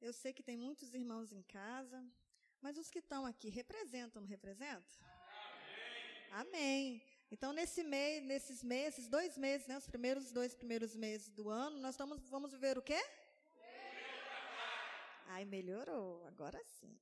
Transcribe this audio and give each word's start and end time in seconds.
Eu 0.00 0.12
sei 0.12 0.32
que 0.32 0.42
tem 0.42 0.56
muitos 0.56 0.94
irmãos 0.94 1.32
em 1.32 1.42
casa, 1.42 2.04
mas 2.60 2.76
os 2.76 2.90
que 2.90 2.98
estão 2.98 3.24
aqui 3.24 3.48
representam, 3.48 4.22
não 4.22 4.28
representam? 4.28 4.98
Amém. 6.32 6.46
Amém. 6.46 7.02
Então, 7.30 7.52
nesse 7.52 7.82
mês, 7.82 8.22
nesses 8.24 8.62
meses, 8.62 9.08
dois 9.08 9.38
meses, 9.38 9.66
né, 9.66 9.78
os 9.78 9.86
primeiros 9.86 10.32
dois 10.32 10.54
primeiros 10.54 10.94
meses 10.94 11.30
do 11.30 11.48
ano, 11.48 11.78
nós 11.78 11.94
estamos, 11.94 12.28
vamos 12.28 12.52
viver 12.52 12.76
o 12.76 12.82
quê? 12.82 13.00
Ai, 15.28 15.44
melhorou, 15.46 16.26
agora 16.26 16.62
sim. 16.64 16.94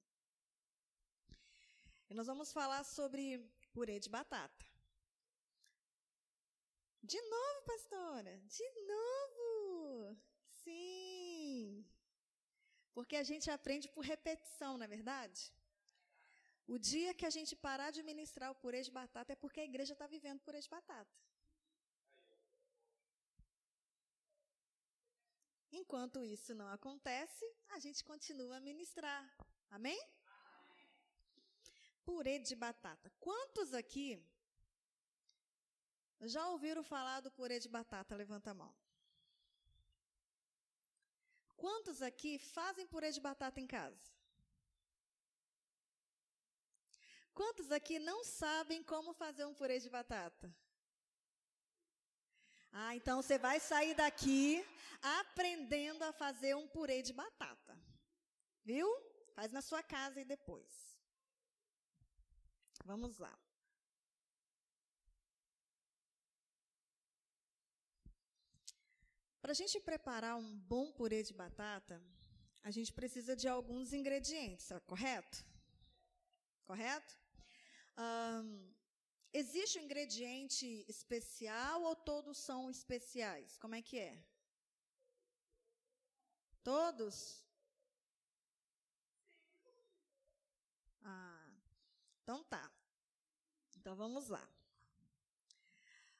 E 2.08 2.14
nós 2.14 2.26
vamos 2.26 2.52
falar 2.52 2.84
sobre 2.84 3.38
purê 3.72 3.98
de 3.98 4.08
batata. 4.08 4.64
De 7.02 7.20
novo, 7.22 7.62
pastora? 7.66 8.38
De 8.46 8.70
novo! 8.86 10.16
Sim! 10.62 10.99
Porque 12.92 13.16
a 13.16 13.22
gente 13.22 13.50
aprende 13.50 13.88
por 13.88 14.04
repetição, 14.04 14.76
não 14.76 14.84
é 14.84 14.88
verdade? 14.88 15.52
O 16.66 16.78
dia 16.78 17.12
que 17.14 17.26
a 17.26 17.30
gente 17.30 17.56
parar 17.56 17.90
de 17.90 18.02
ministrar 18.02 18.50
o 18.50 18.54
purê 18.54 18.80
de 18.82 18.90
batata 18.90 19.32
é 19.32 19.36
porque 19.36 19.60
a 19.60 19.64
igreja 19.64 19.92
está 19.92 20.06
vivendo 20.06 20.40
purê 20.40 20.60
de 20.60 20.68
batata. 20.68 21.16
Enquanto 25.72 26.24
isso 26.24 26.54
não 26.54 26.68
acontece, 26.68 27.44
a 27.70 27.78
gente 27.78 28.02
continua 28.04 28.56
a 28.56 28.60
ministrar. 28.60 29.22
Amém? 29.70 30.00
Amém? 30.68 30.88
Purê 32.04 32.38
de 32.38 32.54
batata. 32.56 33.12
Quantos 33.18 33.72
aqui 33.72 34.08
já 36.22 36.48
ouviram 36.48 36.82
falar 36.82 37.20
do 37.20 37.30
purê 37.30 37.58
de 37.58 37.68
batata? 37.68 38.14
Levanta 38.16 38.50
a 38.50 38.54
mão. 38.54 38.74
Quantos 41.62 42.00
aqui 42.00 42.32
fazem 42.38 42.86
purê 42.86 43.10
de 43.16 43.20
batata 43.20 43.60
em 43.60 43.66
casa? 43.66 44.06
Quantos 47.34 47.70
aqui 47.70 47.98
não 47.98 48.24
sabem 48.24 48.82
como 48.82 49.12
fazer 49.12 49.44
um 49.44 49.54
purê 49.54 49.78
de 49.78 49.90
batata? 49.90 50.48
Ah, 52.72 52.94
então 52.96 53.20
você 53.20 53.36
vai 53.38 53.58
sair 53.60 53.94
daqui 53.94 54.64
aprendendo 55.02 56.02
a 56.04 56.12
fazer 56.12 56.54
um 56.56 56.66
purê 56.68 57.02
de 57.02 57.12
batata. 57.12 57.76
Viu? 58.64 58.88
Faz 59.34 59.52
na 59.52 59.60
sua 59.60 59.82
casa 59.82 60.20
e 60.20 60.24
depois. 60.24 60.72
Vamos 62.84 63.18
lá. 63.18 63.36
Para 69.50 69.54
a 69.58 69.66
gente 69.66 69.80
preparar 69.80 70.36
um 70.36 70.56
bom 70.72 70.92
purê 70.92 71.24
de 71.24 71.34
batata, 71.34 72.00
a 72.62 72.70
gente 72.70 72.92
precisa 72.92 73.34
de 73.34 73.48
alguns 73.48 73.92
ingredientes, 73.92 74.68
correto? 74.86 75.44
Correto? 76.62 77.18
Um, 77.98 78.72
existe 79.32 79.80
um 79.80 79.82
ingrediente 79.82 80.84
especial 80.86 81.82
ou 81.82 81.96
todos 81.96 82.38
são 82.38 82.70
especiais? 82.70 83.58
Como 83.58 83.74
é 83.74 83.82
que 83.82 83.98
é? 83.98 84.24
Todos? 86.62 87.44
Ah, 91.02 91.52
então 92.22 92.44
tá. 92.44 92.70
Então 93.78 93.96
vamos 93.96 94.28
lá. 94.28 94.48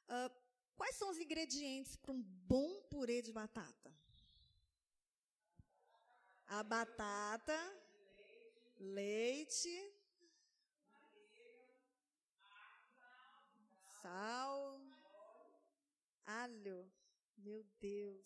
Uh, 0.09 0.40
Quais 0.81 0.95
são 0.95 1.11
os 1.11 1.19
ingredientes 1.19 1.95
para 1.95 2.11
um 2.11 2.23
bom 2.23 2.81
purê 2.89 3.21
de 3.21 3.31
batata? 3.31 3.95
A 6.47 6.63
batata, 6.63 7.55
leite, 8.79 9.69
sal, 14.01 14.81
alho. 16.25 16.91
Meu 17.37 17.63
Deus. 17.79 18.25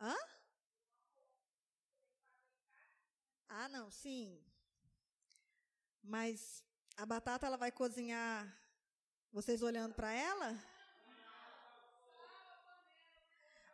Hã? 0.00 0.16
Ah, 3.48 3.68
não, 3.68 3.92
sim. 3.92 4.51
Mas 6.02 6.64
a 6.96 7.06
batata 7.06 7.46
ela 7.46 7.56
vai 7.56 7.70
cozinhar 7.70 8.46
vocês 9.32 9.62
olhando 9.62 9.94
para 9.94 10.12
ela? 10.12 10.58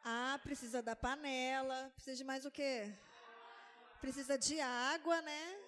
Ah, 0.04 0.38
precisa 0.42 0.80
da 0.82 0.94
panela. 0.94 1.90
Precisa 1.94 2.16
de 2.16 2.24
mais 2.24 2.44
o 2.44 2.50
quê? 2.50 2.94
Precisa 4.00 4.38
de 4.38 4.60
água, 4.60 5.20
né? 5.22 5.58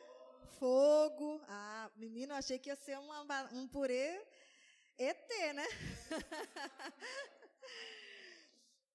Fogo. 0.59 1.41
Ah, 1.49 1.91
menino, 1.97 2.35
achei 2.35 2.59
que 2.59 2.69
ia 2.69 2.77
ser 2.77 2.99
uma, 2.99 3.23
um 3.53 3.67
purê 3.67 4.25
ET, 4.99 5.55
né? 5.55 5.67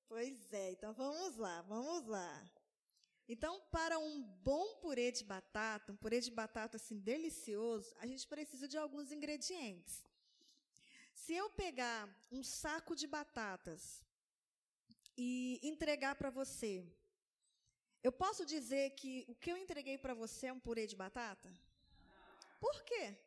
pois 0.07 0.53
é, 0.53 0.71
então 0.71 0.93
vamos 0.93 1.35
lá, 1.37 1.61
vamos 1.63 2.07
lá. 2.07 2.43
Então, 3.27 3.59
para 3.71 3.97
um 3.97 4.21
bom 4.21 4.75
purê 4.75 5.11
de 5.11 5.23
batata, 5.23 5.91
um 5.91 5.97
purê 5.97 6.19
de 6.21 6.29
batata 6.29 6.77
assim 6.77 6.99
delicioso, 6.99 7.95
a 7.99 8.05
gente 8.05 8.27
precisa 8.27 8.67
de 8.67 8.77
alguns 8.77 9.11
ingredientes. 9.11 10.05
Se 11.13 11.33
eu 11.33 11.49
pegar 11.49 12.07
um 12.31 12.43
saco 12.43 12.95
de 12.95 13.07
batatas 13.07 14.03
e 15.17 15.59
entregar 15.63 16.13
para 16.15 16.29
você, 16.29 16.85
eu 18.03 18.11
posso 18.11 18.45
dizer 18.45 18.91
que 18.91 19.25
o 19.27 19.33
que 19.33 19.51
eu 19.51 19.57
entreguei 19.57 19.97
para 19.97 20.13
você 20.13 20.47
é 20.47 20.53
um 20.53 20.59
purê 20.59 20.85
de 20.85 20.95
batata? 20.95 21.51
Por 22.59 22.83
quê? 22.83 23.17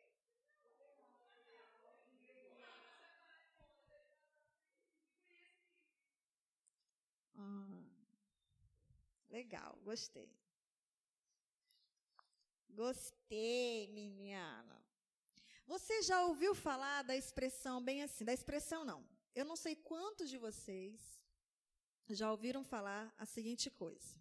Ah. 7.35 7.78
Legal, 9.29 9.77
gostei. 9.83 10.29
Gostei, 12.69 13.87
menina. 13.87 14.79
Você 15.65 16.01
já 16.01 16.25
ouviu 16.25 16.55
falar 16.55 17.03
da 17.03 17.15
expressão 17.15 17.83
bem 17.83 18.01
assim? 18.01 18.25
Da 18.25 18.33
expressão 18.33 18.83
não. 18.83 19.07
Eu 19.35 19.45
não 19.45 19.55
sei 19.55 19.75
quantos 19.75 20.29
de 20.29 20.37
vocês 20.37 21.19
já 22.09 22.31
ouviram 22.31 22.63
falar 22.63 23.13
a 23.17 23.25
seguinte 23.25 23.69
coisa. 23.69 24.19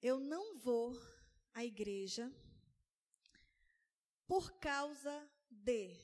Eu 0.00 0.18
não 0.18 0.58
vou 0.58 1.00
à 1.54 1.64
igreja 1.64 2.32
por 4.26 4.50
causa 4.58 5.30
de. 5.48 5.96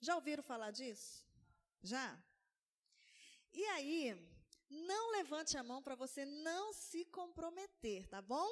Já 0.00 0.14
ouviram 0.14 0.44
falar 0.44 0.70
disso? 0.70 1.26
Já? 1.82 2.22
E 3.56 3.64
aí, 3.68 4.14
não 4.68 5.12
levante 5.12 5.56
a 5.56 5.62
mão 5.62 5.82
para 5.82 5.94
você 5.94 6.26
não 6.26 6.74
se 6.74 7.06
comprometer, 7.06 8.06
tá 8.06 8.20
bom? 8.20 8.50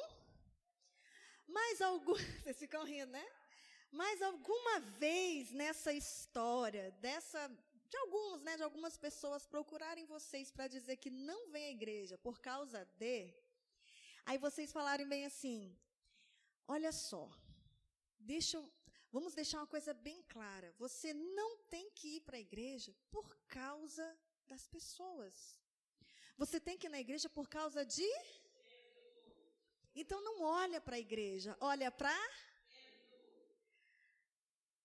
Mas 1.46 1.82
algum, 1.82 2.14
vocês 2.42 2.58
ficam 2.58 2.84
rindo, 2.84 3.12
né? 3.12 3.26
Mas 3.92 4.22
alguma 4.22 4.80
vez 4.80 5.52
nessa 5.52 5.92
história 5.92 6.90
dessa 7.02 7.40
de 7.90 7.98
alguns, 7.98 8.40
né, 8.40 8.56
de 8.56 8.62
algumas 8.62 8.96
pessoas 8.96 9.46
procurarem 9.46 10.06
vocês 10.06 10.50
para 10.50 10.68
dizer 10.68 10.96
que 10.96 11.10
não 11.10 11.50
vem 11.50 11.66
à 11.66 11.70
igreja 11.70 12.16
por 12.16 12.40
causa 12.40 12.86
de, 12.98 13.32
aí 14.24 14.38
vocês 14.38 14.72
falarem 14.72 15.06
bem 15.06 15.26
assim: 15.26 15.78
"Olha 16.66 16.92
só, 16.92 17.30
deixa 18.18 18.56
eu, 18.56 18.72
vamos 19.12 19.34
deixar 19.34 19.58
uma 19.58 19.66
coisa 19.66 19.92
bem 19.92 20.22
clara. 20.22 20.74
Você 20.78 21.12
não 21.12 21.58
tem 21.74 21.90
que 21.90 22.16
ir 22.16 22.20
para 22.22 22.38
a 22.38 22.46
igreja 22.48 22.96
por 23.10 23.36
causa 23.46 24.06
das 24.48 24.66
pessoas. 24.66 25.58
Você 26.36 26.58
tem 26.60 26.76
que 26.78 26.86
ir 26.86 26.90
na 26.90 27.00
igreja 27.00 27.28
por 27.28 27.48
causa 27.48 27.84
de. 27.84 28.10
Então 29.94 30.20
não 30.22 30.42
olha 30.42 30.80
para 30.80 30.96
a 30.96 31.00
igreja, 31.00 31.56
olha 31.60 31.90
para. 31.90 32.16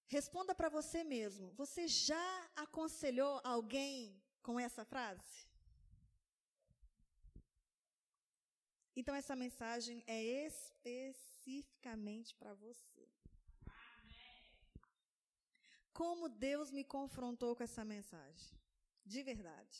Responda 0.07 0.53
para 0.55 0.69
você 0.69 1.03
mesmo. 1.03 1.51
Você 1.53 1.87
já 1.87 2.49
aconselhou 2.55 3.41
alguém 3.43 4.21
com 4.41 4.59
essa 4.59 4.83
frase? 4.85 5.47
Então 8.95 9.15
essa 9.15 9.35
mensagem 9.35 10.03
é 10.07 10.21
especificamente 10.47 12.35
para 12.35 12.53
você. 12.53 13.07
Como 15.93 16.29
Deus 16.29 16.71
me 16.71 16.83
confrontou 16.83 17.55
com 17.55 17.63
essa 17.63 17.83
mensagem? 17.85 18.57
De 19.13 19.21
verdade. 19.29 19.77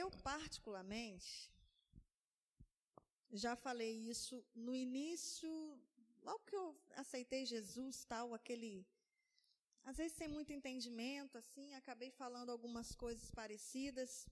Eu, 0.00 0.06
particularmente, 0.32 1.30
já 3.44 3.54
falei 3.66 3.92
isso 4.12 4.44
no 4.66 4.74
início, 4.74 5.50
logo 6.28 6.44
que 6.48 6.56
eu 6.62 6.66
aceitei 7.02 7.42
Jesus, 7.54 8.04
tal, 8.12 8.34
aquele. 8.34 8.72
Às 9.84 9.96
vezes 9.98 10.16
sem 10.18 10.28
muito 10.36 10.52
entendimento, 10.52 11.38
assim, 11.42 11.66
acabei 11.74 12.10
falando 12.10 12.50
algumas 12.50 12.88
coisas 13.04 13.30
parecidas. 13.40 14.28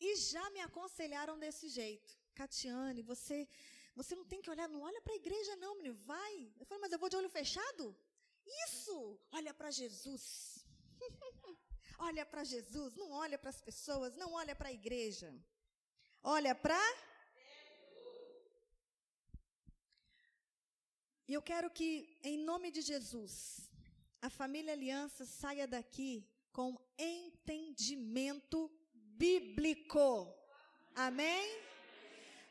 E 0.00 0.16
já 0.16 0.44
me 0.50 0.60
aconselharam 0.68 1.38
desse 1.38 1.68
jeito. 1.68 2.10
Catiane, 2.34 3.02
você, 3.02 3.46
você 3.94 4.14
não 4.16 4.24
tem 4.24 4.40
que 4.40 4.50
olhar, 4.54 4.68
não 4.68 4.80
olha 4.80 5.02
para 5.02 5.12
a 5.12 5.20
igreja, 5.22 5.54
não, 5.56 5.76
menino, 5.76 5.94
vai. 6.12 6.34
Eu 6.58 6.66
falei, 6.66 6.80
mas 6.80 6.92
eu 6.92 6.98
vou 6.98 7.10
de 7.10 7.16
olho 7.16 7.28
fechado? 7.28 7.84
Isso! 8.66 9.20
Olha 9.30 9.52
para 9.52 9.70
Jesus. 9.70 10.51
olha 11.98 12.24
para 12.26 12.44
Jesus, 12.44 12.94
não 12.94 13.10
olha 13.12 13.38
para 13.38 13.50
as 13.50 13.60
pessoas, 13.60 14.16
não 14.16 14.32
olha 14.34 14.54
para 14.54 14.68
a 14.68 14.72
igreja. 14.72 15.34
Olha 16.22 16.54
para. 16.54 16.80
E 21.28 21.34
eu 21.34 21.42
quero 21.42 21.70
que, 21.70 22.18
em 22.22 22.38
nome 22.38 22.70
de 22.70 22.80
Jesus, 22.80 23.70
a 24.20 24.28
família 24.30 24.72
Aliança 24.72 25.24
saia 25.24 25.66
daqui 25.66 26.28
com 26.52 26.78
entendimento 26.98 28.70
bíblico. 28.92 30.32
Amém? 30.94 31.60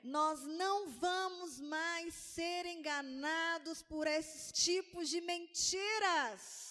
Nós 0.03 0.42
não 0.44 0.89
vamos 0.89 1.59
mais 1.59 2.13
ser 2.13 2.65
enganados 2.65 3.83
por 3.83 4.07
esses 4.07 4.51
tipos 4.51 5.09
de 5.09 5.21
mentiras, 5.21 6.71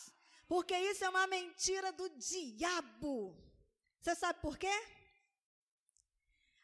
porque 0.51 0.77
isso 0.77 1.05
é 1.05 1.09
uma 1.09 1.29
mentira 1.29 1.93
do 1.93 2.09
diabo. 2.09 3.41
Você 4.01 4.17
sabe 4.17 4.41
por 4.41 4.59
quê? 4.59 4.77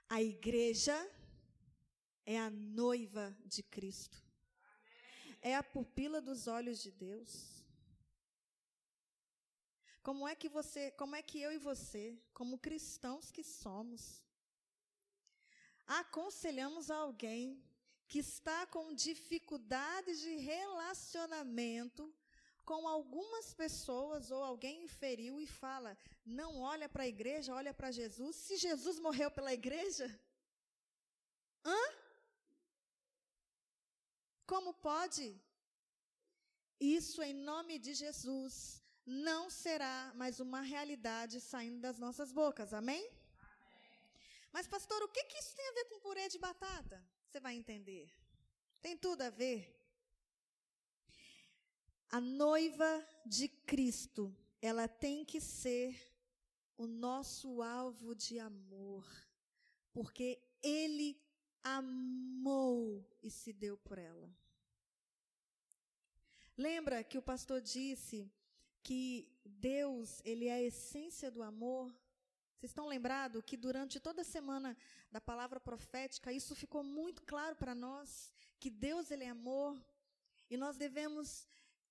A 0.09 0.21
igreja 0.21 0.97
é 2.25 2.37
a 2.37 2.51
noiva 2.51 3.27
de 3.45 3.63
Cristo. 3.63 4.21
É 5.41 5.55
a 5.55 5.63
pupila 5.63 6.21
dos 6.21 6.49
olhos 6.49 6.83
de 6.83 6.91
Deus. 6.91 7.65
Como 10.03 10.27
é 10.27 10.35
que 10.35 10.49
você, 10.49 10.91
como 10.91 11.15
é 11.15 11.23
que 11.23 11.41
eu 11.41 11.53
e 11.53 11.59
você, 11.59 12.21
como 12.35 12.59
cristãos 12.59 13.31
que 13.31 13.45
somos, 13.45 14.21
aconselhamos 15.87 16.91
alguém 16.91 17.65
que 18.09 18.19
está 18.19 18.67
com 18.67 18.93
dificuldades 18.93 20.19
de 20.19 20.35
relacionamento 20.39 22.13
com 22.69 22.87
algumas 22.87 23.55
pessoas 23.55 24.31
ou 24.31 24.43
alguém 24.43 24.83
inferior 24.89 25.41
e 25.41 25.47
fala: 25.47 25.97
não 26.39 26.61
olha 26.61 26.89
para 26.89 27.05
a 27.05 27.13
igreja, 27.17 27.55
olha 27.55 27.73
para 27.73 27.91
Jesus. 28.01 28.35
Se 28.37 28.57
Jesus 28.57 28.99
morreu 28.99 29.31
pela 29.31 29.53
igreja, 29.61 30.07
hã? 31.65 31.83
Como 34.47 34.73
pode? 34.75 35.27
Isso 36.79 37.23
em 37.23 37.33
nome 37.33 37.79
de 37.79 37.95
Jesus 37.95 38.83
não 39.07 39.49
será 39.49 40.13
mais 40.15 40.41
uma 40.41 40.61
realidade 40.61 41.41
saindo 41.41 41.81
das 41.81 41.99
nossas 41.99 42.33
bocas, 42.33 42.75
amém? 42.75 43.09
Mas, 44.53 44.67
pastor, 44.67 45.03
o 45.03 45.09
que, 45.09 45.25
que 45.25 45.39
isso 45.39 45.55
tem 45.55 45.69
a 45.69 45.73
ver 45.73 45.85
com 45.87 46.01
purê 46.01 46.29
de 46.29 46.39
batata? 46.39 47.03
Você 47.25 47.39
vai 47.39 47.55
entender. 47.55 48.11
Tem 48.81 48.97
tudo 48.97 49.23
a 49.23 49.31
ver. 49.31 49.76
A 52.11 52.21
noiva 52.21 53.07
de 53.25 53.49
Cristo, 53.49 54.35
ela 54.63 54.87
tem 54.87 55.25
que 55.25 55.41
ser 55.41 55.97
o 56.77 56.87
nosso 56.87 57.63
alvo 57.63 58.15
de 58.15 58.39
amor, 58.39 59.07
porque 59.93 60.41
Ele 60.63 61.21
amou 61.63 63.05
e 63.23 63.31
se 63.31 63.53
deu 63.53 63.77
por 63.77 63.99
ela. 63.99 64.31
Lembra 66.57 67.03
que 67.05 67.19
o 67.19 67.23
pastor 67.23 67.61
disse 67.61 68.33
que 68.83 69.29
Deus, 69.45 70.23
ele 70.25 70.47
é 70.47 70.53
a 70.53 70.63
essência 70.63 71.31
do 71.31 71.43
amor? 71.43 71.91
Vocês 72.55 72.71
estão 72.71 72.87
lembrados 72.87 73.43
que 73.45 73.57
durante 73.57 74.01
toda 74.01 74.23
a 74.23 74.25
semana 74.25 74.77
da 75.11 75.21
palavra 75.21 75.61
profética, 75.61 76.33
isso 76.33 76.55
ficou 76.55 76.83
muito 76.83 77.23
claro 77.25 77.57
para 77.57 77.75
nós, 77.75 78.33
que 78.59 78.71
Deus 78.71 79.11
ele 79.11 79.25
é 79.25 79.29
amor, 79.29 79.77
e 80.49 80.57
nós 80.57 80.77
devemos 80.77 81.47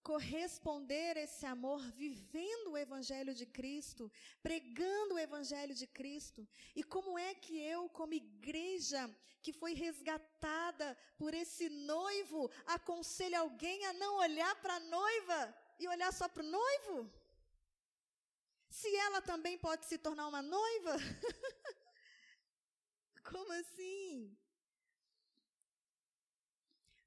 corresponder 0.10 1.18
esse 1.18 1.48
amor 1.48 1.82
vivendo 2.04 2.68
o 2.72 2.78
evangelho 2.78 3.34
de 3.34 3.46
Cristo, 3.58 4.12
pregando 4.48 5.16
o 5.16 5.24
evangelho 5.28 5.74
de 5.74 5.88
Cristo. 5.88 6.48
E 6.76 6.84
como 6.84 7.18
é 7.18 7.34
que 7.34 7.60
eu, 7.60 7.90
como 7.90 8.14
igreja 8.14 9.10
que 9.42 9.52
foi 9.52 9.74
resgatada 9.74 10.96
por 11.18 11.34
esse 11.34 11.70
noivo, 11.70 12.52
aconselho 12.68 13.40
alguém 13.40 13.84
a 13.88 13.94
não 13.94 14.18
olhar 14.18 14.54
para 14.62 14.76
a 14.76 14.80
noiva 14.80 15.58
e 15.80 15.88
olhar 15.88 16.14
só 16.14 16.30
para 16.30 16.44
o 16.44 16.52
noivo? 16.60 17.12
Se 18.70 18.96
ela 19.08 19.24
também 19.24 19.58
pode 19.58 19.88
se 19.88 19.98
tornar 19.98 20.28
uma 20.28 20.44
noiva? 20.44 20.98
Como 23.32 23.52
assim? 23.54 24.38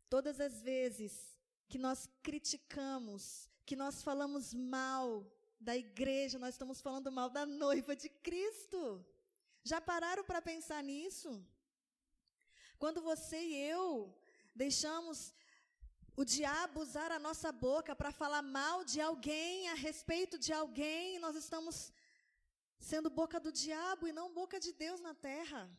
Todas 0.09 0.41
as 0.41 0.63
vezes 0.63 1.38
que 1.69 1.79
nós 1.79 2.09
criticamos, 2.23 3.49
que 3.67 3.77
nós 3.77 4.03
falamos 4.03 4.55
mal 4.55 5.27
da 5.61 5.77
igreja, 5.77 6.39
nós 6.39 6.55
estamos 6.55 6.81
falando 6.81 7.11
mal 7.13 7.29
da 7.29 7.45
noiva 7.45 7.95
de 7.95 8.09
Cristo. 8.09 9.05
Já 9.63 9.81
pararam 9.81 10.25
para 10.25 10.41
pensar 10.41 10.83
nisso? 10.83 11.31
Quando 12.79 13.03
você 13.03 13.39
e 13.43 13.55
eu 13.57 14.15
deixamos 14.55 15.35
o 16.17 16.25
diabo 16.25 16.81
usar 16.81 17.11
a 17.13 17.19
nossa 17.19 17.51
boca 17.53 17.95
para 17.95 18.11
falar 18.11 18.43
mal 18.43 18.85
de 18.85 19.01
alguém, 19.01 19.69
a 19.69 19.75
respeito 19.75 20.37
de 20.39 20.53
alguém, 20.53 21.19
nós 21.19 21.37
estamos 21.37 21.93
sendo 22.79 23.11
boca 23.11 23.39
do 23.39 23.53
diabo 23.53 24.09
e 24.09 24.13
não 24.13 24.33
boca 24.33 24.59
de 24.59 24.73
Deus 24.73 25.01
na 25.01 25.15
terra. 25.15 25.71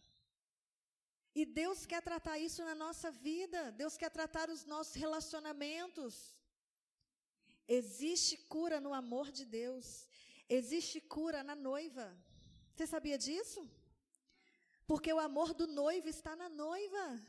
E 1.36 1.46
Deus 1.46 1.86
quer 1.86 2.02
tratar 2.02 2.38
isso 2.40 2.64
na 2.64 2.76
nossa 2.76 3.12
vida, 3.12 3.72
Deus 3.72 3.96
quer 3.96 4.10
tratar 4.10 4.50
os 4.50 4.66
nossos 4.66 4.96
relacionamentos. 4.96 6.36
Existe 7.68 8.36
cura 8.38 8.80
no 8.80 8.94
amor 8.94 9.32
de 9.32 9.46
Deus, 9.46 10.08
existe 10.48 11.00
cura 11.00 11.44
na 11.44 11.56
noiva. 11.56 12.18
Você 12.74 12.88
sabia 12.88 13.18
disso? 13.18 13.70
Porque 14.88 15.14
o 15.14 15.20
amor 15.20 15.54
do 15.54 15.68
noivo 15.68 16.10
está 16.10 16.36
na 16.36 16.50
noiva. 16.50 17.22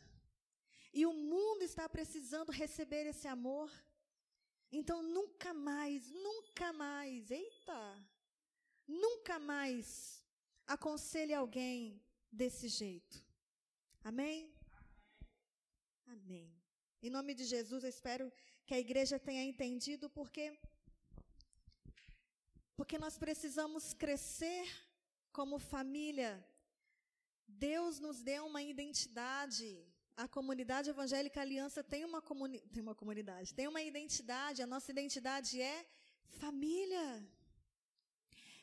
E 0.93 1.05
o 1.06 1.12
mundo 1.12 1.62
está 1.62 1.88
precisando 1.88 2.50
receber 2.50 3.06
esse 3.06 3.29
amor. 3.29 3.70
Então, 4.72 5.03
nunca 5.03 5.53
mais, 5.53 6.10
nunca 6.10 6.72
mais, 6.72 7.31
eita, 7.31 8.08
nunca 8.86 9.39
mais 9.39 10.24
aconselhe 10.67 11.34
alguém 11.34 12.01
desse 12.31 12.69
jeito. 12.69 13.30
Amém? 14.02 14.52
Amém. 16.06 16.48
Em 17.02 17.10
nome 17.10 17.34
de 17.34 17.44
Jesus, 17.44 17.84
eu 17.84 17.90
espero 17.90 18.32
que 18.66 18.74
a 18.74 18.80
igreja 18.86 19.19
tenha 19.19 19.44
entendido 19.44 20.08
porque 20.10 20.46
porque 22.76 22.98
nós 22.98 23.19
precisamos 23.19 23.92
crescer 23.92 24.64
como 25.32 25.58
família. 25.58 26.32
Deus 27.46 28.00
nos 28.00 28.22
deu 28.22 28.46
uma 28.46 28.62
identidade 28.62 29.70
a 30.16 30.28
comunidade 30.28 30.90
evangélica 30.90 31.40
Aliança 31.40 31.82
tem 31.82 32.04
uma, 32.04 32.20
comuni 32.20 32.60
tem 32.72 32.82
uma 32.82 32.94
comunidade, 32.94 33.54
tem 33.54 33.66
uma 33.66 33.80
identidade, 33.80 34.62
a 34.62 34.66
nossa 34.66 34.90
identidade 34.90 35.60
é 35.60 35.86
família. 36.42 37.06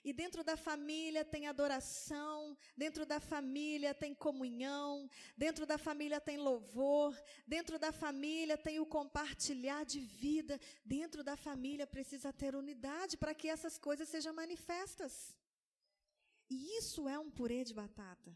E 0.07 0.13
dentro 0.13 0.41
da 0.41 0.55
família 0.55 1.25
tem 1.25 1.47
adoração, 1.47 2.57
dentro 2.77 3.05
da 3.05 3.19
família 3.19 3.93
tem 3.93 4.13
comunhão, 4.15 5.09
dentro 5.35 5.65
da 5.65 5.77
família 5.77 6.21
tem 6.21 6.37
louvor, 6.37 7.13
dentro 7.45 7.77
da 7.77 7.91
família 7.91 8.57
tem 8.57 8.79
o 8.79 8.85
compartilhar 8.85 9.83
de 9.83 9.99
vida, 9.99 10.57
dentro 10.85 11.25
da 11.25 11.35
família 11.35 11.85
precisa 11.85 12.31
ter 12.31 12.55
unidade 12.55 13.17
para 13.17 13.35
que 13.35 13.49
essas 13.49 13.77
coisas 13.77 14.07
sejam 14.07 14.33
manifestas. 14.33 15.35
E 16.49 16.77
isso 16.77 17.09
é 17.09 17.19
um 17.19 17.29
purê 17.29 17.65
de 17.65 17.73
batata. 17.73 18.31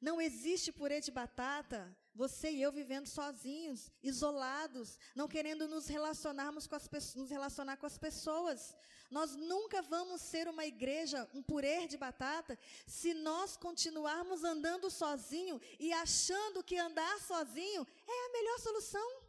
Não 0.00 0.18
existe 0.18 0.72
purê 0.72 0.98
de 1.02 1.10
batata, 1.10 1.94
você 2.14 2.50
e 2.50 2.62
eu 2.62 2.70
vivendo 2.70 3.08
sozinhos, 3.08 3.90
isolados, 4.02 4.98
não 5.14 5.26
querendo 5.26 5.66
nos 5.66 5.88
relacionarmos 5.88 6.66
com 6.66 6.76
as 6.76 6.88
nos 7.14 7.30
relacionar 7.30 7.76
com 7.76 7.86
as 7.86 7.98
pessoas. 7.98 8.76
Nós 9.10 9.34
nunca 9.34 9.82
vamos 9.82 10.20
ser 10.22 10.46
uma 10.48 10.64
igreja, 10.64 11.28
um 11.34 11.42
purê 11.42 11.86
de 11.86 11.96
batata, 11.96 12.58
se 12.86 13.12
nós 13.14 13.56
continuarmos 13.56 14.44
andando 14.44 14.90
sozinho 14.90 15.60
e 15.78 15.92
achando 15.92 16.62
que 16.62 16.76
andar 16.76 17.20
sozinho 17.20 17.86
é 18.06 18.26
a 18.26 18.32
melhor 18.32 18.58
solução. 18.60 19.22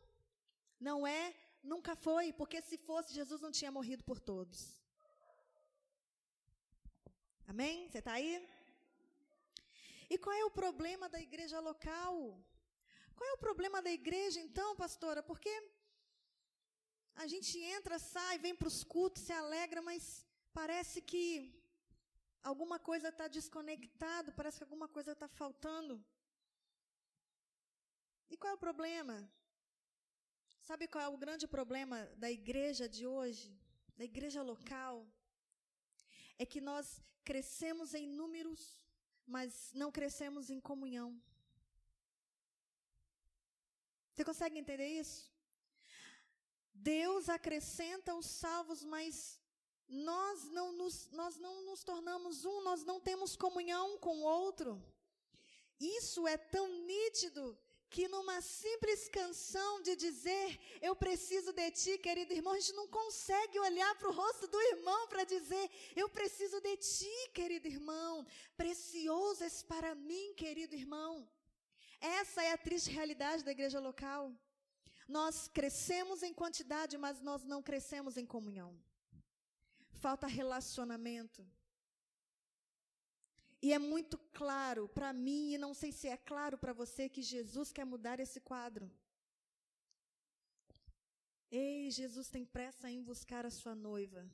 Não 0.79 1.07
é, 1.07 1.33
nunca 1.63 1.95
foi, 1.95 2.31
porque 2.33 2.61
se 2.61 2.77
fosse, 2.77 3.13
Jesus 3.13 3.41
não 3.41 3.51
tinha 3.51 3.71
morrido 3.71 4.03
por 4.03 4.19
todos. 4.19 4.79
Amém? 7.47 7.89
Você 7.89 7.99
está 7.99 8.13
aí? 8.13 8.47
E 10.09 10.17
qual 10.17 10.35
é 10.35 10.45
o 10.45 10.51
problema 10.51 11.09
da 11.09 11.19
igreja 11.19 11.59
local? 11.59 12.39
Qual 13.15 13.29
é 13.29 13.33
o 13.33 13.43
problema 13.47 13.81
da 13.81 13.91
igreja, 13.99 14.39
então, 14.47 14.75
pastora? 14.75 15.21
Porque 15.23 15.53
a 17.23 17.27
gente 17.27 17.57
entra, 17.75 17.97
sai, 17.97 18.37
vem 18.37 18.55
para 18.55 18.67
os 18.67 18.83
cultos, 18.83 19.23
se 19.23 19.33
alegra, 19.33 19.81
mas 19.81 20.25
parece 20.59 21.01
que 21.01 21.23
alguma 22.43 22.77
coisa 22.89 23.07
está 23.09 23.27
desconectado, 23.27 24.33
parece 24.39 24.57
que 24.57 24.67
alguma 24.67 24.87
coisa 24.87 25.13
está 25.13 25.27
faltando. 25.27 26.03
E 28.29 28.37
qual 28.37 28.51
é 28.51 28.55
o 28.55 28.65
problema? 28.67 29.17
Sabe 30.67 30.87
qual 30.87 31.03
é 31.03 31.07
o 31.07 31.21
grande 31.23 31.47
problema 31.47 31.97
da 32.17 32.29
igreja 32.39 32.85
de 32.89 33.05
hoje, 33.05 33.47
da 33.95 34.03
igreja 34.03 34.41
local? 34.41 35.07
É 36.37 36.45
que 36.45 36.59
nós 36.59 37.01
crescemos 37.23 37.93
em 37.93 38.07
números, 38.07 38.61
mas 39.25 39.71
não 39.73 39.91
crescemos 39.91 40.49
em 40.49 40.59
comunhão. 40.59 41.09
Você 44.15 44.23
consegue 44.23 44.57
entender 44.57 44.87
isso? 44.87 45.29
Deus 46.73 47.27
acrescenta 47.27 48.15
os 48.15 48.25
salvos, 48.25 48.81
mas 48.81 49.37
nós 49.89 50.45
não 50.51 50.71
nos, 50.71 51.11
nós 51.11 51.35
não 51.35 51.65
nos 51.65 51.83
tornamos 51.83 52.45
um, 52.45 52.61
nós 52.61 52.85
não 52.85 52.97
temos 52.97 53.35
comunhão 53.35 53.97
com 53.97 54.19
o 54.19 54.23
outro. 54.23 54.81
Isso 55.77 56.25
é 56.25 56.37
tão 56.37 56.65
nítido 56.85 57.59
que 57.89 58.07
numa 58.07 58.39
simples 58.41 59.09
canção 59.09 59.81
de 59.81 59.97
dizer 59.97 60.59
eu 60.81 60.95
preciso 60.95 61.51
de 61.51 61.71
ti, 61.71 61.97
querido 61.97 62.31
irmão, 62.31 62.53
a 62.53 62.59
gente 62.59 62.73
não 62.73 62.87
consegue 62.87 63.59
olhar 63.59 63.97
para 63.97 64.07
o 64.07 64.13
rosto 64.13 64.47
do 64.47 64.61
irmão 64.61 65.09
para 65.09 65.25
dizer 65.25 65.69
eu 65.93 66.07
preciso 66.07 66.61
de 66.61 66.77
ti, 66.77 67.29
querido 67.33 67.67
irmão. 67.67 68.25
Precioso 68.55 69.43
és 69.43 69.61
para 69.61 69.93
mim, 69.93 70.33
querido 70.35 70.73
irmão. 70.73 71.27
Essa 72.05 72.43
é 72.43 72.51
a 72.53 72.57
triste 72.57 72.91
realidade 72.91 73.43
da 73.43 73.51
igreja 73.51 73.79
local. 73.79 74.31
Nós 75.07 75.47
crescemos 75.47 76.21
em 76.21 76.33
quantidade, 76.33 76.97
mas 76.97 77.19
nós 77.21 77.43
não 77.43 77.61
crescemos 77.63 78.15
em 78.17 78.25
comunhão. 78.25 78.71
Falta 80.05 80.27
relacionamento. 80.27 81.43
E 83.61 83.73
é 83.73 83.79
muito 83.79 84.17
claro 84.41 84.87
para 84.87 85.11
mim, 85.11 85.53
e 85.53 85.57
não 85.57 85.73
sei 85.73 85.91
se 85.91 86.07
é 86.07 86.17
claro 86.17 86.57
para 86.57 86.73
você, 86.73 87.09
que 87.09 87.23
Jesus 87.23 87.71
quer 87.71 87.85
mudar 87.85 88.19
esse 88.19 88.39
quadro. 88.39 88.91
Ei, 91.49 91.89
Jesus 91.89 92.29
tem 92.29 92.45
pressa 92.45 92.89
em 92.89 93.01
buscar 93.01 93.45
a 93.45 93.49
sua 93.49 93.73
noiva. 93.73 94.29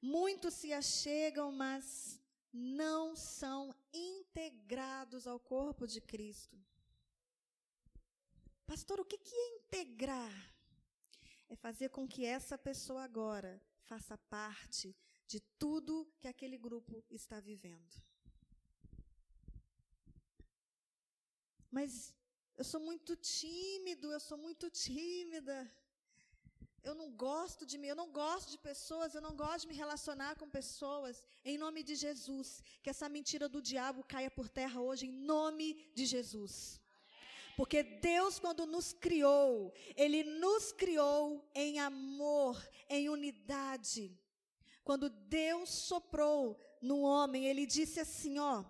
Muitos 0.00 0.54
se 0.54 0.72
achegam, 0.72 1.50
mas 1.50 2.20
não 2.56 3.14
são 3.14 3.74
integrados 3.92 5.26
ao 5.26 5.38
corpo 5.38 5.86
de 5.86 6.00
Cristo. 6.00 6.56
Pastor, 8.66 8.98
o 8.98 9.04
que 9.04 9.16
é 9.16 9.56
integrar? 9.56 10.54
É 11.48 11.54
fazer 11.54 11.90
com 11.90 12.08
que 12.08 12.24
essa 12.24 12.56
pessoa 12.56 13.04
agora 13.04 13.62
faça 13.84 14.16
parte 14.18 14.96
de 15.28 15.38
tudo 15.58 16.10
que 16.18 16.26
aquele 16.26 16.56
grupo 16.56 17.04
está 17.10 17.38
vivendo. 17.38 18.02
Mas 21.70 22.14
eu 22.56 22.64
sou 22.64 22.80
muito 22.80 23.14
tímido, 23.16 24.10
eu 24.10 24.18
sou 24.18 24.38
muito 24.38 24.70
tímida. 24.70 25.70
Eu 26.88 26.94
não 26.94 27.10
gosto 27.10 27.66
de 27.70 27.76
mim, 27.78 27.88
eu 27.88 28.00
não 28.00 28.10
gosto 28.12 28.48
de 28.54 28.58
pessoas, 28.58 29.12
eu 29.12 29.20
não 29.20 29.34
gosto 29.34 29.62
de 29.62 29.70
me 29.70 29.74
relacionar 29.74 30.36
com 30.36 30.48
pessoas. 30.48 31.20
Em 31.44 31.58
nome 31.58 31.82
de 31.82 31.96
Jesus, 31.96 32.62
que 32.80 32.90
essa 32.90 33.08
mentira 33.08 33.48
do 33.48 33.60
diabo 33.60 34.04
caia 34.12 34.30
por 34.30 34.48
terra 34.48 34.80
hoje, 34.80 35.06
em 35.06 35.16
nome 35.32 35.66
de 35.98 36.06
Jesus. 36.06 36.80
Porque 37.56 37.82
Deus, 37.82 38.38
quando 38.38 38.66
nos 38.66 38.92
criou, 38.92 39.74
Ele 39.96 40.22
nos 40.22 40.70
criou 40.70 41.22
em 41.54 41.80
amor, 41.80 42.54
em 42.88 43.08
unidade. 43.08 44.16
Quando 44.84 45.10
Deus 45.10 45.70
soprou 45.70 46.40
no 46.80 47.00
homem, 47.00 47.46
ele 47.46 47.66
disse 47.66 47.98
assim: 47.98 48.38
ó, 48.38 48.64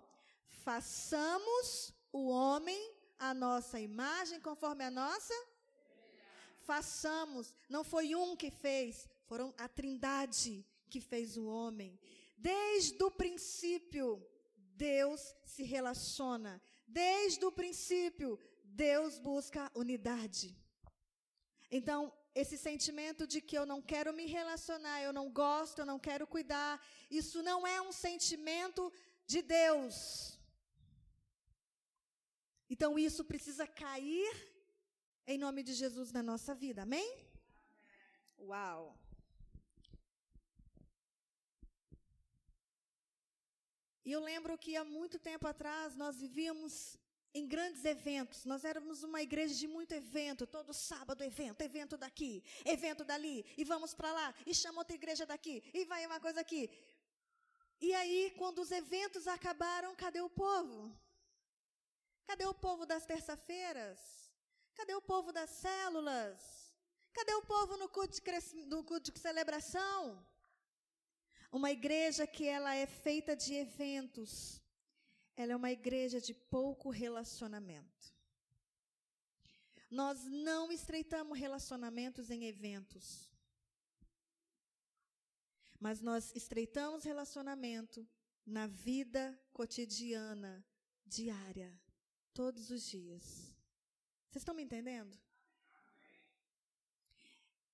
façamos 0.65 1.93
o 2.11 2.29
homem 2.29 2.81
a 3.19 3.35
nossa 3.35 3.79
imagem 3.79 4.41
conforme 4.41 4.85
a 4.85 4.91
nossa 4.91 5.35
façamos. 6.71 7.55
Não 7.75 7.83
foi 7.93 8.07
um 8.15 8.31
que 8.41 8.51
fez, 8.51 9.09
foram 9.29 9.49
a 9.65 9.67
Trindade 9.69 10.55
que 10.91 11.01
fez 11.01 11.37
o 11.37 11.47
homem. 11.47 11.99
Desde 12.37 13.03
o 13.03 13.11
princípio, 13.23 14.09
Deus 14.89 15.21
se 15.45 15.63
relaciona. 15.63 16.55
Desde 16.87 17.45
o 17.45 17.53
princípio, 17.61 18.39
Deus 18.65 19.19
busca 19.19 19.71
unidade. 19.75 20.49
Então, 21.71 22.01
esse 22.43 22.57
sentimento 22.59 23.27
de 23.27 23.41
que 23.41 23.57
eu 23.61 23.67
não 23.73 23.81
quero 23.81 24.13
me 24.13 24.27
relacionar, 24.27 24.99
eu 25.03 25.13
não 25.19 25.27
gosto, 25.31 25.79
eu 25.79 25.87
não 25.87 25.99
quero 25.99 26.27
cuidar, 26.27 26.73
isso 27.11 27.43
não 27.43 27.67
é 27.67 27.81
um 27.81 27.93
sentimento 27.93 28.93
de 29.27 29.41
Deus. 29.41 29.97
Então 32.69 32.99
isso 32.99 33.25
precisa 33.25 33.67
cair 33.67 34.31
em 35.27 35.37
nome 35.37 35.63
de 35.63 35.75
Jesus 35.75 36.13
na 36.13 36.23
nossa 36.23 36.55
vida, 36.55 36.83
amém? 36.83 37.27
Uau! 38.39 38.97
E 44.05 44.13
eu 44.13 44.21
lembro 44.21 44.57
que 44.57 44.77
há 44.77 44.85
muito 44.85 45.19
tempo 45.19 45.49
atrás 45.49 45.97
nós 45.97 46.21
vivíamos 46.21 46.97
em 47.35 47.47
grandes 47.47 47.85
eventos. 47.85 48.45
Nós 48.45 48.65
éramos 48.65 49.03
uma 49.03 49.21
igreja 49.21 49.55
de 49.55 49.67
muito 49.67 49.93
evento, 49.93 50.47
todo 50.47 50.73
sábado 50.73 51.25
evento, 51.25 51.61
evento 51.61 51.97
daqui, 51.99 52.45
evento 52.65 53.05
dali, 53.05 53.45
e 53.59 53.65
vamos 53.65 53.95
para 53.95 54.13
lá, 54.13 54.35
e 54.47 54.55
chama 54.55 54.79
outra 54.79 54.95
igreja 54.95 55.27
daqui, 55.27 55.63
e 55.75 55.85
vai 55.85 56.07
uma 56.07 56.21
coisa 56.21 56.41
aqui. 56.41 56.71
E 57.81 57.93
aí, 57.95 58.33
quando 58.39 58.61
os 58.61 58.71
eventos 58.71 59.27
acabaram, 59.27 59.95
cadê 59.97 60.21
o 60.21 60.31
povo? 60.31 60.97
Cadê 62.27 62.47
o 62.47 62.55
povo 62.55 62.87
das 62.87 63.05
terça-feiras? 63.05 64.26
Cadê 64.77 64.95
o 64.95 65.01
povo 65.01 65.33
das 65.33 65.51
células? 65.51 66.75
Cadê 67.13 67.35
o 67.35 67.43
povo 67.43 67.79
no 67.79 67.89
culto 67.89 68.15
de, 68.15 68.67
no 68.67 68.85
culto 68.85 69.11
de 69.11 69.19
celebração? 69.19 70.25
Uma 71.51 71.71
igreja 71.71 72.27
que 72.27 72.47
ela 72.47 72.75
é 72.75 72.87
feita 72.87 73.35
de 73.35 73.55
eventos, 73.55 74.61
ela 75.35 75.53
é 75.53 75.57
uma 75.57 75.71
igreja 75.71 76.21
de 76.21 76.35
pouco 76.35 76.91
relacionamento. 76.91 78.15
Nós 79.91 80.25
não 80.25 80.71
estreitamos 80.71 81.39
relacionamentos 81.39 82.31
em 82.31 82.45
eventos. 82.45 83.31
Mas 85.81 86.03
nós 86.03 86.35
estreitamos 86.35 87.05
relacionamento 87.05 88.07
na 88.45 88.67
vida 88.67 89.41
cotidiana, 89.53 90.63
diária, 91.07 91.79
todos 92.35 92.71
os 92.71 92.83
dias. 92.83 93.56
Vocês 94.37 94.43
estão 94.43 94.55
me 94.55 94.65
entendendo? 94.65 95.19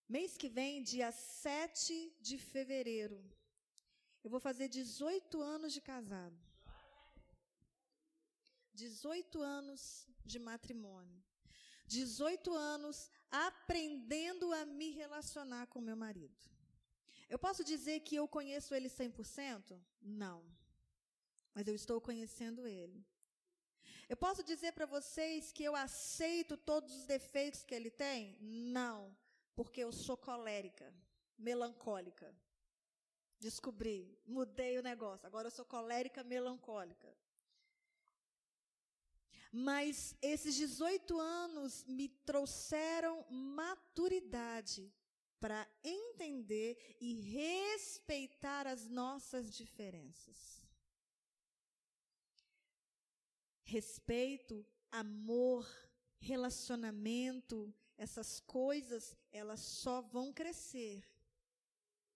Mês 0.08 0.36
que 0.36 0.48
vem, 0.48 0.80
dia 0.80 1.10
7 1.10 2.16
de 2.20 2.38
fevereiro, 2.38 3.18
eu 4.22 4.30
vou 4.30 4.38
fazer 4.38 4.68
18 4.68 5.42
anos 5.42 5.72
de 5.72 5.80
casado. 5.80 6.38
18 8.74 9.42
anos 9.42 10.06
de 10.24 10.38
matrimônio. 10.38 11.20
18 11.88 12.54
anos 12.54 13.10
aprendendo 13.28 14.52
a 14.52 14.64
me 14.64 14.90
relacionar 14.90 15.66
com 15.66 15.80
meu 15.80 15.96
marido. 15.96 16.48
Eu 17.28 17.40
posso 17.40 17.64
dizer 17.64 17.98
que 18.06 18.14
eu 18.14 18.28
conheço 18.28 18.72
ele 18.72 18.88
100%? 18.88 19.82
Não. 20.00 20.46
Mas 21.52 21.66
eu 21.66 21.74
estou 21.74 22.00
conhecendo 22.00 22.68
ele. 22.68 23.04
Eu 24.12 24.16
posso 24.18 24.44
dizer 24.44 24.72
para 24.72 24.84
vocês 24.84 25.50
que 25.52 25.64
eu 25.64 25.74
aceito 25.74 26.54
todos 26.54 26.94
os 26.94 27.06
defeitos 27.06 27.64
que 27.64 27.74
ele 27.74 27.90
tem? 27.90 28.36
Não. 28.42 29.16
Porque 29.56 29.80
eu 29.80 29.90
sou 29.90 30.18
colérica, 30.18 30.92
melancólica. 31.38 32.30
Descobri, 33.40 34.20
mudei 34.26 34.78
o 34.78 34.82
negócio. 34.82 35.26
Agora 35.26 35.46
eu 35.46 35.50
sou 35.50 35.64
colérica, 35.64 36.22
melancólica. 36.22 37.10
Mas 39.50 40.14
esses 40.20 40.56
18 40.56 41.18
anos 41.18 41.82
me 41.84 42.10
trouxeram 42.10 43.24
maturidade 43.30 44.92
para 45.40 45.66
entender 45.82 46.98
e 47.00 47.14
respeitar 47.14 48.66
as 48.66 48.86
nossas 48.90 49.50
diferenças. 49.56 50.61
Respeito, 53.72 54.66
amor, 54.90 55.66
relacionamento, 56.20 57.74
essas 57.96 58.38
coisas, 58.38 59.16
elas 59.40 59.60
só 59.60 60.02
vão 60.02 60.30
crescer 60.30 61.02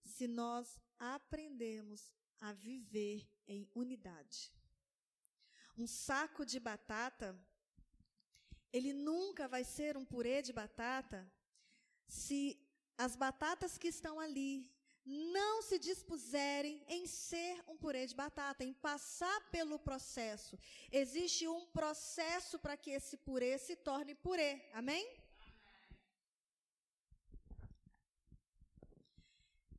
se 0.03 0.27
nós 0.27 0.79
aprendermos 0.99 2.13
a 2.39 2.53
viver 2.53 3.27
em 3.47 3.67
unidade. 3.73 4.53
Um 5.75 5.87
saco 5.87 6.45
de 6.45 6.59
batata, 6.59 7.35
ele 8.71 8.93
nunca 8.93 9.47
vai 9.47 9.63
ser 9.63 9.97
um 9.97 10.05
purê 10.05 10.43
de 10.43 10.53
batata 10.53 11.19
se 12.07 12.39
as 12.95 13.15
batatas 13.15 13.79
que 13.79 13.87
estão 13.87 14.19
ali 14.19 14.71
não 15.07 15.61
se 15.61 15.79
dispuserem 15.79 16.83
em 16.89 17.07
ser 17.07 17.63
um 17.67 17.77
purê 17.77 18.05
de 18.05 18.13
batata, 18.13 18.63
em 18.63 18.73
passar 18.73 19.39
pelo 19.49 19.79
processo. 19.79 20.59
Existe 20.91 21.47
um 21.47 21.65
processo 21.67 22.59
para 22.59 22.75
que 22.75 22.91
esse 22.91 23.15
purê 23.15 23.57
se 23.57 23.75
torne 23.77 24.13
purê. 24.13 24.61
Amém? 24.73 25.05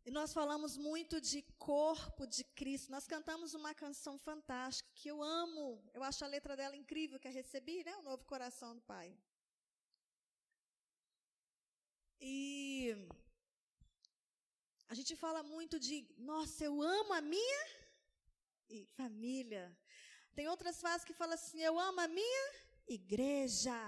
E 0.07 0.11
nós 0.11 0.33
falamos 0.33 0.79
muito 0.79 1.21
de 1.21 1.43
corpo 1.59 2.27
de 2.27 2.43
Cristo. 2.43 2.91
Nós 2.91 3.07
cantamos 3.07 3.53
uma 3.53 3.75
canção 3.75 4.19
fantástica 4.19 4.89
que 4.95 5.11
eu 5.11 5.23
amo. 5.23 5.83
Eu 5.93 6.03
acho 6.03 6.25
a 6.25 6.29
letra 6.29 6.57
dela 6.57 6.75
incrível, 6.75 7.21
que 7.21 7.29
é 7.29 7.31
Recebi, 7.31 7.85
né? 7.85 7.95
O 7.99 8.03
novo 8.03 8.25
coração 8.25 8.75
do 8.75 8.81
Pai. 8.81 9.15
E 12.19 12.97
a 14.89 14.95
gente 14.95 15.15
fala 15.15 15.43
muito 15.43 15.79
de, 15.79 16.07
nossa, 16.17 16.65
eu 16.65 16.81
amo 16.81 17.13
a 17.13 17.21
minha 17.21 17.63
família. 18.97 19.77
Tem 20.35 20.49
outras 20.49 20.81
frases 20.81 21.05
que 21.05 21.13
falam 21.13 21.35
assim, 21.35 21.61
eu 21.61 21.79
amo 21.79 22.01
a 22.01 22.09
minha 22.09 22.53
igreja. 22.87 23.79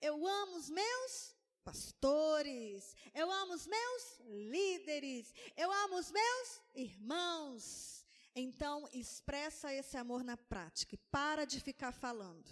Eu 0.00 0.26
amo 0.26 0.56
os 0.56 0.68
meus 0.68 1.34
pastores. 1.64 2.94
Eu 3.14 3.30
amo 3.30 3.54
os 3.54 3.66
meus 3.66 4.20
líderes. 4.26 5.32
Eu 5.56 5.70
amo 5.72 5.96
os 5.98 6.10
meus 6.10 6.60
irmãos. 6.74 8.04
Então, 8.34 8.88
expressa 8.92 9.72
esse 9.72 9.96
amor 9.96 10.22
na 10.24 10.36
prática 10.36 10.94
e 10.94 10.98
para 11.10 11.44
de 11.44 11.60
ficar 11.60 11.92
falando. 11.92 12.50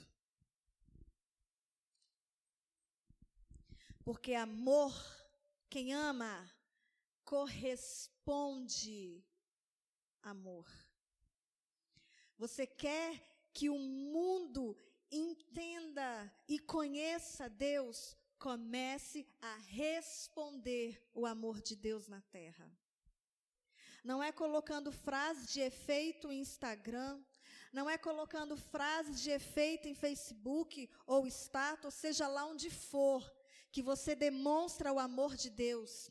Porque 4.02 4.34
amor, 4.34 4.94
quem 5.68 5.92
ama, 5.92 6.50
corresponde 7.30 9.24
amor. 10.20 10.66
Você 12.36 12.66
quer 12.66 13.22
que 13.52 13.70
o 13.70 13.78
mundo 13.78 14.76
entenda 15.12 16.34
e 16.48 16.58
conheça 16.58 17.48
Deus, 17.48 18.16
comece 18.36 19.28
a 19.40 19.56
responder 19.58 21.08
o 21.14 21.24
amor 21.24 21.60
de 21.60 21.76
Deus 21.76 22.08
na 22.08 22.20
terra. 22.20 22.68
Não 24.02 24.20
é 24.20 24.32
colocando 24.32 24.90
frases 24.90 25.52
de 25.52 25.60
efeito 25.60 26.26
no 26.26 26.32
Instagram, 26.32 27.22
não 27.72 27.88
é 27.88 27.96
colocando 27.96 28.56
frases 28.56 29.20
de 29.20 29.30
efeito 29.30 29.86
em 29.86 29.94
Facebook 29.94 30.90
ou 31.06 31.28
status, 31.28 31.94
seja 31.94 32.26
lá 32.26 32.44
onde 32.44 32.70
for, 32.70 33.22
que 33.70 33.82
você 33.82 34.16
demonstra 34.16 34.92
o 34.92 34.98
amor 34.98 35.36
de 35.36 35.48
Deus 35.48 36.10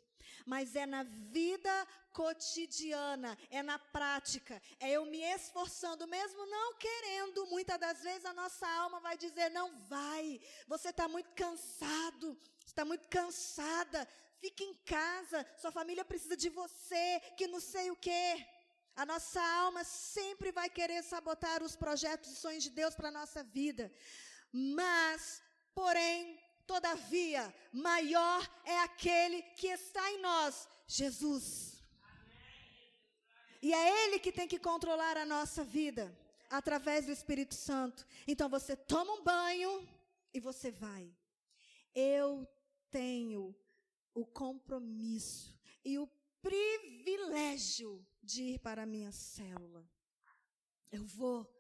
mas 0.49 0.75
é 0.75 0.85
na 0.85 1.03
vida 1.03 1.73
cotidiana, 2.11 3.37
é 3.51 3.61
na 3.61 3.77
prática, 3.77 4.59
é 4.79 4.89
eu 4.97 5.05
me 5.05 5.21
esforçando, 5.35 6.07
mesmo 6.07 6.43
não 6.47 6.73
querendo. 6.73 7.45
Muitas 7.45 7.79
das 7.79 8.01
vezes 8.01 8.25
a 8.25 8.33
nossa 8.33 8.67
alma 8.67 8.99
vai 8.99 9.15
dizer: 9.15 9.49
não 9.51 9.67
vai, 9.95 10.41
você 10.67 10.89
está 10.89 11.07
muito 11.07 11.29
cansado, 11.43 12.35
está 12.65 12.83
muito 12.83 13.07
cansada, 13.07 14.07
fique 14.41 14.63
em 14.63 14.73
casa, 14.95 15.45
sua 15.61 15.71
família 15.71 16.03
precisa 16.03 16.35
de 16.35 16.49
você, 16.49 17.21
que 17.37 17.45
não 17.47 17.59
sei 17.59 17.91
o 17.91 17.95
quê. 17.95 18.43
A 18.95 19.05
nossa 19.05 19.41
alma 19.63 19.83
sempre 19.83 20.51
vai 20.51 20.67
querer 20.67 21.03
sabotar 21.03 21.61
os 21.61 21.75
projetos 21.75 22.31
e 22.31 22.35
sonhos 22.35 22.63
de 22.63 22.71
Deus 22.71 22.95
para 22.95 23.09
a 23.09 23.17
nossa 23.19 23.43
vida. 23.43 23.93
Mas, 24.51 25.43
porém, 25.75 26.38
Todavia, 26.69 27.51
maior 27.73 28.47
é 28.63 28.77
aquele 28.81 29.41
que 29.41 29.65
está 29.65 30.11
em 30.11 30.21
nós, 30.21 30.67
Jesus. 30.85 31.81
E 33.59 33.73
é 33.73 34.05
Ele 34.05 34.19
que 34.19 34.31
tem 34.31 34.47
que 34.47 34.59
controlar 34.59 35.17
a 35.17 35.25
nossa 35.25 35.63
vida, 35.63 36.15
através 36.47 37.07
do 37.07 37.11
Espírito 37.11 37.55
Santo. 37.55 38.05
Então 38.27 38.47
você 38.47 38.75
toma 38.75 39.13
um 39.13 39.23
banho 39.23 39.89
e 40.31 40.39
você 40.39 40.69
vai. 40.69 41.11
Eu 41.95 42.47
tenho 42.91 43.55
o 44.13 44.23
compromisso 44.23 45.59
e 45.83 45.97
o 45.97 46.07
privilégio 46.39 48.05
de 48.21 48.43
ir 48.43 48.59
para 48.59 48.83
a 48.83 48.85
minha 48.85 49.11
célula. 49.11 49.83
Eu 50.91 51.03
vou, 51.03 51.51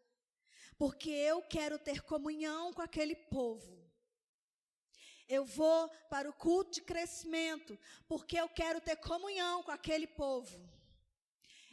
porque 0.77 1.09
eu 1.09 1.41
quero 1.41 1.79
ter 1.79 2.03
comunhão 2.03 2.71
com 2.71 2.83
aquele 2.83 3.15
povo. 3.15 3.78
Eu 5.29 5.45
vou 5.45 5.87
para 6.09 6.27
o 6.27 6.33
culto 6.33 6.71
de 6.71 6.81
crescimento, 6.81 7.77
porque 8.07 8.35
eu 8.37 8.49
quero 8.49 8.81
ter 8.81 8.95
comunhão 8.95 9.61
com 9.61 9.71
aquele 9.71 10.07
povo. 10.07 10.59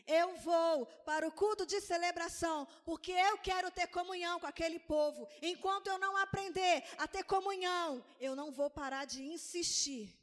Eu 0.07 0.37
vou 0.37 0.87
para 1.05 1.27
o 1.27 1.33
culto 1.33 1.67
de 1.67 1.81
celebração, 1.81 2.67
porque 2.85 3.11
eu 3.11 3.39
quero 3.39 3.71
ter 3.73 3.89
comunhão 3.89 4.39
com 4.39 4.47
aquele 4.47 4.79
povo. 4.79 5.27
Enquanto 5.43 5.89
eu 5.89 5.99
não 5.99 6.17
aprender 6.17 6.85
a 6.99 7.09
ter 7.09 7.25
comunhão, 7.25 8.05
eu 8.21 8.37
não 8.37 8.53
vou 8.53 8.71
parar 8.71 9.05
de 9.05 9.23
insistir. 9.25 10.17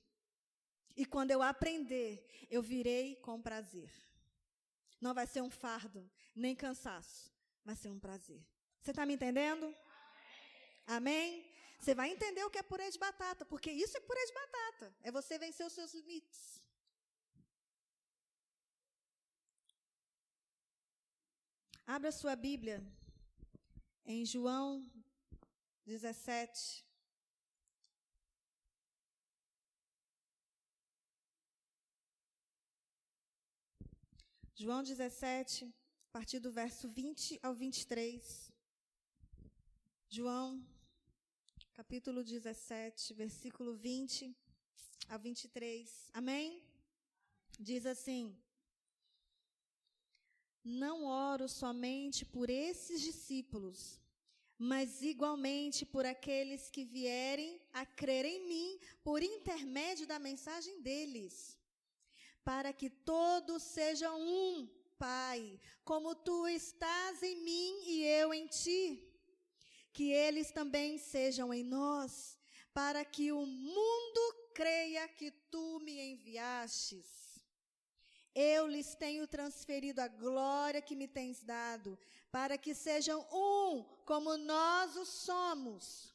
E 0.95 1.05
quando 1.05 1.31
eu 1.31 1.41
aprender, 1.41 2.25
eu 2.49 2.61
virei 2.61 3.15
com 3.17 3.41
prazer. 3.41 3.91
Não 5.01 5.13
vai 5.13 5.27
ser 5.27 5.41
um 5.41 5.49
fardo, 5.49 6.09
nem 6.33 6.55
cansaço, 6.55 7.29
vai 7.65 7.75
ser 7.75 7.89
um 7.89 7.99
prazer. 7.99 8.41
Você 8.79 8.91
está 8.91 9.05
me 9.05 9.15
entendendo? 9.15 9.75
Amém? 10.85 11.52
Você 11.83 11.93
vai 11.93 12.09
entender 12.11 12.43
o 12.45 12.49
que 12.49 12.59
é 12.59 12.63
purê 12.63 12.89
de 12.89 12.97
batata, 12.97 13.43
porque 13.45 13.69
isso 13.69 13.97
é 13.97 13.99
purê 13.99 14.25
de 14.25 14.33
batata. 14.33 14.95
É 15.01 15.11
você 15.11 15.37
vencer 15.37 15.65
os 15.67 15.73
seus 15.73 15.93
limites. 15.93 16.61
Abra 21.85 22.09
sua 22.13 22.37
Bíblia 22.37 22.81
em 24.05 24.25
João 24.25 24.89
17. 25.85 26.85
João 34.55 34.81
17, 34.83 35.65
a 35.65 36.11
partir 36.13 36.39
do 36.39 36.49
verso 36.49 36.87
20 36.87 37.41
ao 37.43 37.53
23. 37.53 38.53
João 40.07 40.72
capítulo 41.73 42.23
17, 42.23 43.15
versículo 43.15 43.73
20 43.73 44.35
a 45.09 45.17
23. 45.17 46.11
Amém? 46.13 46.61
Diz 47.59 47.87
assim: 47.87 48.37
Não 50.63 51.05
oro 51.05 51.49
somente 51.49 52.25
por 52.25 52.47
esses 52.47 53.01
discípulos, 53.01 53.99
mas 54.55 55.01
igualmente 55.01 55.83
por 55.83 56.05
aqueles 56.05 56.69
que 56.69 56.85
vierem 56.85 57.59
a 57.73 57.85
crer 57.85 58.25
em 58.25 58.47
mim 58.47 58.79
por 59.03 59.23
intermédio 59.23 60.05
da 60.05 60.19
mensagem 60.19 60.79
deles, 60.81 61.57
para 62.43 62.71
que 62.71 62.89
todos 62.89 63.63
sejam 63.63 64.21
um, 64.21 64.69
Pai, 64.95 65.59
como 65.83 66.13
tu 66.13 66.47
estás 66.47 67.23
em 67.23 67.35
mim 67.43 67.81
e 67.87 68.03
eu 68.03 68.31
em 68.31 68.45
ti 68.45 69.12
que 69.93 70.11
eles 70.11 70.51
também 70.51 70.97
sejam 70.97 71.53
em 71.53 71.63
nós, 71.63 72.37
para 72.73 73.05
que 73.05 73.31
o 73.31 73.45
mundo 73.45 74.35
creia 74.53 75.07
que 75.07 75.31
tu 75.51 75.79
me 75.79 76.01
enviastes. 76.01 77.41
Eu 78.35 78.65
lhes 78.65 78.95
tenho 78.95 79.27
transferido 79.27 80.01
a 80.01 80.07
glória 80.07 80.81
que 80.81 80.95
me 80.95 81.07
tens 81.07 81.43
dado, 81.43 81.99
para 82.31 82.57
que 82.57 82.73
sejam 82.73 83.21
um 83.31 83.83
como 84.03 84.35
nós 84.37 84.95
o 84.95 85.05
somos. 85.05 86.11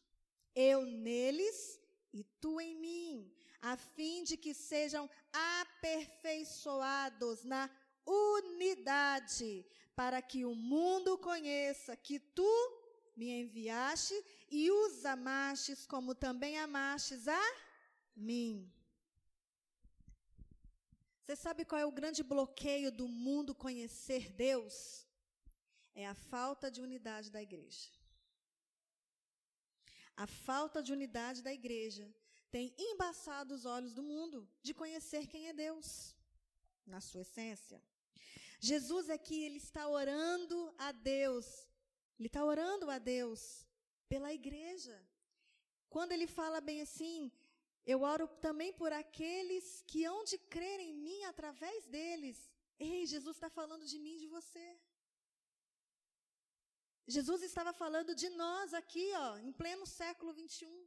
Eu 0.54 0.84
neles 0.84 1.78
e 2.12 2.24
tu 2.40 2.60
em 2.60 2.74
mim, 2.74 3.32
a 3.62 3.76
fim 3.76 4.24
de 4.24 4.36
que 4.36 4.52
sejam 4.52 5.08
aperfeiçoados 5.32 7.44
na 7.44 7.70
unidade, 8.04 9.64
para 9.94 10.20
que 10.20 10.44
o 10.44 10.56
mundo 10.56 11.16
conheça 11.18 11.96
que 11.96 12.18
tu 12.18 12.77
me 13.18 13.28
enviaste 13.42 14.16
e 14.48 14.70
os 14.70 15.04
amastes 15.04 15.84
como 15.92 16.14
também 16.14 16.56
amastes 16.58 17.26
a 17.26 17.44
mim. 18.14 18.72
Você 21.20 21.34
sabe 21.44 21.64
qual 21.64 21.80
é 21.80 21.86
o 21.86 21.98
grande 22.00 22.22
bloqueio 22.22 22.90
do 23.00 23.08
mundo 23.08 23.54
conhecer 23.54 24.30
Deus? 24.30 24.76
É 25.94 26.06
a 26.06 26.14
falta 26.14 26.70
de 26.70 26.80
unidade 26.80 27.28
da 27.36 27.42
igreja. 27.42 27.90
A 30.16 30.26
falta 30.26 30.82
de 30.82 30.92
unidade 30.92 31.42
da 31.42 31.52
igreja 31.52 32.06
tem 32.50 32.72
embaçado 32.78 33.52
os 33.52 33.64
olhos 33.64 33.92
do 33.92 34.02
mundo 34.02 34.48
de 34.62 34.72
conhecer 34.72 35.26
quem 35.26 35.48
é 35.48 35.52
Deus, 35.52 36.14
na 36.86 37.00
sua 37.00 37.22
essência. 37.22 37.82
Jesus 38.60 39.10
aqui, 39.10 39.42
ele 39.42 39.58
está 39.58 39.86
orando 39.88 40.58
a 40.78 40.90
Deus 40.92 41.67
Ele 42.18 42.28
está 42.28 42.44
orando 42.44 42.90
a 42.90 42.98
Deus 42.98 43.40
pela 44.08 44.32
igreja. 44.32 44.96
Quando 45.88 46.12
ele 46.12 46.26
fala 46.26 46.60
bem 46.60 46.80
assim, 46.82 47.32
eu 47.92 48.02
oro 48.02 48.26
também 48.46 48.72
por 48.72 48.92
aqueles 48.92 49.82
que 49.86 50.04
hão 50.04 50.24
de 50.24 50.36
crer 50.54 50.80
em 50.80 50.94
mim 50.94 51.24
através 51.24 51.86
deles. 51.86 52.50
Ei, 52.78 53.06
Jesus 53.06 53.36
está 53.36 53.48
falando 53.48 53.86
de 53.86 53.98
mim 53.98 54.16
e 54.16 54.22
de 54.24 54.28
você. 54.36 54.66
Jesus 57.06 57.42
estava 57.42 57.72
falando 57.72 58.14
de 58.14 58.28
nós 58.28 58.74
aqui, 58.74 59.06
ó, 59.14 59.38
em 59.38 59.50
pleno 59.50 59.86
século 59.86 60.32
21. 60.34 60.86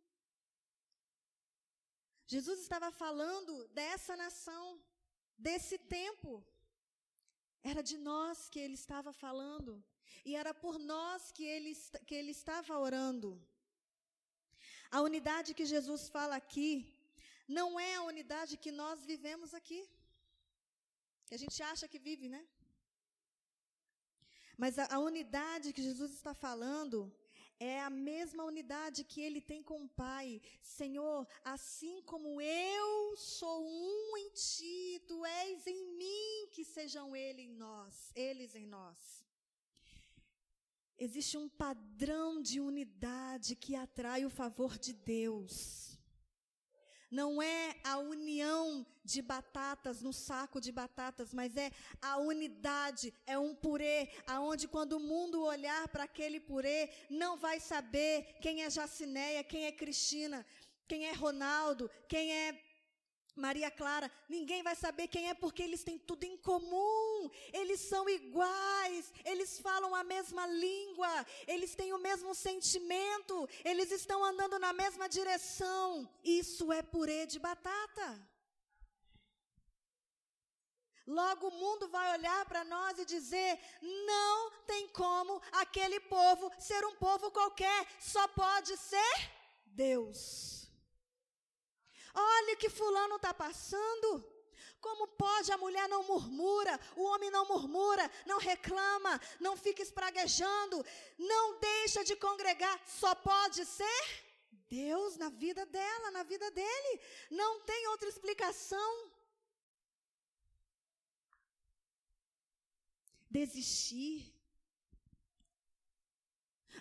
Jesus 2.28 2.60
estava 2.62 2.92
falando 2.92 3.68
dessa 3.70 4.16
nação, 4.16 4.66
desse 5.38 5.78
tempo. 6.00 6.32
Era 7.64 7.82
de 7.82 7.98
nós 7.98 8.48
que 8.50 8.60
ele 8.60 8.76
estava 8.76 9.12
falando. 9.12 9.84
E 10.26 10.36
era 10.36 10.54
por 10.54 10.78
nós 10.80 11.32
que 11.32 11.44
ele, 11.44 11.74
que 12.08 12.16
ele 12.16 12.32
estava 12.32 12.78
orando. 12.78 13.30
A 14.90 15.02
unidade 15.02 15.54
que 15.54 15.66
Jesus 15.66 16.10
fala 16.10 16.36
aqui 16.36 16.72
não 17.48 17.80
é 17.80 17.96
a 17.96 18.04
unidade 18.04 18.58
que 18.58 18.72
nós 18.72 19.06
vivemos 19.06 19.54
aqui. 19.54 19.82
Que 21.26 21.36
a 21.36 21.42
gente 21.44 21.62
acha 21.64 21.88
que 21.88 22.00
vive, 22.00 22.28
né? 22.28 22.44
Mas 24.58 24.78
a, 24.78 24.86
a 24.96 25.00
unidade 25.00 25.74
que 25.74 25.82
Jesus 25.82 26.12
está 26.12 26.34
falando 26.34 27.12
é 27.60 27.80
a 27.80 27.90
mesma 27.90 28.44
unidade 28.44 29.04
que 29.04 29.22
ele 29.22 29.40
tem 29.40 29.62
com 29.62 29.84
o 29.84 29.90
Pai. 29.90 30.42
Senhor, 30.62 31.28
assim 31.44 32.02
como 32.04 32.42
eu 32.42 33.16
sou 33.16 33.64
um 33.66 34.18
em 34.18 34.30
ti, 34.32 35.04
tu 35.08 35.24
és 35.26 35.68
em 35.68 35.82
mim, 35.96 36.48
que 36.52 36.66
sejam 36.66 37.16
ele 37.16 37.44
em 37.44 37.54
nós, 37.54 38.12
eles 38.16 38.56
em 38.56 38.66
nós. 38.66 39.21
Existe 41.04 41.36
um 41.36 41.50
padrão 41.50 42.40
de 42.40 42.60
unidade 42.62 43.56
que 43.56 43.76
atrai 43.76 44.24
o 44.24 44.30
favor 44.30 44.78
de 44.78 44.94
Deus. 44.94 45.98
Não 47.10 47.42
é 47.42 47.76
a 47.84 47.98
união 47.98 48.86
de 49.04 49.20
batatas 49.20 50.04
no 50.04 50.14
saco 50.14 50.62
de 50.62 50.72
batatas, 50.72 51.34
mas 51.34 51.58
é 51.58 51.72
a 52.00 52.20
unidade, 52.20 53.12
é 53.26 53.36
um 53.36 53.56
purê, 53.56 54.10
aonde 54.28 54.68
quando 54.68 54.94
o 54.94 55.00
mundo 55.00 55.42
olhar 55.44 55.88
para 55.88 56.04
aquele 56.04 56.40
purê, 56.40 56.92
não 57.10 57.36
vai 57.36 57.60
saber 57.60 58.38
quem 58.40 58.62
é 58.62 58.70
Jacineia, 58.70 59.44
quem 59.44 59.66
é 59.66 59.72
Cristina, 59.72 60.46
quem 60.88 61.08
é 61.08 61.14
Ronaldo, 61.14 61.90
quem 62.08 62.32
é 62.32 62.62
Maria 63.36 63.72
Clara, 63.72 64.12
ninguém 64.28 64.62
vai 64.62 64.76
saber 64.76 65.08
quem 65.08 65.30
é 65.30 65.34
porque 65.34 65.64
eles 65.64 65.84
têm 65.84 65.98
tudo 65.98 66.24
em 66.26 66.38
comum, 66.38 67.30
eles 67.54 67.80
são 67.80 68.08
iguais, 68.10 69.12
eles 69.24 69.60
falam 69.60 69.96
a 69.96 70.04
mesma 70.04 70.46
língua, 70.48 71.26
eles 71.48 71.74
têm 71.74 71.94
o 71.94 71.98
mesmo 71.98 72.36
sentimento, 72.36 73.48
eles 73.64 73.90
estão 73.92 74.24
andando 74.24 74.60
na 74.60 74.74
mesma 74.74 75.08
direção. 75.08 76.10
Isso 76.24 76.72
é 76.74 76.82
purê 76.82 77.26
de 77.26 77.40
batata. 77.40 78.30
Logo 81.08 81.48
o 81.48 81.52
mundo 81.52 81.88
vai 81.88 82.14
olhar 82.18 82.46
para 82.46 82.64
nós 82.64 83.00
e 83.00 83.06
dizer: 83.06 83.60
não 83.82 84.52
tem 84.66 84.88
como 84.90 85.42
aquele 85.54 86.00
povo 86.02 86.52
ser 86.60 86.86
um 86.86 86.96
povo 86.96 87.32
qualquer, 87.32 87.88
só 88.00 88.28
pode 88.30 88.78
ser 88.78 89.32
Deus. 89.66 90.61
Olha 92.14 92.56
que 92.56 92.70
fulano 92.70 93.16
está 93.16 93.34
passando. 93.34 94.26
Como 94.80 95.08
pode 95.08 95.52
a 95.52 95.58
mulher 95.58 95.88
não 95.88 96.04
murmura, 96.04 96.80
o 96.96 97.04
homem 97.04 97.30
não 97.30 97.48
murmura, 97.48 98.10
não 98.26 98.40
reclama, 98.40 99.22
não 99.40 99.56
fica 99.56 99.82
espraguejando, 99.82 100.84
não 101.20 101.60
deixa 101.60 102.04
de 102.04 102.16
congregar, 102.16 102.82
só 102.88 103.14
pode 103.14 103.64
ser 103.64 104.04
Deus 104.68 105.18
na 105.18 105.30
vida 105.30 105.66
dela, 105.66 106.12
na 106.12 106.24
vida 106.24 106.50
dele. 106.50 107.00
Não 107.30 107.60
tem 107.62 107.88
outra 107.88 108.10
explicação. 108.10 109.12
Desistir. 113.30 114.34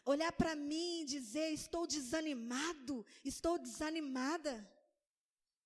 Olhar 0.05 0.33
para 0.33 0.55
mim 0.55 1.03
e 1.03 1.05
dizer: 1.05 1.51
estou 1.53 1.87
desanimado, 1.87 3.05
estou 3.25 3.59
desanimada. 3.59 4.55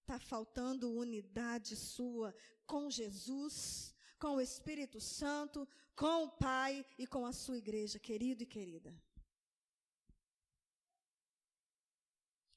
Está 0.05 0.19
faltando 0.19 0.93
unidade 0.93 1.75
sua 1.75 2.35
com 2.67 2.91
Jesus, 2.91 3.95
com 4.19 4.37
o 4.37 4.41
Espírito 4.41 5.01
Santo, 5.01 5.67
com 5.97 6.25
o 6.25 6.29
Pai 6.29 6.85
e 6.99 7.07
com 7.07 7.25
a 7.25 7.33
sua 7.33 7.57
igreja, 7.57 7.99
querido 7.99 8.43
e 8.43 8.47
querida. 8.47 8.95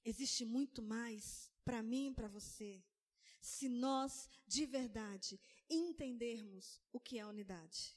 Existe 0.03 0.43
muito 0.43 0.81
mais 0.81 1.49
para 1.63 1.81
mim 1.81 2.07
e 2.07 2.13
para 2.13 2.27
você, 2.27 2.83
se 3.39 3.69
nós 3.69 4.29
de 4.45 4.65
verdade 4.65 5.39
entendermos 5.69 6.81
o 6.91 6.99
que 6.99 7.17
é 7.17 7.25
unidade. 7.25 7.95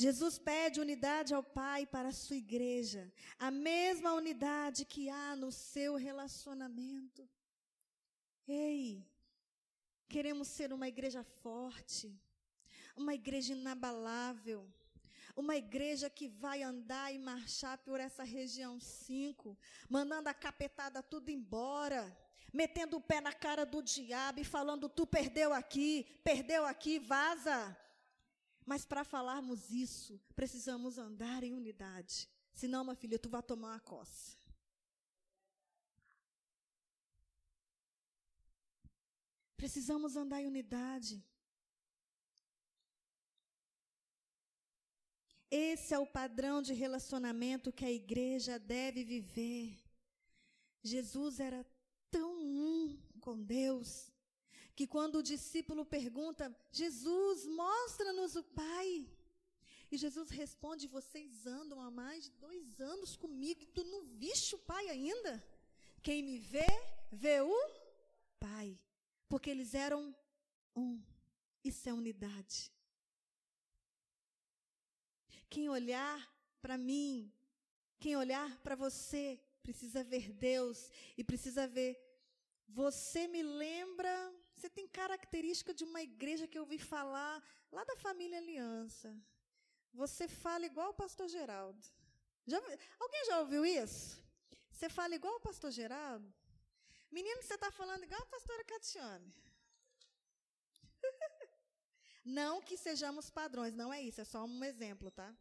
Jesus 0.00 0.38
pede 0.38 0.80
unidade 0.80 1.34
ao 1.34 1.42
Pai 1.42 1.84
para 1.84 2.08
a 2.08 2.12
sua 2.12 2.36
igreja, 2.36 3.12
a 3.38 3.50
mesma 3.50 4.14
unidade 4.14 4.86
que 4.86 5.10
há 5.10 5.36
no 5.36 5.52
seu 5.52 5.94
relacionamento. 5.94 7.28
Ei, 8.48 9.06
queremos 10.08 10.48
ser 10.48 10.72
uma 10.72 10.88
igreja 10.88 11.22
forte, 11.42 12.18
uma 12.96 13.12
igreja 13.12 13.52
inabalável, 13.52 14.66
uma 15.36 15.54
igreja 15.54 16.08
que 16.08 16.28
vai 16.28 16.62
andar 16.62 17.12
e 17.12 17.18
marchar 17.18 17.76
por 17.76 18.00
essa 18.00 18.24
região 18.24 18.80
5, 18.80 19.54
mandando 19.86 20.30
a 20.30 20.34
capetada 20.34 21.02
tudo 21.02 21.28
embora, 21.30 22.02
metendo 22.54 22.96
o 22.96 23.02
pé 23.02 23.20
na 23.20 23.34
cara 23.34 23.66
do 23.66 23.82
diabo 23.82 24.40
e 24.40 24.44
falando: 24.44 24.88
tu 24.88 25.06
perdeu 25.06 25.52
aqui, 25.52 26.06
perdeu 26.24 26.64
aqui, 26.64 26.98
vaza. 26.98 27.76
Mas 28.70 28.84
para 28.84 29.02
falarmos 29.02 29.72
isso, 29.72 30.20
precisamos 30.36 30.96
andar 30.96 31.42
em 31.42 31.52
unidade. 31.52 32.28
Senão, 32.54 32.84
minha 32.84 32.94
filha, 32.94 33.18
tu 33.18 33.28
vai 33.28 33.42
tomar 33.42 33.70
uma 33.70 33.80
coça. 33.80 34.38
Precisamos 39.56 40.14
andar 40.14 40.40
em 40.40 40.46
unidade. 40.46 41.20
Esse 45.50 45.92
é 45.92 45.98
o 45.98 46.06
padrão 46.06 46.62
de 46.62 46.72
relacionamento 46.72 47.72
que 47.72 47.84
a 47.84 47.90
igreja 47.90 48.56
deve 48.56 49.02
viver. 49.02 49.82
Jesus 50.80 51.40
era 51.40 51.66
tão 52.08 52.40
um 52.40 52.96
com 53.20 53.42
Deus 53.42 54.09
que 54.80 54.86
quando 54.86 55.16
o 55.16 55.22
discípulo 55.22 55.84
pergunta, 55.84 56.56
Jesus, 56.72 57.44
mostra-nos 57.44 58.34
o 58.34 58.42
Pai. 58.42 59.06
E 59.92 59.98
Jesus 59.98 60.30
responde: 60.30 60.86
Vocês 60.86 61.44
andam 61.44 61.82
há 61.82 61.90
mais 61.90 62.24
de 62.24 62.30
dois 62.30 62.80
anos 62.80 63.14
comigo 63.14 63.60
e 63.60 63.66
tu 63.66 63.84
não 63.84 64.06
viste 64.06 64.54
o 64.54 64.58
Pai 64.58 64.88
ainda? 64.88 65.46
Quem 66.02 66.22
me 66.22 66.38
vê, 66.38 66.64
vê 67.12 67.42
o 67.42 67.54
Pai. 68.38 68.80
Porque 69.28 69.50
eles 69.50 69.74
eram 69.74 70.16
um. 70.74 70.98
Isso 71.62 71.86
é 71.86 71.92
unidade. 71.92 72.72
Quem 75.50 75.68
olhar 75.68 76.18
para 76.62 76.78
mim, 76.78 77.30
quem 77.98 78.16
olhar 78.16 78.58
para 78.62 78.76
você, 78.76 79.38
precisa 79.62 80.02
ver 80.02 80.32
Deus 80.32 80.90
e 81.18 81.22
precisa 81.22 81.68
ver. 81.68 82.02
Você 82.66 83.28
me 83.28 83.42
lembra 83.42 84.39
você 84.60 84.68
tem 84.68 84.86
característica 84.86 85.72
de 85.72 85.84
uma 85.84 86.02
igreja 86.02 86.46
que 86.46 86.58
eu 86.58 86.62
ouvi 86.62 86.78
falar 86.78 87.42
lá 87.72 87.82
da 87.84 87.96
família 87.96 88.38
Aliança. 88.38 89.10
Você 89.92 90.28
fala 90.28 90.66
igual 90.66 90.90
o 90.90 90.98
pastor 91.02 91.28
Geraldo. 91.28 91.82
Já, 92.46 92.58
alguém 92.98 93.24
já 93.24 93.40
ouviu 93.40 93.64
isso? 93.64 94.22
Você 94.70 94.88
fala 94.88 95.14
igual 95.14 95.36
o 95.36 95.40
pastor 95.40 95.70
Geraldo? 95.70 96.32
Menino, 97.10 97.42
você 97.42 97.54
está 97.54 97.70
falando 97.70 98.04
igual 98.04 98.20
a 98.22 98.26
pastora 98.26 98.64
Catiane. 98.64 99.34
não 102.24 102.60
que 102.60 102.76
sejamos 102.76 103.30
padrões, 103.30 103.74
não 103.74 103.92
é 103.92 104.00
isso, 104.02 104.20
é 104.20 104.24
só 104.24 104.44
um 104.44 104.62
exemplo, 104.62 105.10
tá? 105.10 105.34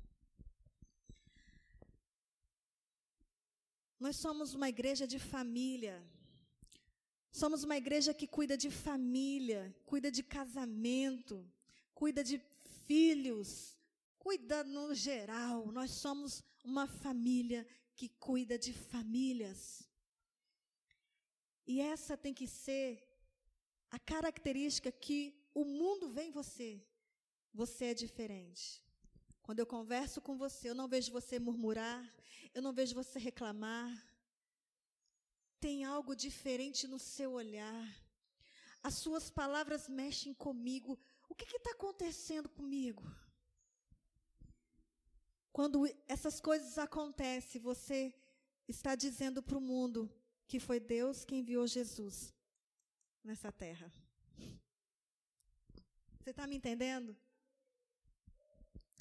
Nós 4.00 4.16
somos 4.16 4.54
uma 4.54 4.70
igreja 4.70 5.06
de 5.06 5.20
família. 5.20 6.02
Somos 7.32 7.64
uma 7.64 7.78
igreja 7.78 8.14
que 8.14 8.28
cuida 8.28 8.58
de 8.58 8.70
família, 8.72 9.76
cuida 9.86 10.12
de 10.12 10.24
casamento, 10.24 11.46
cuida 11.94 12.24
de 12.24 12.42
filhos, 12.86 13.78
cuida 14.18 14.64
no 14.64 14.94
geral. 14.96 15.72
Nós 15.72 15.92
somos 15.92 16.44
uma 16.64 16.88
família 16.88 17.68
que 17.96 18.10
cuida 18.10 18.58
de 18.58 18.74
famílias. 18.74 19.88
E 21.68 21.80
essa 21.80 22.18
tem 22.18 22.34
que 22.34 22.48
ser 22.48 23.08
a 23.92 24.00
característica 24.00 24.92
que 24.92 25.36
o 25.54 25.64
mundo 25.64 26.10
vê 26.10 26.24
em 26.24 26.32
você. 26.32 26.84
Você 27.54 27.86
é 27.86 27.94
diferente. 27.94 28.84
Quando 29.42 29.60
eu 29.60 29.66
converso 29.66 30.22
com 30.22 30.38
você, 30.38 30.70
eu 30.70 30.76
não 30.76 30.88
vejo 30.88 31.12
você 31.12 31.40
murmurar, 31.40 32.08
eu 32.54 32.62
não 32.62 32.74
vejo 32.74 32.96
você 32.96 33.18
reclamar. 33.20 34.09
Tem 35.60 35.84
algo 35.84 36.16
diferente 36.16 36.88
no 36.88 36.98
seu 36.98 37.34
olhar. 37.34 37.88
As 38.82 38.94
suas 38.96 39.30
palavras 39.30 39.90
mexem 39.90 40.34
comigo. 40.34 40.98
O 41.28 41.36
que 41.36 41.46
está 41.56 41.72
acontecendo 41.72 42.48
comigo? 42.48 43.04
Quando 45.52 45.86
essas 46.08 46.40
coisas 46.40 46.78
acontecem, 46.78 47.60
você 47.60 48.14
está 48.68 48.96
dizendo 48.96 49.44
para 49.44 49.58
o 49.58 49.62
mundo 49.62 50.10
que 50.48 50.60
foi 50.60 50.80
Deus 50.80 51.26
quem 51.26 51.40
enviou 51.40 51.68
Jesus 51.68 52.34
nessa 53.24 53.52
terra. 53.52 53.92
Você 56.20 56.30
está 56.30 56.48
me 56.48 56.56
entendendo? 56.56 57.16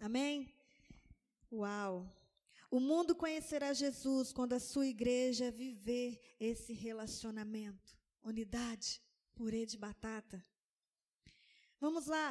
Amém? 0.01 0.53
Uau! 1.53 2.07
O 2.71 2.79
mundo 2.79 3.15
conhecerá 3.15 3.73
Jesus 3.73 4.31
quando 4.33 4.53
a 4.53 4.61
sua 4.61 4.87
igreja 4.87 5.51
viver 5.51 6.21
esse 6.39 6.75
relacionamento. 6.75 7.97
Unidade, 8.23 9.01
purê 9.35 9.65
de 9.65 9.79
batata. 9.79 10.45
Vamos 11.81 12.07
lá. 12.07 12.31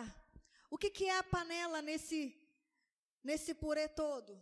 O 0.69 0.77
que, 0.77 0.91
que 0.91 1.05
é 1.05 1.17
a 1.17 1.23
panela 1.23 1.81
nesse, 1.81 2.35
nesse 3.23 3.55
purê 3.55 3.87
todo? 3.87 4.39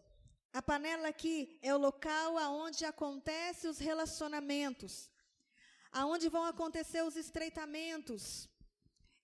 A 0.51 0.61
panela 0.61 1.07
aqui 1.07 1.59
é 1.61 1.73
o 1.73 1.77
local 1.77 2.37
aonde 2.37 2.83
acontecem 2.83 3.69
os 3.69 3.77
relacionamentos, 3.77 5.09
aonde 5.91 6.27
vão 6.27 6.43
acontecer 6.43 7.03
os 7.03 7.15
estreitamentos. 7.15 8.49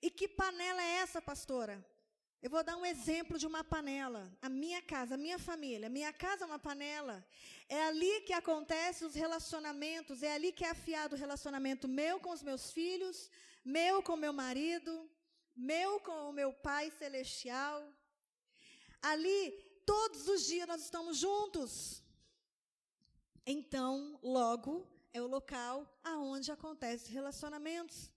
E 0.02 0.10
que 0.10 0.28
panela 0.28 0.82
é 0.82 0.98
essa, 0.98 1.22
pastora? 1.22 1.86
Eu 2.44 2.50
vou 2.50 2.64
dar 2.64 2.76
um 2.76 2.86
exemplo 2.86 3.38
de 3.38 3.46
uma 3.46 3.64
panela. 3.64 4.24
A 4.42 4.50
minha 4.50 4.82
casa, 4.82 5.14
a 5.14 5.18
minha 5.18 5.38
família. 5.38 5.88
Minha 5.90 6.12
casa 6.12 6.44
é 6.44 6.48
uma 6.48 6.58
panela. 6.58 7.24
É 7.70 7.84
ali 7.84 8.22
que 8.22 8.34
acontecem 8.34 9.08
os 9.08 9.14
relacionamentos. 9.14 10.24
É 10.24 10.34
ali 10.34 10.52
que 10.52 10.66
é 10.66 10.72
afiado 10.72 11.16
o 11.16 11.20
relacionamento 11.20 11.88
meu 11.88 12.20
com 12.20 12.32
os 12.32 12.42
meus 12.42 12.72
filhos, 12.72 13.30
meu 13.64 14.02
com 14.02 14.16
meu 14.16 14.34
marido, 14.34 15.08
meu 15.56 16.00
com 16.00 16.30
o 16.30 16.34
meu 16.34 16.52
Pai 16.52 16.90
Celestial. 16.90 17.88
Ali, 19.04 19.52
todos 19.86 20.28
os 20.28 20.44
dias 20.48 20.68
nós 20.68 20.82
estamos 20.82 21.18
juntos. 21.18 22.04
Então, 23.46 24.20
logo, 24.24 24.88
é 25.14 25.22
o 25.22 25.28
local 25.28 25.88
aonde 26.04 26.52
acontecem 26.52 27.14
relacionamentos. 27.14 28.11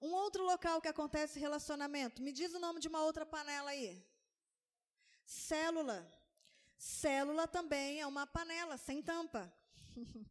Um 0.00 0.12
outro 0.12 0.44
local 0.44 0.80
que 0.80 0.88
acontece 0.88 1.40
relacionamento. 1.40 2.22
Me 2.22 2.32
diz 2.32 2.54
o 2.54 2.60
nome 2.60 2.80
de 2.80 2.88
uma 2.88 3.02
outra 3.02 3.26
panela 3.26 3.70
aí. 3.70 4.04
Célula. 5.24 6.08
Célula 6.78 7.48
também 7.48 8.00
é 8.00 8.06
uma 8.06 8.26
panela 8.26 8.76
sem 8.76 9.02
tampa. 9.02 9.52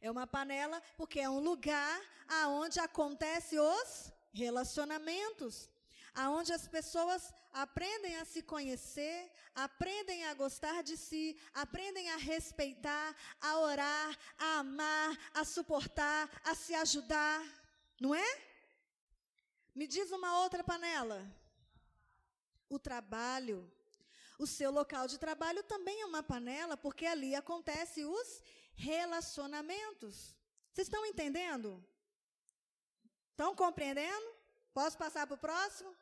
é 0.00 0.10
uma 0.10 0.26
panela 0.26 0.82
porque 0.96 1.20
é 1.20 1.28
um 1.28 1.40
lugar 1.40 2.00
aonde 2.26 2.80
acontecem 2.80 3.58
os 3.58 4.12
relacionamentos, 4.32 5.70
aonde 6.14 6.52
as 6.52 6.66
pessoas 6.66 7.32
aprendem 7.52 8.16
a 8.16 8.24
se 8.24 8.42
conhecer, 8.42 9.30
aprendem 9.54 10.24
a 10.26 10.34
gostar 10.34 10.82
de 10.82 10.96
si, 10.96 11.38
aprendem 11.54 12.10
a 12.10 12.16
respeitar, 12.16 13.14
a 13.40 13.58
orar, 13.60 14.18
a 14.38 14.58
amar, 14.58 15.18
a 15.34 15.44
suportar, 15.44 16.28
a 16.44 16.54
se 16.54 16.74
ajudar, 16.74 17.42
não 18.00 18.14
é? 18.14 18.55
Me 19.78 19.86
diz 19.86 20.10
uma 20.10 20.30
outra 20.42 20.64
panela. 20.64 21.18
O 22.66 22.78
trabalho. 22.78 23.58
O 24.38 24.46
seu 24.46 24.70
local 24.70 25.06
de 25.06 25.18
trabalho 25.18 25.62
também 25.62 26.00
é 26.00 26.06
uma 26.06 26.22
panela, 26.22 26.76
porque 26.78 27.04
ali 27.04 27.34
acontecem 27.34 28.06
os 28.06 28.42
relacionamentos. 28.74 30.34
Vocês 30.72 30.86
estão 30.88 31.04
entendendo? 31.04 31.84
Estão 33.30 33.54
compreendendo? 33.54 34.28
Posso 34.72 34.96
passar 34.96 35.26
para 35.26 35.34
o 35.34 35.44
próximo? 35.46 35.94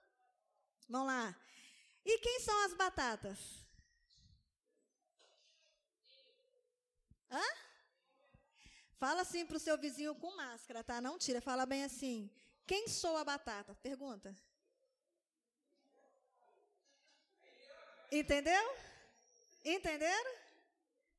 Vamos 0.88 1.08
lá. 1.08 1.36
E 2.04 2.18
quem 2.18 2.38
são 2.40 2.56
as 2.66 2.74
batatas? 2.74 3.38
Hã? 7.28 7.48
Fala 8.98 9.22
assim 9.22 9.44
para 9.44 9.56
o 9.56 9.60
seu 9.66 9.76
vizinho 9.76 10.14
com 10.14 10.36
máscara, 10.36 10.84
tá? 10.84 11.00
Não 11.00 11.18
tira, 11.18 11.40
fala 11.40 11.66
bem 11.66 11.82
assim. 11.82 12.30
Quem 12.66 12.88
sou 12.88 13.16
a 13.16 13.24
batata? 13.24 13.74
Pergunta. 13.82 14.34
Entendeu? 18.10 18.76
Entenderam? 19.64 20.34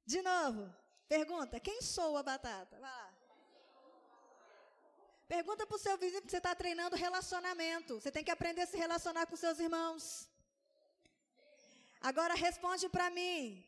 De 0.05 0.21
novo. 0.21 0.73
Pergunta. 1.08 1.60
Quem 1.60 1.81
sou 1.81 2.17
a 2.17 2.23
batata? 2.23 2.79
Vai 2.79 2.91
lá. 2.91 3.13
Pergunta 5.27 5.65
para 5.65 5.75
o 5.75 5.79
seu 5.79 5.97
vizinho 5.97 6.21
que 6.21 6.29
você 6.29 6.38
está 6.38 6.53
treinando 6.55 6.95
relacionamento. 6.95 7.99
Você 7.99 8.12
tem 8.12 8.23
que 8.23 8.31
aprender 8.31 8.62
a 8.62 8.67
se 8.67 8.77
relacionar 8.77 9.25
com 9.25 9.36
seus 9.36 9.60
irmãos. 9.60 10.29
Agora 11.99 12.36
responde 12.36 12.88
para 12.88 13.10
mim. 13.10 13.67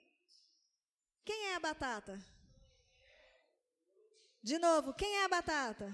Quem 1.26 1.48
é 1.48 1.56
a 1.56 1.60
batata? 1.60 2.24
De 4.42 4.58
novo, 4.60 4.94
quem 4.94 5.12
é 5.18 5.26
a 5.26 5.28
batata? 5.28 5.88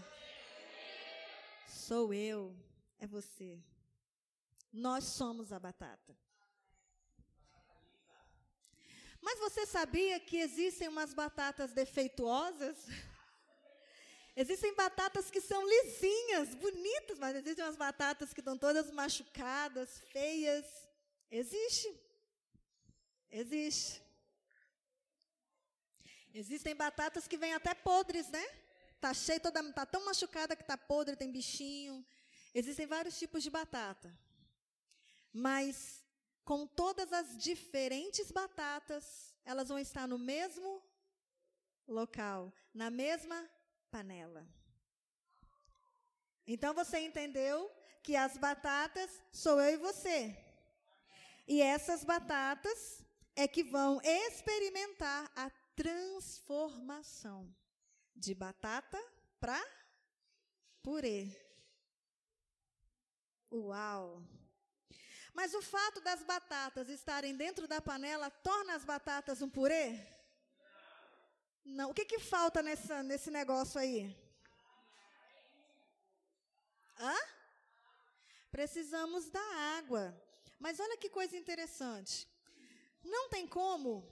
Sou 1.73 2.13
eu, 2.13 2.55
é 2.99 3.07
você. 3.07 3.59
Nós 4.71 5.05
somos 5.05 5.51
a 5.51 5.59
batata. 5.59 6.15
Mas 9.19 9.39
você 9.39 9.65
sabia 9.65 10.19
que 10.19 10.37
existem 10.37 10.87
umas 10.87 11.13
batatas 11.13 11.73
defeituosas? 11.73 12.77
Existem 14.35 14.73
batatas 14.73 15.29
que 15.29 15.39
são 15.39 15.61
lisinhas, 15.67 16.55
bonitas, 16.55 17.19
mas 17.19 17.35
existem 17.35 17.63
umas 17.63 17.75
batatas 17.75 18.33
que 18.33 18.39
estão 18.39 18.57
todas 18.57 18.89
machucadas, 18.89 19.99
feias. 20.11 20.65
Existe. 21.29 21.87
Existe. 23.29 24.01
Existem 26.33 26.75
batatas 26.75 27.27
que 27.27 27.37
vêm 27.37 27.53
até 27.53 27.75
podres, 27.75 28.27
né? 28.29 28.43
Tá 29.03 29.13
cheia 29.13 29.37
toda, 29.37 29.61
tá 29.73 29.85
tão 29.85 30.05
machucada 30.05 30.55
que 30.55 30.63
tá 30.63 30.77
podre, 30.77 31.17
tem 31.17 31.29
bichinho. 31.29 32.05
Existem 32.55 32.87
vários 32.87 33.19
tipos 33.19 33.43
de 33.43 33.49
batata. 33.49 34.17
Mas 35.33 36.01
com 36.45 36.65
todas 36.65 37.11
as 37.11 37.37
diferentes 37.37 38.31
batatas, 38.31 39.35
elas 39.43 39.67
vão 39.67 39.77
estar 39.77 40.07
no 40.07 40.17
mesmo 40.17 40.81
local, 41.85 42.53
na 42.73 42.89
mesma 42.89 43.45
panela. 43.91 44.47
Então 46.47 46.73
você 46.73 46.99
entendeu 46.99 47.69
que 48.01 48.15
as 48.15 48.37
batatas 48.37 49.21
sou 49.33 49.59
eu 49.59 49.73
e 49.73 49.83
você. 49.89 50.33
E 51.45 51.61
essas 51.61 52.05
batatas 52.05 53.03
é 53.35 53.49
que 53.49 53.65
vão 53.65 53.99
experimentar 54.01 55.29
a 55.35 55.49
transformação 55.75 57.53
de 58.15 58.33
batata 58.33 59.01
para 59.39 59.61
purê. 60.81 61.35
Uau! 63.51 64.23
Mas 65.33 65.53
o 65.53 65.61
fato 65.61 65.99
das 66.01 66.23
batatas 66.23 66.89
estarem 66.89 67.35
dentro 67.35 67.67
da 67.67 67.81
panela 67.81 68.29
torna 68.29 68.75
as 68.75 68.85
batatas 68.85 69.41
um 69.41 69.49
purê? 69.49 69.99
Não. 71.65 71.89
O 71.89 71.93
que, 71.93 72.05
que 72.05 72.19
falta 72.19 72.61
nessa, 72.61 73.01
nesse 73.01 73.31
negócio 73.31 73.79
aí? 73.79 74.15
Hã? 76.99 77.15
Precisamos 78.51 79.29
da 79.29 79.43
água. 79.77 80.15
Mas 80.59 80.79
olha 80.79 80.97
que 80.97 81.09
coisa 81.09 81.35
interessante. 81.35 82.27
Não 83.03 83.27
tem 83.29 83.47
como 83.47 84.07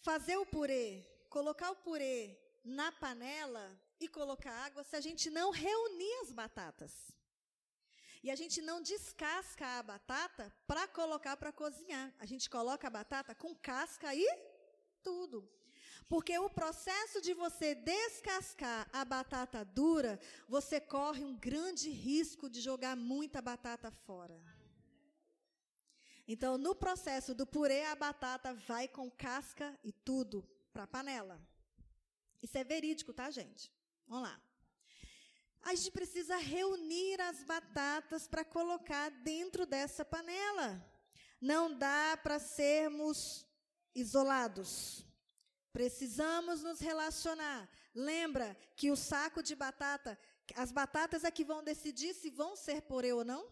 fazer 0.00 0.36
o 0.36 0.46
purê, 0.46 1.04
colocar 1.28 1.70
o 1.70 1.76
purê 1.76 2.45
na 2.66 2.90
panela 2.92 3.78
e 4.00 4.08
colocar 4.08 4.52
água 4.66 4.82
se 4.82 4.96
a 4.96 5.00
gente 5.00 5.30
não 5.30 5.50
reunir 5.50 6.14
as 6.22 6.32
batatas. 6.32 6.92
E 8.22 8.30
a 8.30 8.34
gente 8.34 8.60
não 8.60 8.82
descasca 8.82 9.66
a 9.78 9.82
batata 9.82 10.52
para 10.66 10.88
colocar 10.88 11.36
para 11.36 11.52
cozinhar. 11.52 12.12
A 12.18 12.26
gente 12.26 12.50
coloca 12.50 12.86
a 12.88 12.90
batata 12.90 13.34
com 13.34 13.54
casca 13.54 14.12
e 14.14 14.26
tudo. 15.02 15.48
Porque 16.08 16.36
o 16.38 16.50
processo 16.50 17.20
de 17.20 17.34
você 17.34 17.74
descascar 17.74 18.88
a 18.92 19.04
batata 19.04 19.64
dura, 19.64 20.18
você 20.48 20.80
corre 20.80 21.24
um 21.24 21.36
grande 21.36 21.90
risco 21.90 22.50
de 22.50 22.60
jogar 22.60 22.96
muita 22.96 23.40
batata 23.40 23.90
fora. 23.90 24.40
Então, 26.28 26.58
no 26.58 26.74
processo 26.74 27.32
do 27.32 27.46
purê, 27.46 27.84
a 27.84 27.94
batata 27.94 28.52
vai 28.52 28.88
com 28.88 29.08
casca 29.08 29.78
e 29.84 29.92
tudo 29.92 30.44
para 30.72 30.82
a 30.82 30.88
panela. 30.88 31.40
Isso 32.42 32.56
é 32.58 32.64
verídico, 32.64 33.12
tá, 33.12 33.30
gente? 33.30 33.72
Vamos 34.06 34.28
lá. 34.28 34.40
A 35.62 35.74
gente 35.74 35.90
precisa 35.90 36.36
reunir 36.36 37.20
as 37.20 37.42
batatas 37.42 38.28
para 38.28 38.44
colocar 38.44 39.10
dentro 39.10 39.66
dessa 39.66 40.04
panela. 40.04 40.84
Não 41.40 41.76
dá 41.76 42.16
para 42.22 42.38
sermos 42.38 43.44
isolados. 43.94 45.04
Precisamos 45.72 46.62
nos 46.62 46.78
relacionar. 46.78 47.68
Lembra 47.94 48.56
que 48.76 48.90
o 48.90 48.96
saco 48.96 49.42
de 49.42 49.54
batata, 49.54 50.18
as 50.54 50.70
batatas 50.70 51.24
é 51.24 51.30
que 51.30 51.44
vão 51.44 51.64
decidir 51.64 52.14
se 52.14 52.30
vão 52.30 52.54
ser 52.54 52.82
porê 52.82 53.12
ou 53.12 53.24
não? 53.24 53.50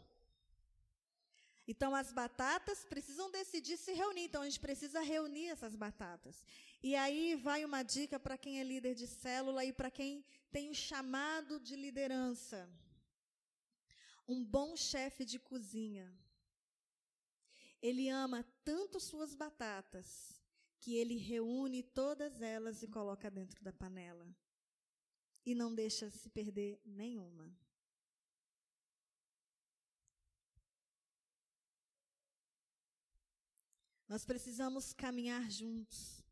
Então, 1.66 1.94
as 1.94 2.12
batatas 2.12 2.84
precisam 2.84 3.30
decidir 3.30 3.78
se 3.78 3.92
reunir. 3.92 4.24
Então, 4.24 4.42
a 4.42 4.44
gente 4.44 4.60
precisa 4.60 5.00
reunir 5.00 5.48
essas 5.48 5.74
batatas. 5.74 6.44
E 6.88 6.94
aí 6.94 7.34
vai 7.34 7.64
uma 7.64 7.82
dica 7.82 8.20
para 8.20 8.36
quem 8.36 8.60
é 8.60 8.62
líder 8.62 8.94
de 8.94 9.06
célula 9.06 9.64
e 9.64 9.72
para 9.72 9.90
quem 9.90 10.22
tem 10.52 10.68
o 10.68 10.74
chamado 10.74 11.58
de 11.58 11.74
liderança. 11.76 12.68
Um 14.28 14.44
bom 14.44 14.76
chefe 14.76 15.24
de 15.24 15.38
cozinha. 15.38 16.14
Ele 17.80 18.10
ama 18.10 18.44
tanto 18.62 19.00
suas 19.00 19.34
batatas 19.34 20.38
que 20.78 20.94
ele 20.94 21.16
reúne 21.16 21.82
todas 21.82 22.42
elas 22.42 22.82
e 22.82 22.86
coloca 22.86 23.30
dentro 23.30 23.64
da 23.64 23.72
panela. 23.72 24.28
E 25.46 25.54
não 25.54 25.74
deixa 25.74 26.10
se 26.10 26.28
perder 26.28 26.78
nenhuma. 26.84 27.50
Nós 34.06 34.26
precisamos 34.26 34.92
caminhar 34.92 35.50
juntos. 35.50 36.23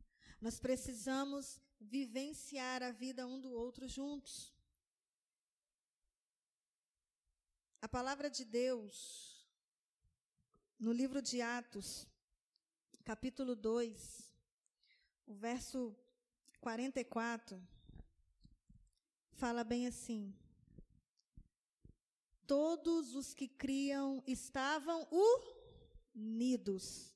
Nós 0.42 0.59
precisamos 0.59 1.61
vivenciar 1.81 2.83
a 2.83 2.90
vida 2.90 3.24
um 3.24 3.40
do 3.40 3.52
outro 3.52 3.87
juntos. 3.87 4.52
A 7.81 7.88
palavra 7.88 8.28
de 8.28 8.44
Deus, 8.44 9.46
no 10.81 10.92
livro 10.92 11.22
de 11.22 11.40
Atos, 11.40 12.09
capítulo 13.05 13.55
2, 13.55 14.33
o 15.28 15.33
verso 15.33 15.96
44, 16.61 17.64
fala 19.31 19.62
bem 19.62 19.87
assim: 19.87 20.35
Todos 22.48 23.14
os 23.14 23.33
que 23.33 23.46
criam 23.46 24.20
estavam 24.26 25.07
unidos 26.16 27.14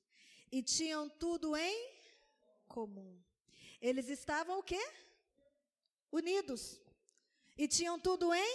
e 0.49 0.63
tinham 0.63 1.09
tudo 1.09 1.57
em 1.57 1.96
comum. 2.67 3.13
Eles 3.81 4.09
estavam 4.09 4.59
o 4.59 4.63
quê? 4.63 4.83
Unidos. 6.11 6.81
E 7.57 7.67
tinham 7.67 7.99
tudo 7.99 8.33
em? 8.33 8.53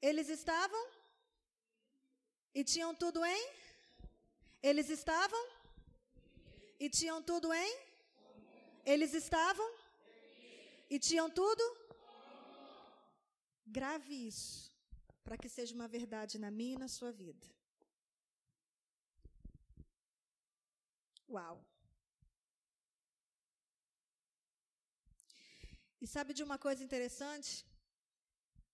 Eles 0.00 0.28
estavam? 0.28 0.82
E 2.54 2.64
tinham 2.64 2.94
tudo 2.94 3.24
em? 3.24 3.42
Eles 4.62 4.88
estavam? 4.88 5.42
E 6.78 6.88
tinham 6.88 7.22
tudo 7.22 7.52
em? 7.52 7.72
Eles 8.84 9.14
estavam? 9.14 9.68
E 10.90 10.98
tinham 10.98 11.28
tudo? 11.30 11.64
Grave 13.64 14.26
isso, 14.26 14.76
para 15.24 15.38
que 15.38 15.48
seja 15.48 15.74
uma 15.74 15.88
verdade 15.88 16.38
na 16.38 16.50
minha 16.50 16.74
e 16.74 16.78
na 16.78 16.88
sua 16.88 17.10
vida. 17.10 17.46
Uau! 21.28 21.64
E 26.02 26.06
sabe 26.14 26.34
de 26.34 26.42
uma 26.42 26.58
coisa 26.58 26.82
interessante? 26.82 27.64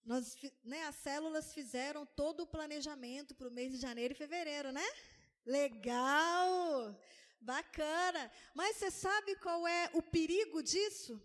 Nós, 0.03 0.35
né, 0.64 0.85
as 0.85 0.97
células 0.97 1.53
fizeram 1.53 2.07
todo 2.07 2.41
o 2.41 2.47
planejamento 2.47 3.35
para 3.35 3.49
o 3.49 3.51
mês 3.59 3.71
de 3.73 3.79
janeiro 3.79 4.14
e 4.14 4.17
fevereiro, 4.17 4.73
né? 4.73 4.87
Legal! 5.45 6.99
Bacana! 7.38 8.33
Mas 8.55 8.77
você 8.77 8.91
sabe 8.91 9.37
qual 9.37 9.69
é 9.69 9.91
o 9.93 10.01
perigo 10.01 10.62
disso? 10.62 11.23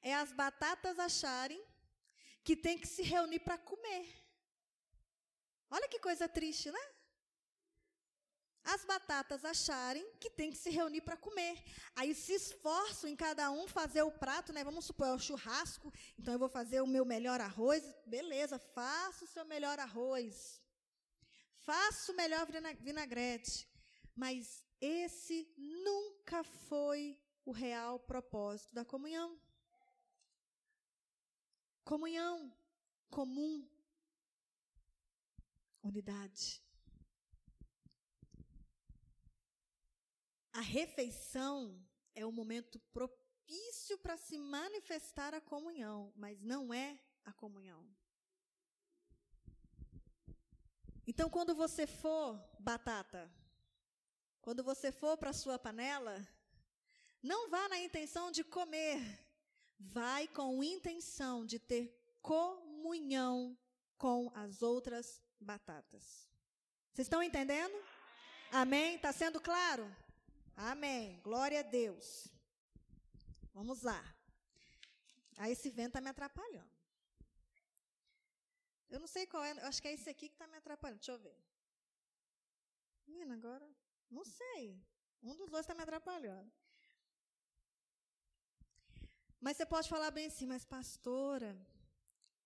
É 0.00 0.14
as 0.14 0.30
batatas 0.32 0.96
acharem 0.96 1.60
que 2.44 2.54
tem 2.54 2.78
que 2.78 2.86
se 2.86 3.02
reunir 3.02 3.40
para 3.40 3.58
comer. 3.58 4.06
Olha 5.68 5.88
que 5.88 5.98
coisa 5.98 6.28
triste, 6.28 6.70
né? 6.70 6.84
As 8.74 8.84
batatas 8.84 9.44
acharem 9.46 10.06
que 10.20 10.28
tem 10.28 10.50
que 10.50 10.58
se 10.58 10.68
reunir 10.68 11.00
para 11.00 11.16
comer. 11.16 11.56
Aí 11.96 12.14
se 12.14 12.34
esforçam 12.34 13.08
em 13.08 13.16
cada 13.16 13.50
um 13.50 13.66
fazer 13.66 14.02
o 14.02 14.12
prato, 14.12 14.52
né? 14.52 14.62
Vamos 14.62 14.84
supor, 14.84 15.06
é 15.08 15.14
o 15.14 15.18
churrasco, 15.18 15.90
então 16.18 16.34
eu 16.34 16.38
vou 16.38 16.50
fazer 16.50 16.82
o 16.82 16.86
meu 16.86 17.04
melhor 17.04 17.40
arroz. 17.40 17.82
Beleza, 18.04 18.58
faça 18.58 19.24
o 19.24 19.28
seu 19.28 19.44
melhor 19.46 19.78
arroz. 19.78 20.60
Faça 21.56 22.12
o 22.12 22.16
melhor 22.16 22.46
vinagrete. 22.88 23.66
Mas 24.14 24.62
esse 24.80 25.50
nunca 25.56 26.44
foi 26.44 27.18
o 27.46 27.52
real 27.52 27.98
propósito 27.98 28.74
da 28.74 28.84
comunhão. 28.84 29.40
Comunhão 31.84 32.52
comum, 33.08 33.66
unidade. 35.82 36.67
A 40.58 40.60
refeição 40.60 41.80
é 42.16 42.26
o 42.26 42.32
momento 42.32 42.80
propício 42.92 43.96
para 43.96 44.16
se 44.16 44.36
manifestar 44.36 45.32
a 45.32 45.40
comunhão, 45.40 46.12
mas 46.16 46.42
não 46.42 46.74
é 46.74 46.98
a 47.24 47.32
comunhão. 47.32 47.88
Então, 51.06 51.30
quando 51.30 51.54
você 51.54 51.86
for 51.86 52.36
batata, 52.58 53.32
quando 54.42 54.64
você 54.64 54.90
for 54.90 55.16
para 55.16 55.30
a 55.30 55.32
sua 55.32 55.60
panela, 55.60 56.26
não 57.22 57.48
vá 57.48 57.68
na 57.68 57.78
intenção 57.78 58.32
de 58.32 58.42
comer, 58.42 59.00
vai 59.78 60.26
com 60.26 60.64
intenção 60.64 61.46
de 61.46 61.60
ter 61.60 61.96
comunhão 62.20 63.56
com 63.96 64.28
as 64.34 64.60
outras 64.60 65.22
batatas. 65.38 66.28
Vocês 66.92 67.06
estão 67.06 67.22
entendendo? 67.22 67.80
Amém? 68.50 68.96
Está 68.96 69.12
sendo 69.12 69.40
claro? 69.40 69.88
Amém. 70.58 71.20
Glória 71.22 71.60
a 71.60 71.62
Deus. 71.62 72.26
Vamos 73.54 73.82
lá. 73.82 74.02
Aí 75.36 75.52
esse 75.52 75.70
vento 75.70 75.90
está 75.90 76.00
me 76.00 76.10
atrapalhando. 76.10 76.68
Eu 78.90 78.98
não 78.98 79.06
sei 79.06 79.24
qual 79.24 79.44
é, 79.44 79.52
acho 79.68 79.80
que 79.80 79.86
é 79.86 79.92
esse 79.92 80.10
aqui 80.10 80.28
que 80.28 80.34
está 80.34 80.48
me 80.48 80.56
atrapalhando. 80.56 80.98
Deixa 80.98 81.12
eu 81.12 81.18
ver. 81.18 81.38
Menina, 83.06 83.34
agora, 83.34 83.68
não 84.10 84.24
sei. 84.24 84.82
Um 85.22 85.36
dos 85.36 85.48
dois 85.48 85.60
está 85.60 85.74
me 85.74 85.82
atrapalhando. 85.82 86.50
Mas 89.40 89.56
você 89.56 89.64
pode 89.64 89.88
falar 89.88 90.10
bem 90.10 90.26
assim, 90.26 90.46
mas 90.46 90.64
pastora, 90.64 91.56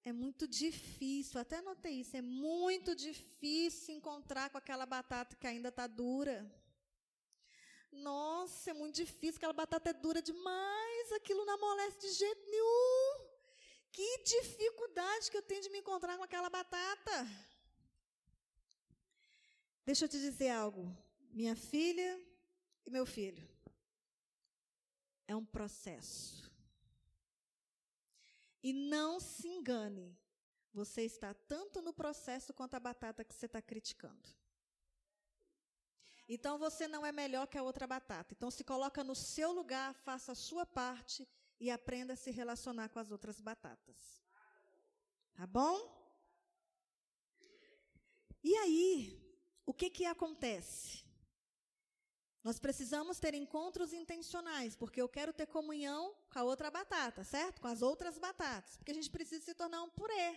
é 0.04 0.12
muito 0.12 0.46
difícil, 0.46 1.40
até 1.40 1.62
notei 1.62 2.00
isso, 2.00 2.14
é 2.14 2.20
muito 2.20 2.94
difícil 2.94 3.94
encontrar 3.94 4.50
com 4.50 4.58
aquela 4.58 4.84
batata 4.84 5.34
que 5.34 5.46
ainda 5.46 5.70
está 5.70 5.86
dura. 5.86 6.61
Nossa, 7.92 8.70
é 8.70 8.72
muito 8.72 8.96
difícil, 8.96 9.36
aquela 9.36 9.52
batata 9.52 9.90
é 9.90 9.92
dura 9.92 10.22
demais, 10.22 11.12
aquilo 11.12 11.44
não 11.44 11.54
amolece 11.54 12.00
de 12.00 12.10
jeito 12.12 12.50
nenhum. 12.50 13.28
Que 13.92 14.22
dificuldade 14.24 15.30
que 15.30 15.36
eu 15.36 15.42
tenho 15.42 15.60
de 15.60 15.68
me 15.68 15.78
encontrar 15.78 16.16
com 16.16 16.24
aquela 16.24 16.48
batata. 16.48 17.28
Deixa 19.84 20.06
eu 20.06 20.08
te 20.08 20.18
dizer 20.18 20.48
algo, 20.50 20.96
minha 21.30 21.54
filha 21.54 22.18
e 22.86 22.90
meu 22.90 23.04
filho. 23.04 23.46
É 25.28 25.36
um 25.36 25.44
processo. 25.44 26.50
E 28.62 28.72
não 28.72 29.20
se 29.20 29.48
engane, 29.48 30.16
você 30.72 31.02
está 31.02 31.34
tanto 31.34 31.82
no 31.82 31.92
processo 31.92 32.54
quanto 32.54 32.74
a 32.74 32.80
batata 32.80 33.24
que 33.24 33.34
você 33.34 33.46
está 33.46 33.60
criticando. 33.60 34.41
Então 36.28 36.58
você 36.58 36.86
não 36.88 37.04
é 37.04 37.12
melhor 37.12 37.46
que 37.46 37.58
a 37.58 37.62
outra 37.62 37.86
batata. 37.86 38.32
Então 38.34 38.50
se 38.50 38.64
coloca 38.64 39.02
no 39.04 39.14
seu 39.14 39.52
lugar, 39.52 39.94
faça 39.94 40.32
a 40.32 40.34
sua 40.34 40.64
parte 40.64 41.28
e 41.60 41.70
aprenda 41.70 42.14
a 42.14 42.16
se 42.16 42.30
relacionar 42.30 42.88
com 42.88 42.98
as 42.98 43.10
outras 43.10 43.40
batatas. 43.40 44.22
Tá 45.34 45.46
bom? 45.46 46.00
E 48.42 48.56
aí, 48.56 49.22
o 49.64 49.72
que 49.72 49.88
que 49.88 50.04
acontece? 50.04 51.04
Nós 52.42 52.58
precisamos 52.58 53.20
ter 53.20 53.34
encontros 53.34 53.92
intencionais, 53.92 54.74
porque 54.74 55.00
eu 55.00 55.08
quero 55.08 55.32
ter 55.32 55.46
comunhão 55.46 56.12
com 56.28 56.38
a 56.40 56.42
outra 56.42 56.70
batata, 56.70 57.22
certo? 57.22 57.60
Com 57.60 57.68
as 57.68 57.82
outras 57.82 58.18
batatas, 58.18 58.76
porque 58.76 58.90
a 58.90 58.94
gente 58.94 59.10
precisa 59.10 59.44
se 59.44 59.54
tornar 59.54 59.82
um 59.84 59.90
purê. 59.90 60.36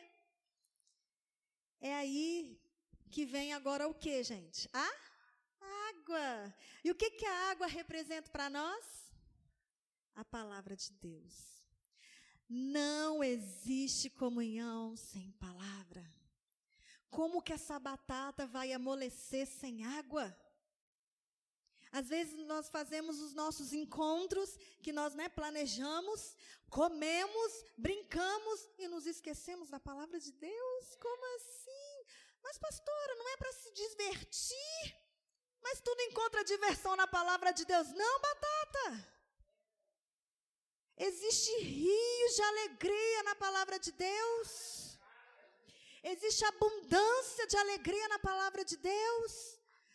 É 1.81 1.95
aí 1.95 2.61
que 3.09 3.25
vem 3.25 3.53
agora 3.53 3.87
o 3.87 3.93
que, 3.93 4.21
gente? 4.21 4.69
A 4.71 5.14
água. 5.89 6.55
E 6.83 6.91
o 6.91 6.95
que, 6.95 7.11
que 7.11 7.25
a 7.25 7.51
água 7.51 7.67
representa 7.67 8.29
para 8.29 8.49
nós? 8.49 8.85
A 10.15 10.23
palavra 10.23 10.75
de 10.75 10.91
Deus. 10.93 11.55
Não 12.47 13.23
existe 13.23 14.09
comunhão 14.09 14.95
sem 14.95 15.31
palavra. 15.33 16.05
Como 17.09 17.41
que 17.41 17.53
essa 17.53 17.79
batata 17.79 18.45
vai 18.45 18.71
amolecer 18.71 19.47
sem 19.47 19.83
água? 19.85 20.35
Às 21.91 22.09
vezes 22.09 22.45
nós 22.45 22.67
fazemos 22.69 23.21
os 23.21 23.33
nossos 23.33 23.71
encontros 23.71 24.57
que 24.81 24.91
nós 24.91 25.15
né, 25.15 25.29
planejamos, 25.29 26.35
comemos, 26.69 27.63
brincamos 27.77 28.69
e 28.77 28.87
nos 28.89 29.05
esquecemos 29.05 29.69
da 29.69 29.79
palavra 29.79 30.19
de 30.19 30.31
Deus. 30.33 30.95
Como 30.99 31.35
assim? 31.37 32.05
Mas, 32.43 32.57
pastora, 32.57 33.15
não 33.15 33.29
é 33.29 33.37
para 33.37 33.53
se 33.53 33.71
divertir? 33.73 35.04
Mas 35.65 35.81
tudo 35.87 35.99
encontra 36.01 36.49
diversão 36.53 36.95
na 36.95 37.07
palavra 37.07 37.51
de 37.51 37.65
Deus. 37.65 37.87
Não, 38.01 38.15
batata. 38.27 38.85
Existe 41.07 41.51
rios 41.59 42.35
de 42.35 42.43
alegria 42.51 43.23
na 43.23 43.35
palavra 43.35 43.77
de 43.85 43.91
Deus. 43.91 44.49
Existe 46.03 46.45
abundância 46.45 47.47
de 47.47 47.57
alegria 47.57 48.07
na 48.09 48.19
palavra 48.19 48.63
de 48.63 48.77
Deus. 48.77 49.31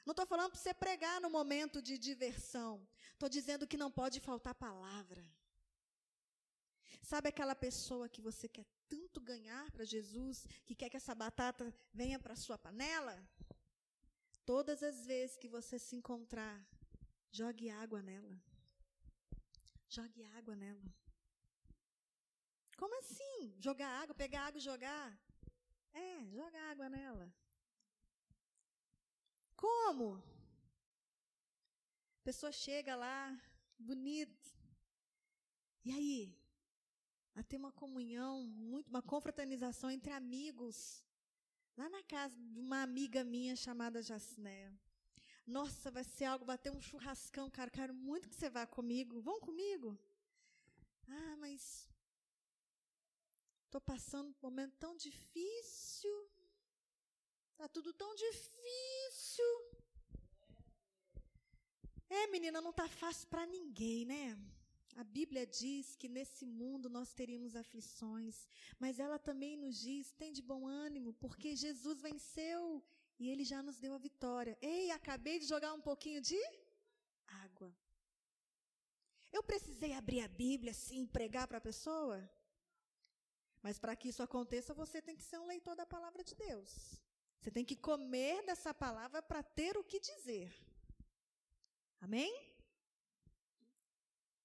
Não 0.05 0.11
estou 0.11 0.27
falando 0.27 0.51
para 0.51 0.61
você 0.61 0.75
pregar 0.75 1.21
no 1.21 1.31
momento 1.31 1.81
de 1.81 1.97
diversão. 1.97 2.73
Estou 3.13 3.29
dizendo 3.29 3.69
que 3.71 3.77
não 3.77 3.93
pode 3.93 4.19
faltar 4.19 4.55
palavra. 4.57 5.25
Sabe 7.01 7.29
aquela 7.29 7.55
pessoa 7.55 8.09
que 8.09 8.21
você 8.21 8.49
quer 8.49 8.67
tanto 8.89 9.21
ganhar 9.21 9.71
para 9.71 9.85
Jesus, 9.85 10.47
que 10.67 10.75
quer 10.75 10.91
que 10.91 10.97
essa 10.97 11.15
batata 11.15 11.73
venha 11.93 12.19
para 12.19 12.35
sua 12.35 12.59
panela? 12.59 13.17
Todas 14.45 14.83
as 14.83 15.07
vezes 15.07 15.37
que 15.37 15.49
você 15.49 15.79
se 15.79 15.95
encontrar, 15.95 16.67
jogue 17.31 17.71
água 17.71 18.03
nela. 18.03 18.41
Jogue 19.89 20.25
água 20.25 20.57
nela. 20.57 20.83
Como 22.77 22.99
assim? 22.99 23.55
Jogar 23.59 23.89
água, 24.03 24.15
pegar 24.15 24.47
água 24.47 24.59
e 24.59 24.63
jogar? 24.63 25.19
É, 25.93 26.25
joga 26.31 26.59
água 26.71 26.89
nela. 26.89 27.35
Como? 29.57 30.17
A 32.21 32.23
pessoa 32.25 32.53
chega 32.53 32.97
lá, 32.97 33.39
bonita. 33.79 34.49
E 35.85 35.91
aí? 35.91 36.39
A 37.35 37.43
ter 37.43 37.57
uma 37.57 37.73
comunhão, 37.73 38.45
muito, 38.45 38.89
uma 38.89 39.03
confraternização 39.03 39.91
entre 39.91 40.13
amigos. 40.13 41.05
Lá 41.77 41.89
na 41.89 42.03
casa 42.03 42.37
de 42.37 42.61
uma 42.61 42.83
amiga 42.83 43.25
minha 43.25 43.57
chamada 43.57 44.03
Jacnéia. 44.03 44.73
Nossa, 45.47 45.91
vai 45.91 46.05
ser 46.05 46.27
algo, 46.27 46.45
vai 46.45 46.59
ter 46.59 46.71
um 46.71 46.81
churrascão, 46.81 47.51
cara. 47.51 47.71
Quero 47.71 47.95
muito 47.95 48.29
que 48.29 48.35
você 48.35 48.51
vá 48.51 48.67
comigo. 48.67 49.21
Vão 49.21 49.41
comigo? 49.41 49.99
Ah, 51.09 51.37
mas 51.39 51.89
estou 53.65 53.81
passando 53.81 54.31
um 54.31 54.35
momento 54.43 54.77
tão 54.79 54.97
difícil. 54.97 56.31
Está 57.53 57.69
tudo 57.69 57.93
tão 57.93 58.15
difícil. 58.15 59.45
É, 62.09 62.27
menina, 62.29 62.61
não 62.61 62.71
está 62.71 62.89
fácil 62.89 63.29
para 63.29 63.47
ninguém, 63.47 64.05
né? 64.05 64.37
A 64.97 65.05
Bíblia 65.05 65.47
diz 65.47 65.97
que 65.97 66.09
nesse 66.09 66.45
mundo 66.45 66.89
nós 66.89 67.13
teríamos 67.13 67.55
aflições, 67.57 68.47
mas 68.79 68.99
ela 68.99 69.19
também 69.19 69.57
nos 69.57 69.79
diz: 69.81 70.13
tem 70.13 70.33
de 70.33 70.43
bom 70.43 70.67
ânimo, 70.67 71.13
porque 71.15 71.55
Jesus 71.57 72.01
venceu 72.01 72.83
e 73.19 73.29
ele 73.29 73.45
já 73.45 73.63
nos 73.63 73.79
deu 73.79 73.95
a 73.95 73.99
vitória. 73.99 74.59
Ei, 74.61 74.91
acabei 74.91 75.39
de 75.39 75.47
jogar 75.47 75.73
um 75.75 75.81
pouquinho 75.81 76.21
de 76.21 76.39
água. 77.27 77.75
Eu 79.33 79.43
precisei 79.43 79.93
abrir 79.93 80.23
a 80.23 80.29
Bíblia, 80.29 80.75
sim, 80.75 81.07
pregar 81.07 81.47
para 81.47 81.59
a 81.59 81.61
pessoa? 81.61 82.29
Mas 83.63 83.79
para 83.79 83.95
que 83.95 84.09
isso 84.09 84.23
aconteça, 84.23 84.75
você 84.75 85.01
tem 85.01 85.17
que 85.17 85.23
ser 85.23 85.39
um 85.39 85.47
leitor 85.47 85.77
da 85.77 85.87
palavra 85.87 86.25
de 86.25 86.35
Deus. 86.35 87.01
Você 87.39 87.51
tem 87.51 87.65
que 87.65 87.77
comer 87.77 88.43
dessa 88.45 88.75
palavra 88.75 89.23
para 89.23 89.43
ter 89.43 89.77
o 89.77 89.85
que 89.85 90.01
dizer. 90.01 90.53
Amém? 92.01 92.50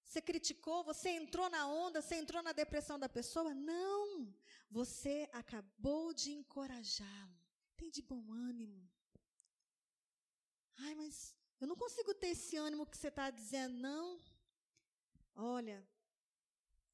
Você 0.06 0.22
criticou, 0.22 0.84
você 0.84 1.10
entrou 1.10 1.50
na 1.50 1.68
onda, 1.68 2.02
você 2.02 2.16
entrou 2.16 2.42
na 2.42 2.54
depressão 2.54 2.98
da 2.98 3.10
pessoa? 3.10 3.54
Não! 3.54 4.34
Você 4.70 5.30
acabou 5.34 6.14
de 6.14 6.32
encorajá-lo. 6.32 7.38
Tem 7.76 7.90
de 7.90 8.02
bom 8.02 8.32
ânimo. 8.32 8.90
Ai, 10.78 10.94
mas 10.96 11.36
eu 11.60 11.68
não 11.68 11.76
consigo 11.76 12.14
ter 12.14 12.28
esse 12.28 12.56
ânimo 12.56 12.86
que 12.86 12.98
você 12.98 13.08
está 13.08 13.30
dizendo, 13.30 13.76
não. 13.78 14.20
Olha, 15.36 15.86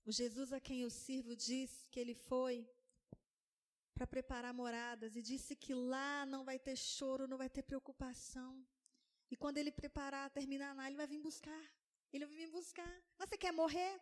o 0.05 0.11
Jesus 0.11 0.51
a 0.53 0.59
quem 0.59 0.81
eu 0.81 0.89
sirvo 0.89 1.35
disse 1.35 1.87
que 1.89 1.99
ele 1.99 2.15
foi 2.15 2.67
para 3.93 4.07
preparar 4.07 4.53
moradas 4.53 5.15
e 5.15 5.21
disse 5.21 5.55
que 5.55 5.73
lá 5.73 6.25
não 6.25 6.43
vai 6.43 6.57
ter 6.57 6.75
choro, 6.75 7.27
não 7.27 7.37
vai 7.37 7.49
ter 7.49 7.61
preocupação. 7.61 8.65
E 9.29 9.35
quando 9.35 9.57
ele 9.57 9.71
preparar, 9.71 10.29
terminar 10.29 10.75
lá, 10.75 10.87
ele 10.87 10.97
vai 10.97 11.07
vir 11.07 11.19
buscar. 11.19 11.63
Ele 12.13 12.25
vai 12.25 12.35
vir 12.35 12.47
buscar. 12.47 13.01
Mas 13.17 13.29
você 13.29 13.37
quer 13.37 13.51
morrer? 13.51 13.99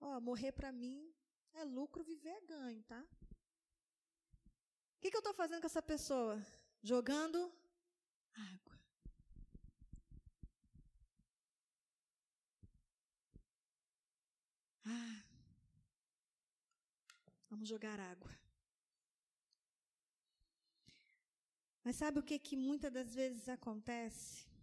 Ó, 0.00 0.20
morrer 0.20 0.52
para 0.52 0.72
mim 0.72 1.14
é 1.54 1.64
lucro, 1.64 2.02
viver 2.02 2.30
é 2.30 2.40
ganho, 2.40 2.82
tá? 2.84 3.02
O 4.96 5.00
que, 5.00 5.10
que 5.10 5.16
eu 5.16 5.20
estou 5.20 5.34
fazendo 5.34 5.60
com 5.60 5.66
essa 5.66 5.82
pessoa? 5.82 6.44
Jogando 6.82 7.52
água. 8.34 8.80
Ah, 14.84 15.22
vamos 17.48 17.68
jogar 17.68 17.98
água. 17.98 18.30
Mas 21.84 21.96
sabe 21.96 22.18
o 22.18 22.22
que, 22.22 22.38
que 22.38 22.56
muitas 22.56 22.92
das 22.92 23.14
vezes 23.14 23.48
acontece? 23.48 24.55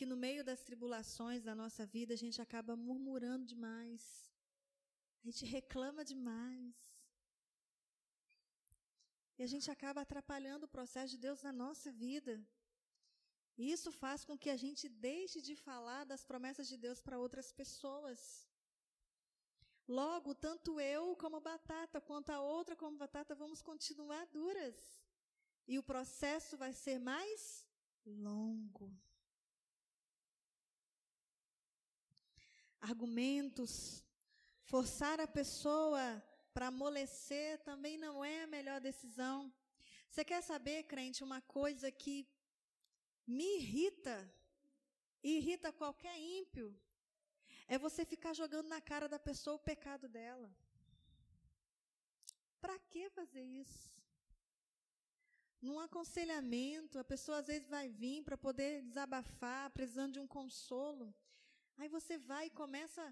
Que 0.00 0.12
no 0.12 0.16
meio 0.16 0.42
das 0.48 0.60
tribulações 0.68 1.42
da 1.46 1.54
nossa 1.62 1.84
vida 1.94 2.14
a 2.14 2.20
gente 2.22 2.38
acaba 2.44 2.74
murmurando 2.84 3.44
demais. 3.52 4.02
A 5.20 5.26
gente 5.26 5.44
reclama 5.56 6.02
demais. 6.12 6.74
E 9.38 9.42
a 9.46 9.48
gente 9.52 9.68
acaba 9.74 10.00
atrapalhando 10.00 10.64
o 10.64 10.72
processo 10.76 11.10
de 11.14 11.18
Deus 11.26 11.42
na 11.42 11.52
nossa 11.52 11.92
vida. 12.04 12.34
E 13.58 13.70
isso 13.74 13.92
faz 13.92 14.24
com 14.24 14.38
que 14.38 14.48
a 14.48 14.56
gente 14.64 14.88
deixe 14.88 15.42
de 15.48 15.54
falar 15.66 16.04
das 16.12 16.24
promessas 16.30 16.66
de 16.72 16.78
Deus 16.86 17.02
para 17.02 17.20
outras 17.24 17.52
pessoas. 17.60 18.48
Logo, 20.00 20.34
tanto 20.46 20.80
eu 20.80 21.14
como 21.24 21.46
batata, 21.50 22.00
quanto 22.00 22.30
a 22.30 22.40
outra 22.40 22.74
como 22.74 22.96
batata, 23.04 23.34
vamos 23.34 23.60
continuar 23.60 24.24
duras. 24.28 24.78
E 25.68 25.78
o 25.78 25.86
processo 25.92 26.56
vai 26.56 26.72
ser 26.72 26.98
mais 26.98 27.66
longo. 28.06 28.90
Argumentos 32.80 34.04
Forçar 34.70 35.18
a 35.18 35.26
pessoa 35.26 36.02
para 36.54 36.68
amolecer 36.68 37.58
também 37.64 37.98
não 37.98 38.24
é 38.24 38.44
a 38.44 38.46
melhor 38.46 38.80
decisão. 38.80 39.52
Você 40.08 40.24
quer 40.24 40.40
saber, 40.44 40.84
crente, 40.84 41.24
uma 41.24 41.40
coisa 41.40 41.90
que 41.90 42.28
me 43.26 43.56
irrita, 43.56 44.32
irrita 45.24 45.72
qualquer 45.72 46.16
ímpio, 46.16 46.72
é 47.66 47.76
você 47.78 48.04
ficar 48.04 48.32
jogando 48.32 48.68
na 48.68 48.80
cara 48.80 49.08
da 49.08 49.18
pessoa 49.18 49.56
o 49.56 49.66
pecado 49.70 50.08
dela. 50.08 50.48
Para 52.60 52.78
que 52.78 53.10
fazer 53.10 53.42
isso? 53.42 53.92
Num 55.60 55.80
aconselhamento, 55.80 56.96
a 56.96 57.02
pessoa 57.02 57.38
às 57.38 57.48
vezes 57.48 57.68
vai 57.68 57.88
vir 57.88 58.22
para 58.22 58.38
poder 58.38 58.82
desabafar, 58.82 59.68
precisando 59.70 60.12
de 60.12 60.20
um 60.20 60.28
consolo. 60.28 61.12
Aí 61.80 61.88
você 61.88 62.14
vai 62.30 62.44
e 62.46 62.56
começa 62.62 63.02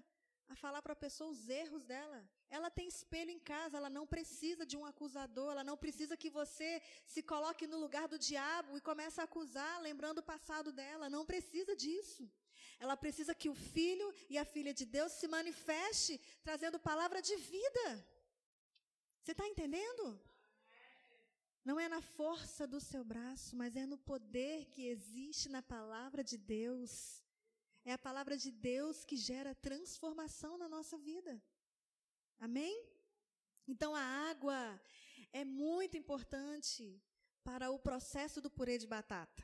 a 0.53 0.55
falar 0.63 0.81
para 0.83 0.93
a 0.93 1.03
pessoa 1.03 1.31
os 1.35 1.41
erros 1.61 1.83
dela. 1.91 2.19
Ela 2.57 2.69
tem 2.77 2.87
espelho 2.87 3.31
em 3.35 3.41
casa, 3.51 3.77
ela 3.77 3.89
não 3.97 4.05
precisa 4.15 4.63
de 4.71 4.75
um 4.79 4.85
acusador, 4.91 5.51
ela 5.51 5.63
não 5.69 5.77
precisa 5.83 6.17
que 6.21 6.29
você 6.39 6.69
se 7.13 7.21
coloque 7.31 7.65
no 7.71 7.79
lugar 7.85 8.07
do 8.07 8.19
diabo 8.29 8.77
e 8.77 8.85
comece 8.89 9.19
a 9.19 9.25
acusar, 9.29 9.81
lembrando 9.87 10.19
o 10.19 10.29
passado 10.33 10.71
dela. 10.71 11.09
Não 11.15 11.23
precisa 11.31 11.75
disso. 11.83 12.23
Ela 12.79 12.95
precisa 13.03 13.33
que 13.41 13.49
o 13.49 13.55
filho 13.55 14.07
e 14.33 14.37
a 14.37 14.45
filha 14.45 14.73
de 14.79 14.85
Deus 14.97 15.13
se 15.13 15.27
manifeste 15.27 16.13
trazendo 16.43 16.79
palavra 16.91 17.21
de 17.29 17.35
vida. 17.35 17.87
Você 19.21 19.31
está 19.33 19.47
entendendo? 19.47 20.03
Não 21.69 21.79
é 21.79 21.87
na 21.95 22.01
força 22.01 22.65
do 22.67 22.79
seu 22.79 23.03
braço, 23.03 23.55
mas 23.55 23.75
é 23.75 23.85
no 23.85 23.97
poder 23.97 24.65
que 24.73 24.87
existe 24.87 25.49
na 25.49 25.61
palavra 25.61 26.23
de 26.23 26.37
Deus. 26.37 26.93
É 27.85 27.93
a 27.93 27.97
palavra 27.97 28.37
de 28.37 28.51
Deus 28.51 29.03
que 29.05 29.17
gera 29.17 29.55
transformação 29.55 30.57
na 30.57 30.67
nossa 30.67 30.97
vida. 30.97 31.41
Amém? 32.39 32.75
Então 33.67 33.95
a 33.95 34.01
água 34.01 34.81
é 35.31 35.43
muito 35.43 35.95
importante 35.97 37.01
para 37.43 37.69
o 37.71 37.79
processo 37.79 38.41
do 38.41 38.49
purê 38.49 38.77
de 38.77 38.87
batata. 38.87 39.43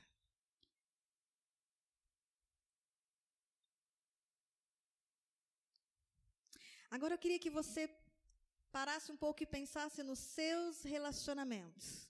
Agora 6.90 7.14
eu 7.14 7.20
queria 7.20 7.40
que 7.40 7.50
você 7.50 7.90
parasse 8.72 9.12
um 9.12 9.18
pouco 9.18 9.44
e 9.44 9.46
pensasse 9.46 10.02
nos 10.04 10.20
seus 10.20 10.84
relacionamentos. 10.84 12.10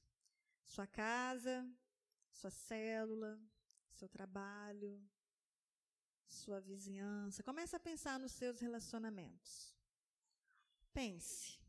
Sua 0.65 0.85
casa, 0.85 1.67
sua 2.31 2.51
célula, 2.51 3.39
seu 3.91 4.09
trabalho, 4.09 4.91
sua 6.41 6.59
vizinhança. 6.59 7.43
Comece 7.49 7.75
a 7.75 7.79
pensar 7.79 8.19
nos 8.19 8.33
seus 8.33 8.59
relacionamentos. 8.59 9.73
Pense. 10.93 11.59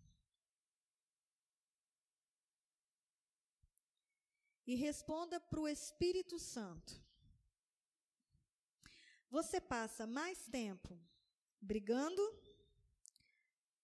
E 4.66 4.74
responda 4.74 5.38
para 5.40 5.60
o 5.60 5.68
Espírito 5.68 6.38
Santo. 6.38 7.00
Você 9.30 9.60
passa 9.60 10.06
mais 10.06 10.38
tempo 10.46 10.98
brigando, 11.60 12.22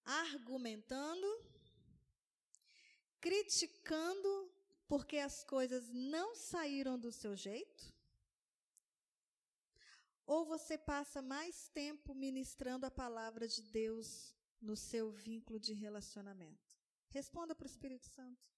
argumentando, 0.05 1.29
criticando 3.21 4.53
porque 4.89 5.19
as 5.19 5.45
coisas 5.45 5.89
não 5.91 6.35
saíram 6.35 6.99
do 6.99 7.11
seu 7.11 7.35
jeito? 7.35 7.92
Ou 10.27 10.45
você 10.45 10.79
passa 10.79 11.21
mais 11.21 11.69
tempo 11.69 12.15
ministrando 12.15 12.87
a 12.87 12.91
palavra 12.91 13.47
de 13.49 13.63
Deus 13.63 14.35
no 14.61 14.77
seu 14.77 15.11
vínculo 15.11 15.59
de 15.59 15.73
relacionamento? 15.73 16.79
Responda 17.11 17.55
para 17.55 17.65
o 17.65 17.71
Espírito 17.71 18.07
Santo. 18.07 18.49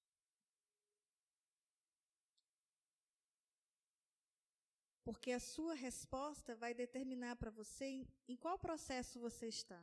Porque 5.03 5.33
a 5.33 5.41
sua 5.41 5.75
resposta 5.75 6.55
vai 6.57 6.73
determinar 6.73 7.37
para 7.37 7.51
você 7.51 7.85
em, 7.85 8.09
em 8.27 8.37
qual 8.37 8.59
processo 8.59 9.21
você 9.21 9.49
está. 9.49 9.83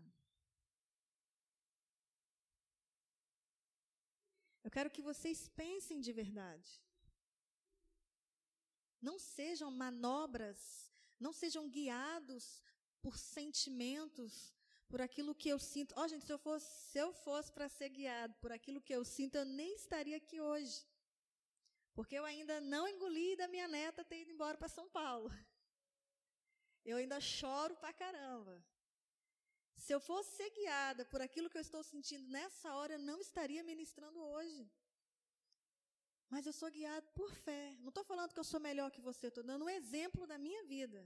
Eu 4.63 4.71
quero 4.71 4.89
que 4.89 5.01
vocês 5.01 5.49
pensem 5.49 5.99
de 5.99 6.11
verdade. 6.11 6.81
Não 9.01 9.17
sejam 9.19 9.69
manobras, 9.71 10.90
não 11.21 11.33
sejam 11.41 11.69
guiados 11.69 12.61
por 13.01 13.17
sentimentos, 13.17 14.53
por 14.89 14.99
aquilo 15.01 15.33
que 15.41 15.49
eu 15.49 15.59
sinto. 15.59 15.93
Ó, 15.97 16.03
oh, 16.03 16.07
gente, 16.07 16.25
se 16.25 16.33
eu 16.33 16.37
fosse, 16.37 16.69
se 16.89 16.97
eu 16.97 17.13
fosse 17.13 17.51
para 17.51 17.69
ser 17.69 17.89
guiado 17.89 18.33
por 18.41 18.51
aquilo 18.51 18.81
que 18.81 18.93
eu 18.93 19.03
sinto, 19.05 19.35
eu 19.35 19.45
nem 19.45 19.75
estaria 19.75 20.17
aqui 20.17 20.41
hoje. 20.41 20.85
Porque 21.93 22.15
eu 22.15 22.25
ainda 22.25 22.59
não 22.61 22.87
engoli 22.87 23.35
da 23.35 23.47
minha 23.47 23.67
neta 23.67 24.03
ter 24.03 24.21
ido 24.21 24.31
embora 24.31 24.57
para 24.57 24.67
São 24.67 24.89
Paulo. 24.89 25.29
Eu 26.83 26.97
ainda 26.97 27.19
choro 27.19 27.75
pra 27.75 27.93
caramba. 27.93 28.53
Se 29.77 29.93
eu 29.93 29.99
fosse 29.99 30.31
ser 30.37 30.49
guiada 30.49 31.05
por 31.05 31.21
aquilo 31.21 31.49
que 31.49 31.57
eu 31.59 31.61
estou 31.61 31.83
sentindo 31.83 32.27
nessa 32.27 32.73
hora, 32.73 32.93
eu 32.93 32.99
não 32.99 33.19
estaria 33.19 33.63
ministrando 33.63 34.19
hoje. 34.19 34.67
Mas 36.33 36.45
eu 36.45 36.53
sou 36.53 36.71
guiada 36.71 37.05
por 37.13 37.29
fé. 37.45 37.75
Não 37.81 37.89
estou 37.89 38.05
falando 38.05 38.33
que 38.33 38.39
eu 38.39 38.49
sou 38.51 38.59
melhor 38.67 38.89
que 38.89 39.01
você, 39.01 39.27
estou 39.27 39.43
dando 39.43 39.65
um 39.65 39.69
exemplo 39.69 40.25
da 40.25 40.37
minha 40.37 40.63
vida. 40.63 41.05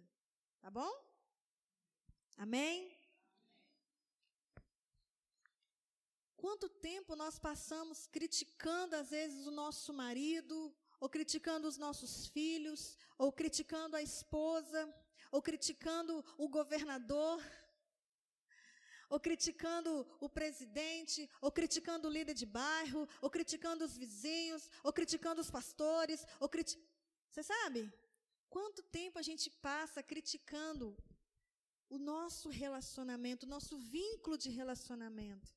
Tá 0.62 0.70
bom? 0.70 0.92
Amém? 2.38 2.96
Quanto 6.38 6.70
tempo 6.70 7.16
nós 7.16 7.40
passamos 7.40 8.06
criticando, 8.06 8.96
às 8.96 9.10
vezes, 9.10 9.48
o 9.48 9.52
nosso 9.52 9.92
marido, 9.92 10.72
ou 11.00 11.10
criticando 11.10 11.68
os 11.68 11.78
nossos 11.86 12.28
filhos, 12.28 12.96
ou 13.18 13.32
criticando 13.32 13.96
a 13.96 14.04
esposa, 14.04 14.94
ou 15.32 15.42
criticando 15.42 16.24
o 16.38 16.48
governador, 16.48 17.42
ou 19.10 19.20
criticando 19.20 20.08
o 20.20 20.30
presidente, 20.30 21.30
ou 21.42 21.52
criticando 21.52 22.08
o 22.08 22.12
líder 22.12 22.34
de 22.34 22.46
bairro, 22.46 23.08
ou 23.22 23.30
criticando 23.30 23.86
os 23.86 23.98
vizinhos, 23.98 24.70
ou 24.84 24.94
criticando 24.94 25.42
os 25.42 25.52
pastores, 25.52 26.26
ou 26.40 26.50
criti... 26.50 26.80
Você 27.30 27.44
sabe? 27.44 27.92
Quanto 28.50 28.82
tempo 28.84 29.20
a 29.20 29.22
gente 29.22 29.50
passa 29.50 30.02
criticando 30.02 30.96
o 31.90 31.98
nosso 31.98 32.50
relacionamento, 32.50 33.46
o 33.46 33.50
nosso 33.50 33.78
vínculo 33.78 34.38
de 34.38 34.50
relacionamento? 34.50 35.54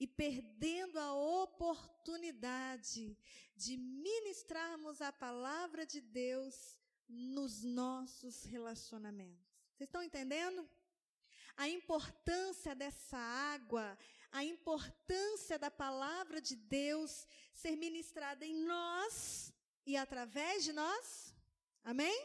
e 0.00 0.06
perdendo 0.06 0.98
a 0.98 1.14
oportunidade 1.14 3.16
de 3.56 3.76
ministrarmos 3.76 5.00
a 5.00 5.12
palavra 5.12 5.84
de 5.84 6.00
Deus 6.00 6.78
nos 7.08 7.64
nossos 7.64 8.44
relacionamentos. 8.44 9.48
Vocês 9.74 9.88
estão 9.88 10.02
entendendo? 10.02 10.68
A 11.58 11.68
importância 11.68 12.74
dessa 12.74 13.18
água, 13.18 13.98
a 14.30 14.44
importância 14.44 15.58
da 15.58 15.70
palavra 15.70 16.40
de 16.40 16.54
Deus 16.54 17.26
ser 17.52 17.74
ministrada 17.76 18.46
em 18.46 18.54
nós 18.54 19.52
e 19.84 19.96
através 19.96 20.62
de 20.62 20.72
nós. 20.72 21.34
Amém? 21.84 22.16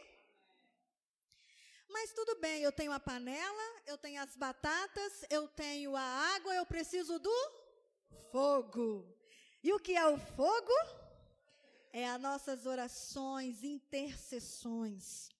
Mas 1.88 2.12
tudo 2.12 2.36
bem, 2.40 2.62
eu 2.62 2.70
tenho 2.70 2.92
a 2.92 3.00
panela, 3.00 3.82
eu 3.86 3.98
tenho 3.98 4.22
as 4.22 4.36
batatas, 4.36 5.24
eu 5.28 5.48
tenho 5.48 5.96
a 5.96 6.08
água, 6.36 6.54
eu 6.54 6.66
preciso 6.66 7.18
do 7.18 7.36
fogo. 8.30 8.88
E 9.64 9.72
o 9.72 9.80
que 9.80 9.96
é 9.96 10.06
o 10.06 10.18
fogo? 10.18 10.72
É 11.92 12.08
as 12.08 12.20
nossas 12.20 12.66
orações, 12.66 13.64
intercessões. 13.64 15.33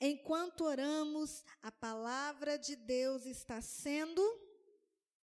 Enquanto 0.00 0.64
oramos, 0.64 1.44
a 1.62 1.70
palavra 1.70 2.58
de 2.58 2.76
Deus 2.76 3.26
está 3.26 3.60
sendo 3.60 4.22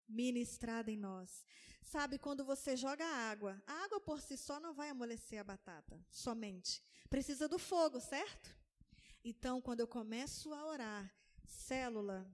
ministrada 0.07 0.91
em 0.91 0.97
nós. 0.97 1.45
Sabe, 1.83 2.17
quando 2.17 2.45
você 2.45 2.77
joga 2.77 3.05
água, 3.05 3.61
a 3.67 3.83
água 3.83 3.99
por 3.99 4.21
si 4.21 4.37
só 4.37 4.59
não 4.59 4.73
vai 4.73 4.89
amolecer 4.89 5.39
a 5.39 5.43
batata, 5.43 5.99
somente. 6.09 6.81
Precisa 7.09 7.47
do 7.47 7.59
fogo, 7.59 7.99
certo? 7.99 8.55
Então, 9.23 9.61
quando 9.61 9.81
eu 9.81 9.87
começo 9.87 10.53
a 10.53 10.65
orar, 10.65 11.13
célula, 11.45 12.25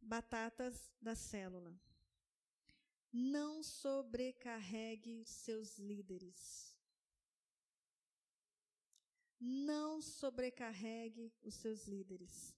batatas 0.00 0.92
da 1.00 1.14
célula. 1.14 1.74
Não 3.12 3.62
sobrecarregue 3.62 5.24
seus 5.24 5.78
líderes. 5.78 6.75
Não 9.38 10.00
sobrecarregue 10.00 11.32
os 11.42 11.54
seus 11.54 11.86
líderes. 11.86 12.54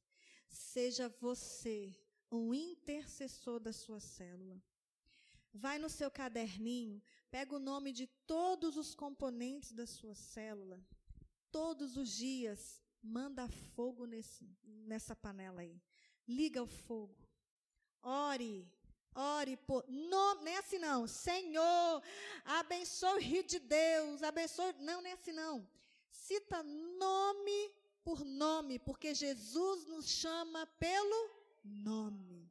Seja 0.48 1.08
você 1.20 1.96
um 2.30 2.54
intercessor 2.54 3.58
da 3.58 3.72
sua 3.72 4.00
célula. 4.00 4.62
Vai 5.52 5.78
no 5.78 5.88
seu 5.88 6.10
caderninho, 6.10 7.02
pega 7.30 7.56
o 7.56 7.58
nome 7.58 7.92
de 7.92 8.06
todos 8.26 8.76
os 8.76 8.94
componentes 8.94 9.72
da 9.72 9.86
sua 9.86 10.14
célula. 10.14 10.80
Todos 11.50 11.96
os 11.96 12.10
dias, 12.10 12.82
manda 13.02 13.48
fogo 13.48 14.04
nesse, 14.06 14.48
nessa 14.62 15.16
panela 15.16 15.62
aí. 15.62 15.82
Liga 16.26 16.62
o 16.62 16.66
fogo. 16.66 17.16
Ore, 18.02 18.70
Ore 19.14 19.56
por. 19.56 19.84
Não, 19.88 20.42
nem 20.42 20.56
assim 20.58 20.78
não. 20.78 21.06
Senhor, 21.08 22.02
abençoe 22.44 23.16
o 23.16 23.20
rio 23.20 23.42
de 23.42 23.58
Deus. 23.58 24.22
Abençoe. 24.22 24.72
Não, 24.78 25.02
nem 25.02 25.12
assim 25.12 25.32
não. 25.32 25.68
Cita 26.26 26.62
nome 26.62 27.60
por 28.04 28.24
nome, 28.24 28.78
porque 28.78 29.14
Jesus 29.14 29.86
nos 29.86 30.06
chama 30.08 30.66
pelo 30.66 31.30
nome. 31.64 32.50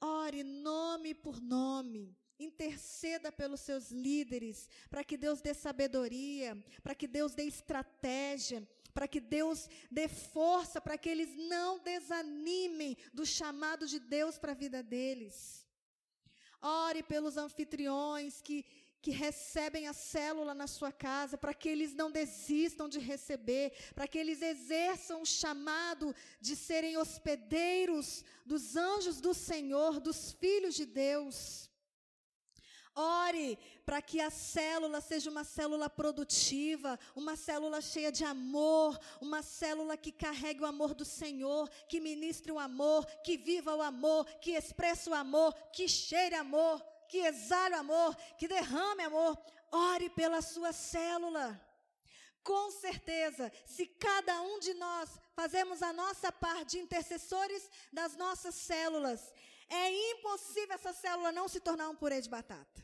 Ore 0.00 0.42
nome 0.44 1.14
por 1.14 1.40
nome. 1.40 2.16
Interceda 2.38 3.30
pelos 3.30 3.60
seus 3.60 3.90
líderes, 3.90 4.68
para 4.88 5.04
que 5.04 5.18
Deus 5.18 5.42
dê 5.42 5.52
sabedoria, 5.52 6.56
para 6.82 6.94
que 6.94 7.06
Deus 7.06 7.34
dê 7.34 7.44
estratégia, 7.44 8.66
para 8.94 9.06
que 9.06 9.20
Deus 9.20 9.68
dê 9.90 10.08
força, 10.08 10.80
para 10.80 10.96
que 10.96 11.10
eles 11.10 11.36
não 11.36 11.78
desanimem 11.80 12.96
do 13.12 13.26
chamado 13.26 13.86
de 13.86 13.98
Deus 13.98 14.38
para 14.38 14.52
a 14.52 14.54
vida 14.54 14.82
deles. 14.82 15.66
Ore 16.62 17.02
pelos 17.02 17.36
anfitriões 17.36 18.42
que, 18.42 18.64
que 19.02 19.10
recebem 19.10 19.86
a 19.86 19.92
célula 19.92 20.54
na 20.54 20.66
sua 20.66 20.92
casa, 20.92 21.38
para 21.38 21.54
que 21.54 21.68
eles 21.68 21.94
não 21.94 22.10
desistam 22.10 22.88
de 22.88 22.98
receber, 22.98 23.72
para 23.94 24.06
que 24.06 24.18
eles 24.18 24.42
exerçam 24.42 25.22
o 25.22 25.26
chamado 25.26 26.14
de 26.40 26.54
serem 26.54 26.96
hospedeiros 26.96 28.24
dos 28.44 28.76
anjos 28.76 29.20
do 29.20 29.32
Senhor, 29.32 30.00
dos 30.00 30.32
filhos 30.32 30.74
de 30.74 30.84
Deus. 30.84 31.70
Ore 32.94 33.56
para 33.86 34.02
que 34.02 34.20
a 34.20 34.30
célula 34.30 35.00
seja 35.00 35.30
uma 35.30 35.44
célula 35.44 35.88
produtiva, 35.88 36.98
uma 37.14 37.36
célula 37.36 37.80
cheia 37.80 38.10
de 38.12 38.24
amor, 38.24 38.98
uma 39.20 39.42
célula 39.42 39.96
que 39.96 40.12
carregue 40.12 40.62
o 40.62 40.66
amor 40.66 40.92
do 40.92 41.04
Senhor, 41.04 41.68
que 41.88 42.00
ministre 42.00 42.52
o 42.52 42.58
amor, 42.58 43.06
que 43.24 43.36
viva 43.36 43.74
o 43.74 43.82
amor, 43.82 44.26
que 44.40 44.52
expresse 44.52 45.08
o 45.08 45.14
amor, 45.14 45.54
que 45.72 45.88
cheire 45.88 46.34
amor, 46.34 46.82
que 47.10 47.18
exale 47.18 47.74
amor, 47.74 48.16
que 48.38 48.46
derrame 48.48 49.02
amor. 49.02 49.36
Ore 49.72 50.08
pela 50.10 50.40
sua 50.40 50.72
célula. 50.72 51.46
Com 52.42 52.70
certeza, 52.70 53.52
se 53.66 53.84
cada 53.86 54.40
um 54.40 54.58
de 54.58 54.72
nós 54.74 55.10
fazemos 55.34 55.82
a 55.82 55.92
nossa 55.92 56.32
parte 56.32 56.70
de 56.72 56.78
intercessores 56.78 57.68
das 57.92 58.16
nossas 58.16 58.54
células, 58.54 59.20
é 59.68 60.12
impossível 60.12 60.74
essa 60.74 60.92
célula 60.92 61.30
não 61.30 61.48
se 61.48 61.60
tornar 61.60 61.88
um 61.90 61.96
purê 61.96 62.20
de 62.20 62.30
batata. 62.30 62.80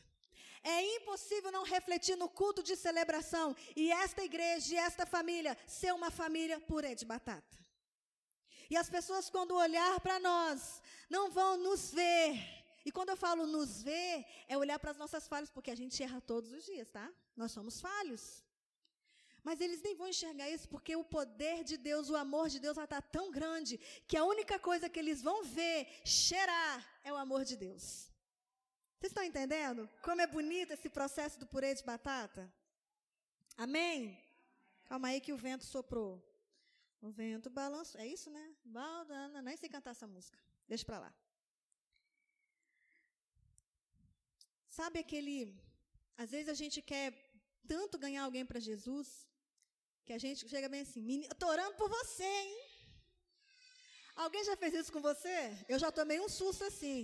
É 0.63 0.95
impossível 0.97 1.51
não 1.51 1.63
refletir 1.63 2.15
no 2.17 2.29
culto 2.29 2.61
de 2.61 2.75
celebração 2.75 3.55
e 3.75 3.91
esta 3.91 4.23
igreja 4.23 4.73
e 4.73 4.77
esta 4.77 5.05
família 5.05 5.57
ser 5.65 5.93
uma 5.93 6.11
família 6.11 6.59
purê 6.59 6.93
de 6.93 7.05
batata. 7.05 7.57
E 8.69 8.75
as 8.75 8.89
pessoas, 8.89 9.29
quando 9.29 9.55
olhar 9.55 9.99
para 10.01 10.19
nós, 10.19 10.81
não 11.09 11.31
vão 11.31 11.57
nos 11.57 11.91
ver. 11.91 12.66
E 12.87 12.91
quando 12.97 13.09
eu 13.13 13.17
falo 13.17 13.45
nos 13.45 13.71
ver, 13.87 14.25
é 14.47 14.55
olhar 14.57 14.79
para 14.79 14.91
as 14.91 14.99
nossas 15.01 15.23
falhas, 15.31 15.49
porque 15.55 15.71
a 15.75 15.79
gente 15.79 16.01
erra 16.01 16.19
todos 16.21 16.49
os 16.57 16.63
dias, 16.69 16.89
tá? 16.97 17.05
Nós 17.41 17.51
somos 17.51 17.81
falhos. 17.87 18.23
Mas 19.47 19.59
eles 19.65 19.81
nem 19.81 19.93
vão 19.93 20.07
enxergar 20.13 20.49
isso 20.49 20.69
porque 20.73 20.93
o 20.95 21.03
poder 21.17 21.65
de 21.65 21.75
Deus, 21.89 22.09
o 22.09 22.15
amor 22.15 22.47
de 22.53 22.61
Deus 22.65 22.77
vai 22.77 22.85
estar 22.85 23.01
tão 23.17 23.25
grande 23.29 23.77
que 24.07 24.15
a 24.15 24.23
única 24.33 24.57
coisa 24.57 24.89
que 24.93 24.99
eles 25.03 25.21
vão 25.21 25.43
ver, 25.43 25.79
cheirar, 26.05 26.77
é 27.03 27.11
o 27.11 27.17
amor 27.17 27.43
de 27.43 27.57
Deus. 27.57 28.09
Vocês 28.95 29.11
estão 29.11 29.23
entendendo 29.31 29.89
como 30.01 30.21
é 30.21 30.27
bonito 30.37 30.71
esse 30.71 30.89
processo 30.89 31.37
do 31.41 31.45
purê 31.45 31.75
de 31.75 31.83
batata? 31.83 32.49
Amém? 33.57 34.17
Calma 34.85 35.09
aí 35.09 35.19
que 35.19 35.33
o 35.33 35.37
vento 35.37 35.65
soprou. 35.65 36.11
O 37.01 37.09
vento 37.09 37.49
balançou. 37.49 37.99
É 37.99 38.07
isso, 38.07 38.29
né? 38.29 38.45
Nem 39.43 39.57
sei 39.57 39.67
cantar 39.67 39.91
essa 39.91 40.07
música. 40.07 40.39
Deixa 40.69 40.85
para 40.85 40.99
lá. 40.99 41.13
Sabe 44.77 44.97
aquele. 44.99 45.35
Às 46.23 46.29
vezes 46.33 46.49
a 46.53 46.57
gente 46.61 46.79
quer 46.91 47.07
tanto 47.71 48.01
ganhar 48.03 48.23
alguém 48.23 48.45
para 48.49 48.65
Jesus, 48.69 49.07
que 50.05 50.13
a 50.17 50.19
gente 50.23 50.47
chega 50.53 50.69
bem 50.73 50.81
assim: 50.81 51.01
eu 51.29 51.35
estou 51.35 51.49
orando 51.55 51.75
por 51.81 51.89
você, 51.89 52.31
hein? 52.41 52.57
Alguém 54.23 54.43
já 54.49 54.55
fez 54.61 54.73
isso 54.79 54.93
com 54.95 55.01
você? 55.09 55.37
Eu 55.73 55.79
já 55.83 55.89
tomei 55.99 56.19
um 56.25 56.29
susto 56.29 56.63
assim. 56.71 56.99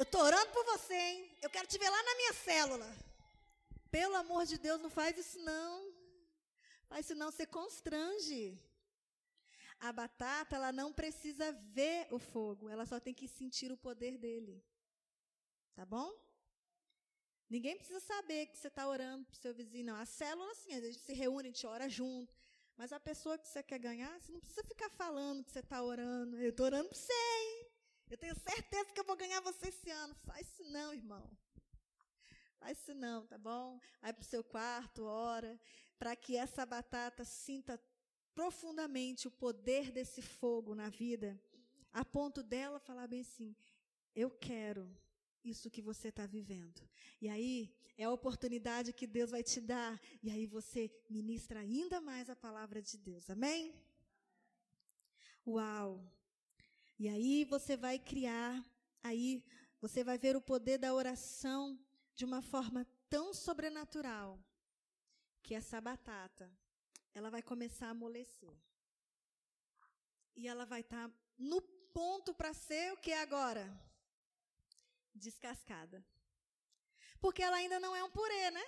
Eu 0.00 0.06
estou 0.08 0.20
orando 0.30 0.50
por 0.56 0.64
você, 0.72 0.98
hein? 1.08 1.20
Eu 1.44 1.50
quero 1.54 1.68
te 1.68 1.78
ver 1.82 1.90
lá 1.96 2.02
na 2.08 2.16
minha 2.20 2.34
célula. 2.48 2.90
Pelo 3.98 4.16
amor 4.24 4.44
de 4.50 4.58
Deus, 4.66 4.80
não 4.80 4.90
faz 4.98 5.16
isso 5.16 5.38
não. 5.52 5.72
Faz 6.88 7.06
isso 7.06 7.14
não, 7.20 7.30
você 7.30 7.46
constrange. 7.46 8.42
A 9.78 9.92
batata, 9.92 10.56
ela 10.56 10.72
não 10.72 10.92
precisa 10.92 11.52
ver 11.78 12.08
o 12.10 12.18
fogo, 12.18 12.68
ela 12.68 12.86
só 12.92 12.98
tem 12.98 13.14
que 13.14 13.28
sentir 13.28 13.70
o 13.70 13.82
poder 13.88 14.14
dele. 14.18 14.56
Tá 15.74 15.84
bom? 15.84 16.10
Ninguém 17.48 17.76
precisa 17.76 18.00
saber 18.00 18.46
que 18.46 18.58
você 18.58 18.68
está 18.68 18.88
orando 18.88 19.24
para 19.24 19.34
o 19.34 19.36
seu 19.36 19.54
vizinho, 19.54 19.86
não. 19.86 19.96
A 19.96 20.04
célula, 20.04 20.50
assim, 20.50 20.74
a 20.74 20.80
gente 20.80 20.98
se 20.98 21.12
reúne, 21.12 21.48
a 21.48 21.52
gente 21.52 21.66
ora 21.66 21.88
junto. 21.88 22.34
Mas 22.76 22.92
a 22.92 23.00
pessoa 23.00 23.38
que 23.38 23.48
você 23.48 23.62
quer 23.62 23.78
ganhar, 23.78 24.20
você 24.20 24.32
não 24.32 24.40
precisa 24.40 24.62
ficar 24.64 24.90
falando 24.90 25.44
que 25.44 25.50
você 25.52 25.60
está 25.60 25.82
orando. 25.82 26.36
Eu 26.38 26.50
estou 26.50 26.66
orando 26.66 26.88
para 26.88 26.98
você, 26.98 27.12
hein? 27.12 27.66
Eu 28.10 28.18
tenho 28.18 28.34
certeza 28.34 28.92
que 28.92 29.00
eu 29.00 29.04
vou 29.04 29.16
ganhar 29.16 29.40
você 29.40 29.68
esse 29.68 29.90
ano. 29.90 30.14
Faz 30.26 30.46
isso 30.48 30.64
não, 30.64 30.92
irmão. 30.92 31.30
Faz 32.58 32.78
isso 32.78 32.94
não, 32.94 33.26
tá 33.26 33.38
bom? 33.38 33.80
Vai 34.00 34.12
para 34.12 34.22
o 34.22 34.24
seu 34.24 34.42
quarto, 34.42 35.04
ora, 35.04 35.58
para 35.98 36.14
que 36.16 36.36
essa 36.36 36.66
batata 36.66 37.24
sinta 37.24 37.80
profundamente 38.34 39.26
o 39.26 39.30
poder 39.30 39.90
desse 39.90 40.20
fogo 40.20 40.74
na 40.74 40.88
vida, 40.90 41.40
a 41.92 42.04
ponto 42.04 42.42
dela 42.42 42.78
falar 42.78 43.06
bem 43.06 43.20
assim: 43.20 43.56
eu 44.14 44.30
quero 44.30 44.94
isso 45.50 45.70
que 45.70 45.80
você 45.80 46.08
está 46.08 46.26
vivendo. 46.26 46.80
E 47.20 47.28
aí 47.28 47.74
é 47.96 48.04
a 48.04 48.10
oportunidade 48.10 48.92
que 48.92 49.06
Deus 49.06 49.30
vai 49.30 49.42
te 49.42 49.60
dar, 49.60 50.00
e 50.22 50.30
aí 50.30 50.46
você 50.46 50.90
ministra 51.08 51.60
ainda 51.60 52.00
mais 52.00 52.28
a 52.28 52.36
palavra 52.36 52.82
de 52.82 52.98
Deus. 52.98 53.30
Amém? 53.30 53.74
Uau! 55.46 56.04
E 56.98 57.08
aí 57.08 57.44
você 57.44 57.76
vai 57.76 57.98
criar, 57.98 58.64
aí 59.02 59.44
você 59.80 60.02
vai 60.02 60.18
ver 60.18 60.36
o 60.36 60.40
poder 60.40 60.78
da 60.78 60.94
oração 60.94 61.78
de 62.14 62.24
uma 62.24 62.42
forma 62.42 62.86
tão 63.08 63.32
sobrenatural 63.32 64.38
que 65.42 65.54
essa 65.54 65.80
batata 65.80 66.50
ela 67.14 67.30
vai 67.30 67.42
começar 67.42 67.86
a 67.86 67.90
amolecer. 67.90 68.56
E 70.34 70.46
ela 70.48 70.66
vai 70.66 70.80
estar 70.80 71.08
tá 71.08 71.14
no 71.38 71.62
ponto 71.62 72.34
para 72.34 72.52
ser 72.52 72.92
o 72.92 72.96
que 72.98 73.10
é 73.10 73.22
agora? 73.22 73.64
Descascada. 75.24 76.04
Porque 77.20 77.42
ela 77.42 77.56
ainda 77.56 77.78
não 77.80 77.94
é 77.96 78.02
um 78.04 78.10
purê, 78.10 78.50
né? 78.50 78.66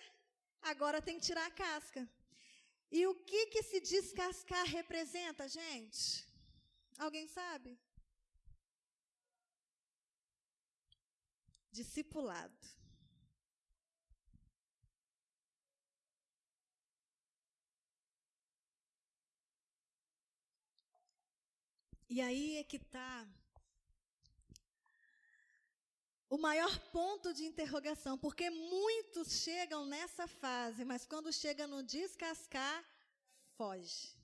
Agora 0.63 1.03
tem 1.03 1.19
que 1.19 1.27
tirar 1.27 1.47
a 1.47 1.51
casca. 1.51 2.09
E 2.91 3.07
o 3.07 3.15
que 3.15 3.47
que 3.47 3.63
se 3.63 3.81
descascar 3.81 4.65
representa, 4.67 5.47
gente? 5.49 6.27
Alguém 6.99 7.29
sabe? 7.29 7.79
Discipulado. 11.71 12.79
E 22.11 22.23
aí 22.23 22.57
é 22.57 22.65
que 22.65 22.79
está 22.79 23.29
o 26.29 26.37
maior 26.37 26.79
ponto 26.91 27.33
de 27.33 27.45
interrogação, 27.45 28.19
porque 28.19 28.51
muitos 28.51 29.41
chegam 29.41 29.87
nessa 29.87 30.27
fase, 30.27 30.85
mas 30.85 31.07
quando 31.07 31.33
chega 31.33 31.67
no 31.67 31.83
descascar, 31.83 32.85
foge. 33.57 34.17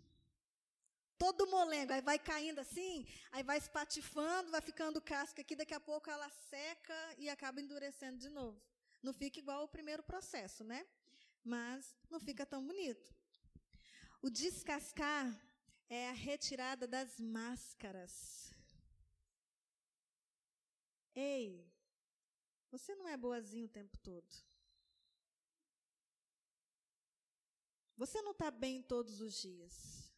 Todo 1.16 1.46
molengo, 1.46 1.92
aí 1.92 2.02
vai 2.02 2.18
caindo 2.18 2.59
assim, 2.59 3.07
aí 3.32 3.42
vai 3.42 3.57
espatifando, 3.57 4.50
vai 4.50 4.61
ficando 4.61 5.00
casca 5.00 5.40
aqui, 5.40 5.57
daqui 5.57 5.72
a 5.72 5.80
pouco 5.80 6.11
ela 6.11 6.28
seca 6.50 7.14
e 7.16 7.28
acaba 7.28 7.61
endurecendo 7.61 8.18
de 8.18 8.28
novo. 8.28 8.61
Não 9.02 9.12
fica 9.12 9.38
igual 9.38 9.64
o 9.64 9.68
primeiro 9.68 10.02
processo, 10.02 10.64
né? 10.64 10.86
Mas 11.42 11.96
não 12.11 12.20
fica 12.20 12.44
tão 12.44 12.66
bonito. 12.66 13.14
O 14.20 14.28
descascar 14.28 15.26
é 15.88 16.09
a 16.09 16.12
retirada 16.12 16.86
das 16.86 17.18
máscaras. 17.18 18.52
Ei, 21.14 21.74
você 22.77 22.93
não 22.97 23.09
é 23.09 23.16
boazinho 23.16 23.66
o 23.66 23.77
tempo 23.81 23.97
todo. 23.99 24.29
Você 27.97 28.20
não 28.20 28.33
está 28.33 28.51
bem 28.51 28.83
todos 28.83 29.20
os 29.20 29.41
dias. 29.41 30.12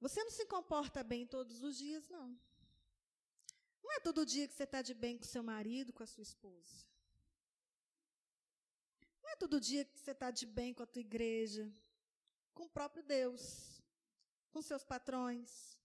Você 0.00 0.24
não 0.24 0.30
se 0.30 0.46
comporta 0.46 1.04
bem 1.04 1.26
todos 1.26 1.62
os 1.62 1.76
dias, 1.76 2.08
não. 2.08 2.28
Não 3.82 3.92
é 3.92 4.00
todo 4.00 4.24
dia 4.24 4.48
que 4.48 4.54
você 4.54 4.62
está 4.62 4.80
de 4.80 4.94
bem 4.94 5.18
com 5.18 5.24
seu 5.24 5.42
marido, 5.42 5.92
com 5.92 6.02
a 6.02 6.06
sua 6.06 6.22
esposa. 6.22 6.86
Não 9.22 9.28
é 9.28 9.36
todo 9.36 9.60
dia 9.60 9.84
que 9.84 10.00
você 10.00 10.12
está 10.12 10.30
de 10.30 10.46
bem 10.46 10.72
com 10.72 10.82
a 10.82 10.86
tua 10.86 11.00
igreja, 11.00 11.70
com 12.54 12.64
o 12.64 12.70
próprio 12.70 13.02
Deus, 13.02 13.82
com 14.50 14.62
seus 14.62 14.82
patrões. 14.82 15.78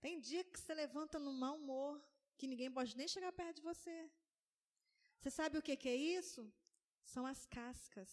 Tem 0.00 0.18
dia 0.18 0.42
que 0.42 0.58
você 0.58 0.74
levanta 0.74 1.20
no 1.20 1.32
mau 1.32 1.54
humor, 1.54 2.04
que 2.38 2.46
ninguém 2.46 2.70
pode 2.70 2.96
nem 2.96 3.08
chegar 3.08 3.32
perto 3.32 3.56
de 3.56 3.62
você. 3.62 4.10
Você 5.18 5.30
sabe 5.30 5.58
o 5.58 5.62
que, 5.62 5.76
que 5.76 5.88
é 5.88 5.96
isso? 5.96 6.42
São 7.04 7.24
as 7.26 7.46
cascas. 7.46 8.12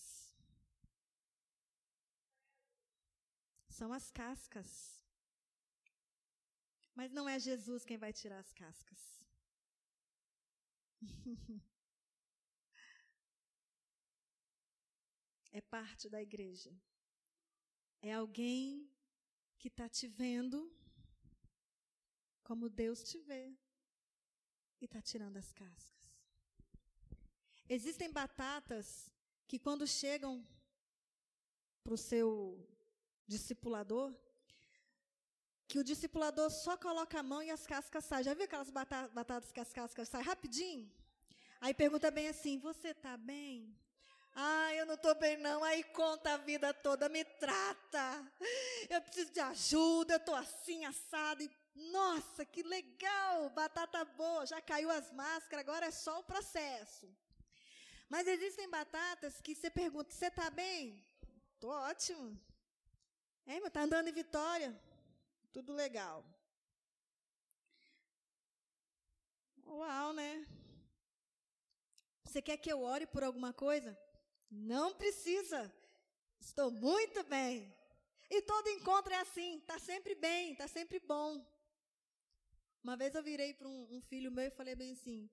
São 3.70 3.92
as 3.92 4.10
cascas. 4.12 4.70
Mas 6.96 7.12
não 7.12 7.28
é 7.28 7.40
Jesus 7.40 7.84
quem 7.84 7.98
vai 7.98 8.14
tirar 8.14 8.40
as 8.40 8.54
cascas. 8.54 9.02
é 15.52 15.62
parte 15.62 16.08
da 16.10 16.22
igreja. 16.22 16.72
É 18.02 18.14
alguém 18.14 18.90
que 19.58 19.70
está 19.70 19.90
te 19.90 20.08
vendo 20.08 20.72
como 22.44 22.70
Deus 22.70 23.04
te 23.04 23.18
vê 23.20 23.56
e 24.84 24.86
está 24.86 25.02
tirando 25.02 25.38
as 25.38 25.50
cascas. 25.54 26.12
Existem 27.70 28.12
batatas 28.12 29.10
que, 29.48 29.58
quando 29.58 29.88
chegam 29.88 30.46
para 31.82 31.94
o 31.94 31.98
seu 31.98 32.60
discipulador, 33.26 34.14
que 35.70 35.80
o 35.80 35.84
discipulador 35.84 36.50
só 36.52 36.76
coloca 36.76 37.18
a 37.18 37.24
mão 37.24 37.42
e 37.42 37.50
as 37.50 37.66
cascas 37.66 38.04
saem. 38.04 38.26
Já 38.26 38.34
viu 38.34 38.44
aquelas 38.44 38.70
batatas 38.70 39.54
que 39.54 39.60
as 39.62 39.72
cascas 39.72 40.10
saem 40.10 40.26
rapidinho? 40.26 40.92
Aí 41.62 41.74
pergunta 41.74 42.12
bem 42.12 42.28
assim: 42.28 42.60
Você 42.60 42.90
está 42.90 43.16
bem? 43.16 43.74
Ah, 44.36 44.74
eu 44.76 44.86
não 44.86 44.96
estou 44.96 45.16
bem 45.16 45.38
não. 45.38 45.64
Aí 45.64 45.82
conta 45.86 46.34
a 46.34 46.38
vida 46.38 46.74
toda, 46.74 47.08
me 47.08 47.24
trata. 47.24 48.32
Eu 48.90 49.02
preciso 49.02 49.32
de 49.32 49.40
ajuda, 49.40 50.16
eu 50.16 50.18
estou 50.18 50.36
assim, 50.36 50.84
assado. 50.84 51.42
E, 51.42 51.50
nossa, 51.76 52.46
que 52.46 52.62
legal, 52.62 53.50
batata 53.50 54.06
boa, 54.06 54.46
já 54.46 54.62
caiu 54.62 54.90
as 54.92 55.12
máscaras, 55.12 55.66
agora 55.66 55.88
é 55.88 55.92
só 55.92 56.20
o 56.20 56.24
processo. 56.24 57.08
Mas 58.08 58.28
existem 58.28 58.70
batatas 58.70 59.42
que 59.42 59.56
você 59.56 59.70
pergunta: 59.70 60.14
você 60.14 60.28
está 60.28 60.50
bem? 60.50 61.04
Estou 61.56 61.72
ótimo. 61.72 62.40
É, 63.46 63.58
está 63.58 63.82
andando 63.82 64.08
em 64.08 64.14
Vitória? 64.14 64.80
Tudo 65.52 65.74
legal. 65.74 66.24
Uau, 69.66 70.14
né? 70.14 70.46
Você 72.24 72.42
quer 72.42 72.58
que 72.58 72.72
eu 72.72 72.82
ore 72.82 73.08
por 73.08 73.24
alguma 73.24 73.52
coisa? 73.52 73.98
Não 74.50 74.94
precisa. 74.94 75.74
Estou 76.40 76.70
muito 76.70 77.24
bem. 77.24 77.74
E 78.30 78.42
todo 78.42 78.70
encontro 78.70 79.14
é 79.14 79.18
assim, 79.18 79.58
está 79.58 79.80
sempre 79.80 80.16
bem, 80.16 80.52
está 80.52 80.68
sempre 80.68 81.00
bom. 81.00 81.44
Uma 82.84 82.98
vez 82.98 83.16
eu 83.16 83.24
virei 83.24 83.54
para 83.54 83.68
um, 83.68 83.96
um, 83.96 84.02
filho 84.02 84.30
meu 84.30 84.46
e 84.46 84.50
falei 84.50 84.76
bem 84.76 84.92
assim: 84.92 85.30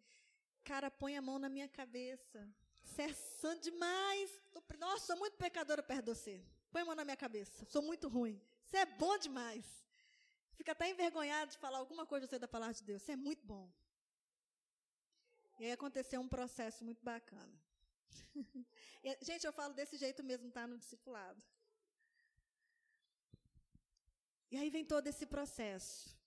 Cara, 0.63 0.89
põe 0.89 1.17
a 1.17 1.23
mão 1.23 1.39
na 1.39 1.49
minha 1.49 1.69
cabeça. 1.69 2.49
Você 2.83 3.03
é 3.03 3.13
santo 3.13 3.63
demais. 3.63 4.31
Nossa, 4.79 5.07
sou 5.07 5.17
muito 5.17 5.37
pecadora 5.37 5.83
perto 5.83 6.05
de 6.05 6.11
você. 6.15 6.45
Põe 6.71 6.83
a 6.83 6.85
mão 6.85 6.95
na 6.95 7.05
minha 7.05 7.17
cabeça. 7.17 7.65
Sou 7.67 7.83
muito 7.83 8.09
ruim. 8.09 8.41
Você 8.67 8.77
é 8.77 8.87
bom 8.87 9.19
demais. 9.19 9.65
Fica 10.55 10.73
até 10.73 10.89
envergonhado 10.89 11.51
de 11.51 11.59
falar 11.59 11.79
alguma 11.79 12.07
coisa 12.07 12.27
você 12.27 12.39
da 12.39 12.47
palavra 12.47 12.75
de 12.75 12.85
Deus. 12.85 13.03
Você 13.03 13.13
é 13.13 13.17
muito 13.17 13.45
bom. 13.45 13.69
E 15.59 15.65
aí 15.65 15.73
aconteceu 15.73 16.21
um 16.21 16.29
processo 16.29 16.85
muito 16.85 17.03
bacana. 17.05 17.53
Gente, 19.21 19.45
eu 19.45 19.53
falo 19.53 19.75
desse 19.75 19.97
jeito 19.97 20.23
mesmo, 20.23 20.51
tá? 20.51 20.67
No 20.67 20.79
discipulado. 20.79 21.43
E 24.53 24.57
aí 24.57 24.71
vem 24.71 24.85
todo 24.85 25.07
esse 25.09 25.27
processo. 25.27 26.20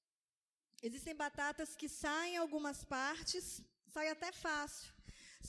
Existem 0.87 1.15
batatas 1.15 1.69
que 1.79 1.87
saem 1.87 2.33
em 2.33 2.37
algumas 2.37 2.79
partes, 2.83 3.45
sai 3.93 4.09
até 4.09 4.29
fácil. 4.33 4.91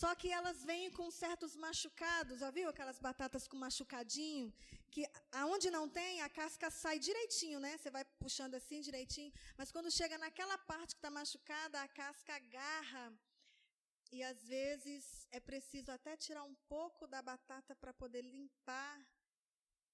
Só 0.01 0.11
que 0.21 0.29
elas 0.39 0.59
vêm 0.69 0.93
com 0.99 1.09
certos 1.11 1.53
machucados, 1.65 2.39
já 2.43 2.51
viu 2.57 2.69
aquelas 2.69 2.99
batatas 3.07 3.47
com 3.49 3.57
machucadinho? 3.57 4.53
Que 4.93 5.03
aonde 5.41 5.69
não 5.77 5.89
tem, 5.89 6.23
a 6.23 6.29
casca 6.29 6.71
sai 6.71 7.01
direitinho, 7.01 7.59
né? 7.65 7.73
Você 7.77 7.91
vai 7.91 8.05
puxando 8.23 8.55
assim 8.61 8.81
direitinho. 8.81 9.33
Mas 9.59 9.73
quando 9.73 9.91
chega 9.99 10.17
naquela 10.19 10.57
parte 10.73 10.95
que 10.95 11.01
está 11.01 11.11
machucada, 11.11 11.81
a 11.83 11.89
casca 11.89 12.33
agarra. 12.37 13.05
E 14.13 14.23
às 14.23 14.41
vezes 14.55 15.27
é 15.33 15.41
preciso 15.41 15.91
até 15.91 16.17
tirar 16.17 16.45
um 16.45 16.55
pouco 16.75 17.09
da 17.09 17.21
batata 17.21 17.75
para 17.75 17.93
poder 17.93 18.23
limpar 18.23 18.95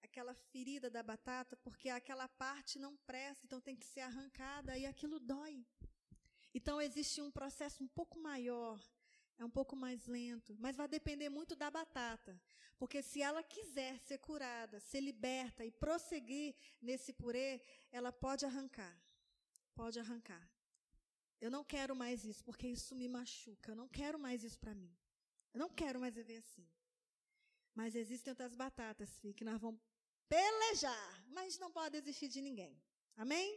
aquela 0.03 0.35
ferida 0.35 0.89
da 0.91 1.03
batata, 1.03 1.57
porque 1.57 1.89
aquela 1.89 2.29
parte 2.29 2.79
não 2.79 2.97
presta, 2.99 3.45
então 3.47 3.61
tem 3.61 3.77
que 3.77 3.87
ser 3.87 4.01
arrancada 4.01 4.77
e 4.77 4.87
aquilo 4.87 5.19
dói. 5.19 5.67
Então 6.53 6.81
existe 6.81 7.21
um 7.21 7.31
processo 7.31 7.83
um 7.83 7.89
pouco 7.89 8.19
maior 8.19 8.81
é 9.41 9.45
um 9.45 9.51
pouco 9.51 9.75
mais 9.75 10.07
lento, 10.07 10.55
mas 10.59 10.77
vai 10.77 10.87
depender 10.87 11.31
muito 11.31 11.57
da 11.57 11.71
batata. 11.71 12.39
Porque 12.79 13.03
se 13.03 13.23
ela 13.23 13.43
quiser 13.43 13.99
ser 14.01 14.19
curada, 14.19 14.79
ser 14.81 15.01
liberta 15.01 15.65
e 15.65 15.71
prosseguir 15.71 16.55
nesse 16.81 17.13
purê, 17.13 17.61
ela 17.91 18.13
pode 18.13 18.45
arrancar. 18.45 18.95
Pode 19.75 19.99
arrancar. 19.99 20.47
Eu 21.41 21.51
não 21.51 21.65
quero 21.65 21.97
mais 21.97 22.23
isso, 22.23 22.45
porque 22.45 22.69
isso 22.69 22.95
me 22.95 23.09
machuca. 23.09 23.71
Eu 23.73 23.77
não 23.77 23.89
quero 23.89 24.19
mais 24.19 24.45
isso 24.45 24.59
para 24.59 24.75
mim. 24.75 24.95
Eu 25.55 25.61
não 25.61 25.71
quero 25.71 25.99
mais 25.99 26.15
viver 26.15 26.37
assim. 26.37 26.69
Mas 27.75 27.95
existem 27.95 28.31
outras 28.33 28.55
batatas, 28.55 29.19
filho, 29.21 29.33
que 29.33 29.45
nós 29.45 29.59
vamos 29.59 29.81
pelejar, 30.35 31.09
mas 31.37 31.59
não 31.63 31.71
pode 31.79 31.97
existir 32.01 32.29
de 32.35 32.41
ninguém. 32.49 32.75
Amém? 33.25 33.49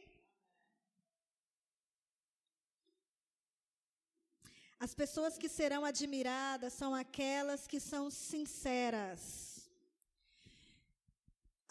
As 4.86 4.94
pessoas 5.02 5.38
que 5.42 5.50
serão 5.58 5.82
admiradas 5.86 6.74
são 6.82 6.92
aquelas 7.04 7.62
que 7.72 7.80
são 7.92 8.04
sinceras. 8.10 9.24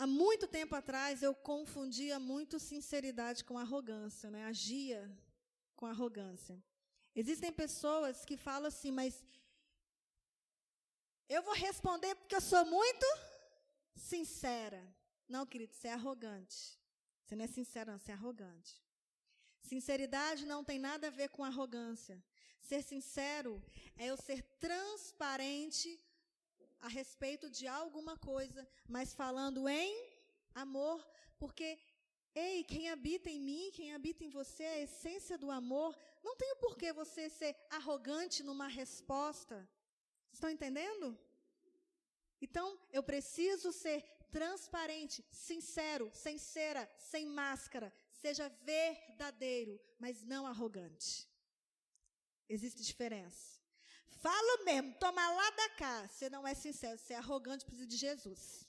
Há 0.03 0.07
muito 0.07 0.47
tempo 0.59 0.75
atrás 0.75 1.23
eu 1.23 1.35
confundia 1.51 2.17
muito 2.19 2.59
sinceridade 2.71 3.45
com 3.49 3.59
arrogância, 3.59 4.31
né? 4.35 4.41
Agia 4.53 5.03
com 5.77 5.87
arrogância. 5.87 6.57
Existem 7.15 7.53
pessoas 7.53 8.25
que 8.29 8.37
falam 8.49 8.69
assim, 8.73 8.93
mas 9.01 9.23
eu 11.29 11.43
vou 11.43 11.55
responder 11.67 12.15
porque 12.15 12.39
eu 12.39 12.47
sou 12.53 12.65
muito 12.65 13.07
sincera. 13.95 14.83
Não, 15.29 15.47
querido, 15.47 15.75
você 15.75 15.89
é 15.89 15.93
arrogante. 15.93 16.79
Você 17.25 17.37
não 17.37 17.45
é 17.45 17.49
sincero, 17.49 17.93
não, 17.93 17.99
você 17.99 18.11
é 18.11 18.15
arrogante. 18.15 18.83
Sinceridade 19.63 20.45
não 20.45 20.65
tem 20.65 20.79
nada 20.79 21.07
a 21.07 21.11
ver 21.11 21.29
com 21.29 21.45
arrogância. 21.45 22.23
Ser 22.61 22.83
sincero 22.83 23.63
é 23.97 24.07
eu 24.07 24.17
ser 24.17 24.43
transparente 24.59 26.01
a 26.81 26.89
respeito 26.89 27.49
de 27.49 27.67
alguma 27.67 28.17
coisa, 28.19 28.69
mas 28.89 29.15
falando 29.15 29.69
em 29.69 29.95
amor, 30.55 31.07
porque 31.39 31.79
ei, 32.35 32.65
quem 32.65 32.91
habita 32.91 33.31
em 33.31 33.41
mim, 33.41 33.71
quem 33.73 33.95
habita 33.95 34.25
em 34.25 34.31
você, 34.31 34.65
é 34.65 34.75
a 34.75 34.81
essência 34.81 35.39
do 35.39 35.51
amor. 35.51 35.97
Não 36.23 36.37
tem 36.37 36.57
por 36.57 36.77
que 36.77 36.93
você 36.93 37.29
ser 37.29 37.57
arrogante 37.71 38.43
numa 38.43 38.67
resposta. 38.67 39.69
Estão 40.33 40.51
entendendo? 40.51 41.19
Então, 42.43 42.67
eu 42.93 43.03
preciso 43.05 43.73
ser 43.73 44.03
transparente, 44.33 45.25
sincero, 45.31 46.11
sincera, 46.13 46.91
sem 46.99 47.25
máscara. 47.27 47.93
Seja 48.11 48.49
verdadeiro, 48.65 49.81
mas 49.99 50.25
não 50.25 50.45
arrogante. 50.47 51.29
Existe 52.49 52.83
diferença. 52.83 53.61
Falo 54.21 54.65
mesmo, 54.65 54.93
toma 54.99 55.25
lá 55.33 55.51
da 55.51 55.69
cá. 55.71 56.09
Você 56.09 56.29
não 56.29 56.47
é 56.47 56.55
sincero, 56.55 56.99
você 56.99 57.15
é 57.15 57.17
arrogante, 57.17 57.65
precisa 57.65 57.87
de 57.87 57.97
Jesus. 57.97 58.67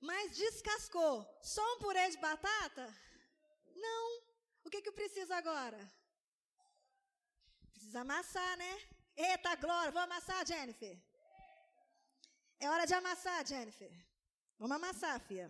Mas 0.00 0.36
descascou. 0.36 1.16
Só 1.42 1.62
um 1.74 1.78
purê 1.78 2.10
de 2.10 2.18
batata? 2.18 2.92
Não. 3.74 4.22
O 4.64 4.70
que, 4.70 4.82
que 4.82 4.88
eu 4.88 4.92
preciso 4.92 5.32
agora? 5.32 5.80
Precisa 7.72 8.00
amassar, 8.00 8.56
né? 8.58 8.74
Eita, 9.16 9.54
Glória, 9.56 9.92
vou 9.92 10.02
amassar, 10.02 10.44
Jennifer. 10.44 10.96
É 12.58 12.68
hora 12.68 12.84
de 12.84 12.94
amassar, 12.94 13.46
Jennifer. 13.46 13.92
Vamos 14.58 14.76
amassar, 14.76 15.20
filha. 15.20 15.48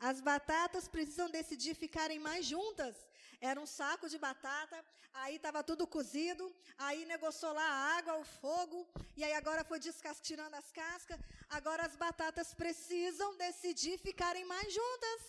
As 0.00 0.20
batatas 0.20 0.88
precisam 0.88 1.30
decidir 1.30 1.74
ficarem 1.74 2.18
mais 2.18 2.44
juntas. 2.46 2.96
Era 3.40 3.60
um 3.60 3.66
saco 3.66 4.08
de 4.08 4.18
batata, 4.18 4.84
aí 5.12 5.36
estava 5.36 5.62
tudo 5.62 5.86
cozido, 5.86 6.44
aí 6.78 7.04
negociou 7.04 7.52
lá 7.52 7.64
a 7.64 7.96
água, 7.98 8.16
o 8.16 8.24
fogo, 8.24 8.88
e 9.16 9.22
aí 9.22 9.34
agora 9.34 9.64
foi 9.64 9.78
tirando 10.22 10.54
as 10.54 10.70
cascas. 10.72 11.20
Agora 11.48 11.84
as 11.86 11.94
batatas 11.94 12.54
precisam 12.54 13.36
decidir 13.36 13.98
ficarem 13.98 14.44
mais 14.44 14.72
juntas. 14.72 15.20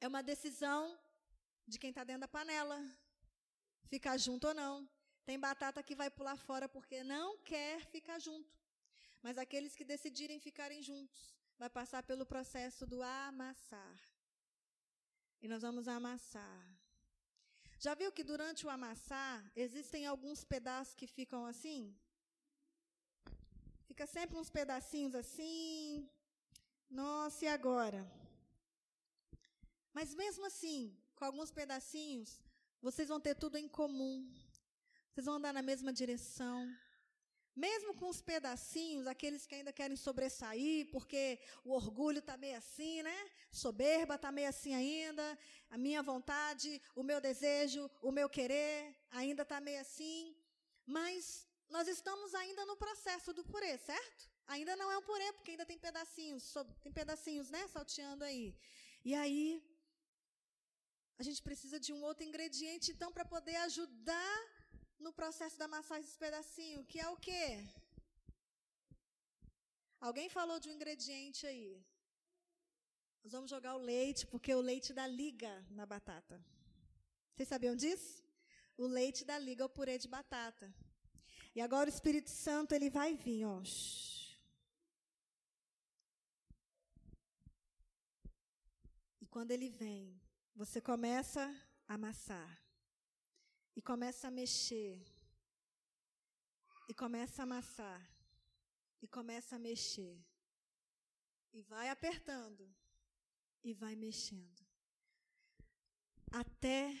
É 0.00 0.08
uma 0.08 0.22
decisão 0.22 0.98
de 1.66 1.78
quem 1.78 1.90
está 1.90 2.04
dentro 2.04 2.22
da 2.22 2.28
panela. 2.28 2.78
Ficar 3.88 4.16
junto 4.16 4.48
ou 4.48 4.54
não. 4.54 4.88
Tem 5.24 5.38
batata 5.38 5.82
que 5.82 5.94
vai 5.94 6.10
pular 6.10 6.36
fora 6.36 6.68
porque 6.68 7.02
não 7.02 7.38
quer 7.38 7.84
ficar 7.86 8.18
junto. 8.18 8.52
Mas 9.22 9.38
aqueles 9.38 9.74
que 9.76 9.84
decidirem 9.84 10.38
ficarem 10.40 10.82
juntos, 10.82 11.34
vai 11.58 11.68
passar 11.68 12.02
pelo 12.02 12.24
processo 12.24 12.86
do 12.86 13.02
amassar. 13.02 13.96
E 15.42 15.48
nós 15.48 15.62
vamos 15.62 15.86
amassar. 15.88 16.60
Já 17.78 17.94
viu 17.94 18.10
que 18.12 18.24
durante 18.24 18.66
o 18.66 18.70
amassar 18.70 19.50
existem 19.54 20.06
alguns 20.06 20.44
pedaços 20.44 20.94
que 20.94 21.06
ficam 21.06 21.46
assim? 21.46 21.94
Fica 23.86 24.06
sempre 24.06 24.36
uns 24.38 24.50
pedacinhos 24.50 25.14
assim. 25.14 26.08
Nossa, 26.90 27.44
e 27.44 27.48
agora? 27.48 28.00
Mas 29.92 30.14
mesmo 30.14 30.44
assim, 30.46 30.96
com 31.16 31.24
alguns 31.24 31.50
pedacinhos, 31.50 32.42
vocês 32.80 33.08
vão 33.08 33.20
ter 33.20 33.34
tudo 33.34 33.56
em 33.58 33.68
comum. 33.68 34.14
Vocês 35.12 35.26
vão 35.26 35.34
andar 35.36 35.52
na 35.52 35.62
mesma 35.62 35.92
direção. 35.92 36.58
Mesmo 37.54 37.94
com 37.94 38.08
os 38.08 38.20
pedacinhos, 38.22 39.06
aqueles 39.06 39.44
que 39.44 39.56
ainda 39.56 39.72
querem 39.72 39.96
sobressair, 39.96 40.88
porque 40.92 41.40
o 41.64 41.72
orgulho 41.72 42.20
está 42.20 42.36
meio 42.36 42.56
assim, 42.56 43.02
né? 43.02 43.18
Soberba 43.50 44.14
está 44.14 44.30
meio 44.30 44.48
assim 44.48 44.72
ainda. 44.72 45.38
A 45.68 45.76
minha 45.76 46.02
vontade, 46.02 46.80
o 46.94 47.02
meu 47.02 47.20
desejo, 47.20 47.90
o 48.00 48.12
meu 48.12 48.28
querer 48.28 48.96
ainda 49.10 49.42
está 49.42 49.60
meio 49.60 49.80
assim. 49.80 50.36
Mas 50.86 51.46
nós 51.68 51.88
estamos 51.88 52.34
ainda 52.34 52.64
no 52.66 52.76
processo 52.76 53.32
do 53.32 53.44
purê, 53.44 53.76
certo? 53.78 54.30
Ainda 54.46 54.76
não 54.76 54.90
é 54.90 54.96
um 54.98 55.02
purê, 55.02 55.32
porque 55.32 55.50
ainda 55.52 55.66
tem 55.66 55.78
pedacinhos, 55.78 56.54
tem 56.80 56.92
pedacinhos, 56.92 57.50
né? 57.50 57.66
Salteando 57.68 58.24
aí. 58.24 58.56
E 59.04 59.14
aí, 59.14 59.62
a 61.18 61.22
gente 61.22 61.42
precisa 61.42 61.78
de 61.78 61.92
um 61.92 62.02
outro 62.02 62.24
ingrediente, 62.24 62.92
então, 62.92 63.12
para 63.12 63.24
poder 63.24 63.56
ajudar 63.56 64.36
no 65.00 65.12
processo 65.12 65.58
da 65.58 65.66
massagem 65.66 66.04
desse 66.04 66.18
pedacinho, 66.18 66.84
que 66.84 67.00
é 67.00 67.08
o 67.08 67.16
quê? 67.16 67.66
Alguém 70.00 70.28
falou 70.28 70.58
de 70.60 70.68
um 70.68 70.72
ingrediente 70.72 71.46
aí. 71.46 71.84
Nós 73.22 73.32
vamos 73.32 73.50
jogar 73.50 73.74
o 73.76 73.84
leite, 73.92 74.26
porque 74.26 74.54
o 74.54 74.60
leite 74.60 74.92
dá 74.92 75.06
liga 75.06 75.52
na 75.70 75.84
batata. 75.84 76.42
Vocês 77.34 77.48
sabiam 77.48 77.76
disso? 77.76 78.20
o 78.80 78.86
leite 78.86 79.26
da 79.26 79.38
liga, 79.38 79.64
o 79.64 79.68
purê 79.68 79.98
de 79.98 80.08
batata. 80.08 80.74
E 81.54 81.60
agora 81.60 81.90
o 81.90 81.92
Espírito 81.92 82.30
Santo, 82.30 82.74
ele 82.74 82.88
vai 82.88 83.14
vir, 83.14 83.44
ó. 83.44 83.62
E 89.20 89.26
quando 89.26 89.50
ele 89.50 89.68
vem, 89.68 90.18
você 90.54 90.80
começa 90.80 91.42
a 91.86 91.94
amassar. 91.94 92.58
E 93.80 93.82
começa 93.82 94.28
a 94.28 94.30
mexer. 94.30 95.02
E 96.86 96.92
começa 96.92 97.40
a 97.40 97.44
amassar. 97.44 98.00
E 99.00 99.08
começa 99.08 99.56
a 99.56 99.58
mexer. 99.58 100.22
E 101.50 101.62
vai 101.62 101.88
apertando. 101.88 102.70
E 103.64 103.72
vai 103.72 103.96
mexendo. 103.96 104.62
Até 106.30 106.94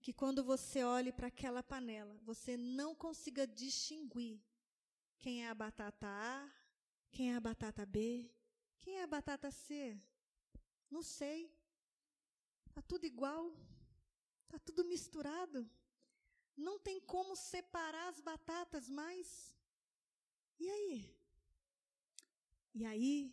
que 0.00 0.12
quando 0.12 0.42
você 0.42 0.82
olhe 0.82 1.12
para 1.12 1.28
aquela 1.28 1.62
panela, 1.62 2.18
você 2.24 2.56
não 2.56 2.96
consiga 2.96 3.46
distinguir 3.46 4.42
quem 5.20 5.44
é 5.44 5.48
a 5.48 5.54
batata 5.54 6.08
A, 6.08 6.52
quem 7.12 7.32
é 7.32 7.36
a 7.36 7.40
batata 7.40 7.86
B, 7.86 8.28
quem 8.80 8.96
é 8.98 9.04
a 9.04 9.12
batata 9.16 9.52
C. 9.52 9.96
Não 10.90 11.00
sei. 11.00 11.56
Está 12.66 12.82
tudo 12.82 13.06
igual. 13.06 13.56
Está 14.46 14.58
tudo 14.58 14.84
misturado. 14.84 15.70
Não 16.58 16.76
tem 16.80 17.00
como 17.00 17.36
separar 17.36 18.08
as 18.08 18.20
batatas 18.20 18.88
mais. 18.88 19.54
E 20.58 20.68
aí? 20.68 21.16
E 22.74 22.84
aí, 22.84 23.32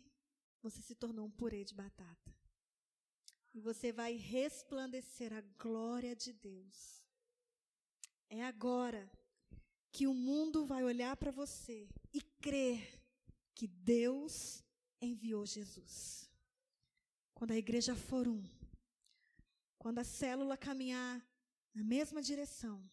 você 0.62 0.80
se 0.80 0.94
tornou 0.94 1.26
um 1.26 1.30
purê 1.30 1.64
de 1.64 1.74
batata. 1.74 2.34
E 3.52 3.60
você 3.60 3.90
vai 3.92 4.14
resplandecer 4.14 5.32
a 5.32 5.40
glória 5.58 6.14
de 6.14 6.32
Deus. 6.32 7.02
É 8.30 8.44
agora 8.44 9.10
que 9.90 10.06
o 10.06 10.14
mundo 10.14 10.64
vai 10.64 10.84
olhar 10.84 11.16
para 11.16 11.32
você 11.32 11.88
e 12.12 12.20
crer 12.20 13.02
que 13.54 13.66
Deus 13.66 14.62
enviou 15.00 15.44
Jesus. 15.44 16.30
Quando 17.34 17.52
a 17.52 17.56
igreja 17.56 17.96
for 17.96 18.28
um, 18.28 18.44
quando 19.78 19.98
a 19.98 20.04
célula 20.04 20.56
caminhar 20.56 21.26
na 21.74 21.82
mesma 21.82 22.22
direção. 22.22 22.88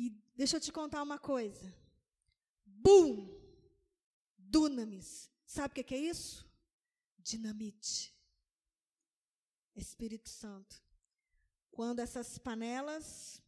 E 0.00 0.10
deixa 0.36 0.58
eu 0.58 0.60
te 0.60 0.70
contar 0.70 1.02
uma 1.02 1.18
coisa. 1.18 1.74
Bum! 2.64 3.36
Dunamis. 4.38 5.28
Sabe 5.44 5.80
o 5.80 5.84
que 5.84 5.92
é 5.92 5.98
isso? 5.98 6.48
Dinamite. 7.18 8.16
Espírito 9.74 10.28
Santo, 10.28 10.80
quando 11.72 11.98
essas 11.98 12.38
panelas 12.38 13.42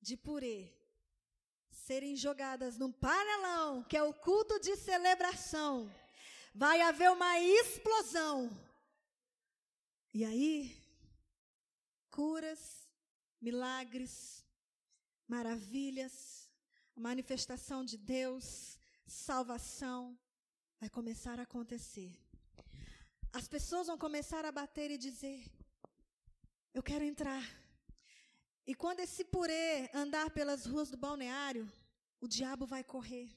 de 0.00 0.16
purê 0.16 0.74
serem 1.68 2.16
jogadas 2.16 2.78
num 2.78 2.92
panelão, 2.92 3.82
que 3.84 3.96
é 3.96 4.02
o 4.02 4.14
culto 4.14 4.58
de 4.58 4.74
celebração, 4.76 5.90
vai 6.54 6.80
haver 6.80 7.10
uma 7.10 7.38
explosão. 7.38 8.50
E 10.14 10.24
aí, 10.24 10.74
curas, 12.10 12.88
milagres, 13.40 14.45
maravilhas, 15.26 16.50
manifestação 16.94 17.84
de 17.84 17.96
Deus, 17.96 18.78
salvação 19.06 20.18
vai 20.80 20.88
começar 20.88 21.38
a 21.38 21.42
acontecer. 21.42 22.12
As 23.32 23.46
pessoas 23.48 23.86
vão 23.86 23.98
começar 23.98 24.44
a 24.44 24.52
bater 24.52 24.90
e 24.90 24.98
dizer: 24.98 25.44
Eu 26.72 26.82
quero 26.82 27.04
entrar. 27.04 27.44
E 28.66 28.74
quando 28.74 29.00
esse 29.00 29.24
purê 29.24 29.90
andar 29.94 30.30
pelas 30.30 30.66
ruas 30.66 30.90
do 30.90 30.96
balneário, 30.96 31.70
o 32.20 32.26
diabo 32.26 32.66
vai 32.66 32.82
correr. 32.82 33.28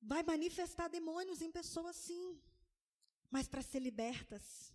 Vai 0.00 0.22
manifestar 0.22 0.88
demônios 0.88 1.42
em 1.42 1.50
pessoas, 1.50 1.96
sim, 1.96 2.40
mas 3.30 3.46
para 3.46 3.62
ser 3.62 3.80
libertas. 3.80 4.72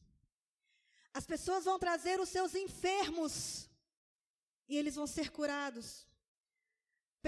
As 1.17 1.25
pessoas 1.25 1.63
vão 1.69 1.77
trazer 1.83 2.19
os 2.23 2.29
seus 2.29 2.53
enfermos 2.53 3.35
e 4.69 4.77
eles 4.79 4.95
vão 4.99 5.07
ser 5.07 5.27
curados. 5.37 5.87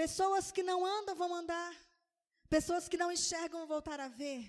Pessoas 0.02 0.52
que 0.52 0.62
não 0.62 0.78
andam 0.96 1.16
vão 1.22 1.34
andar. 1.34 1.72
Pessoas 2.48 2.86
que 2.90 3.00
não 3.00 3.10
enxergam 3.10 3.58
vão 3.60 3.66
voltar 3.66 3.98
a 3.98 4.06
ver. 4.06 4.42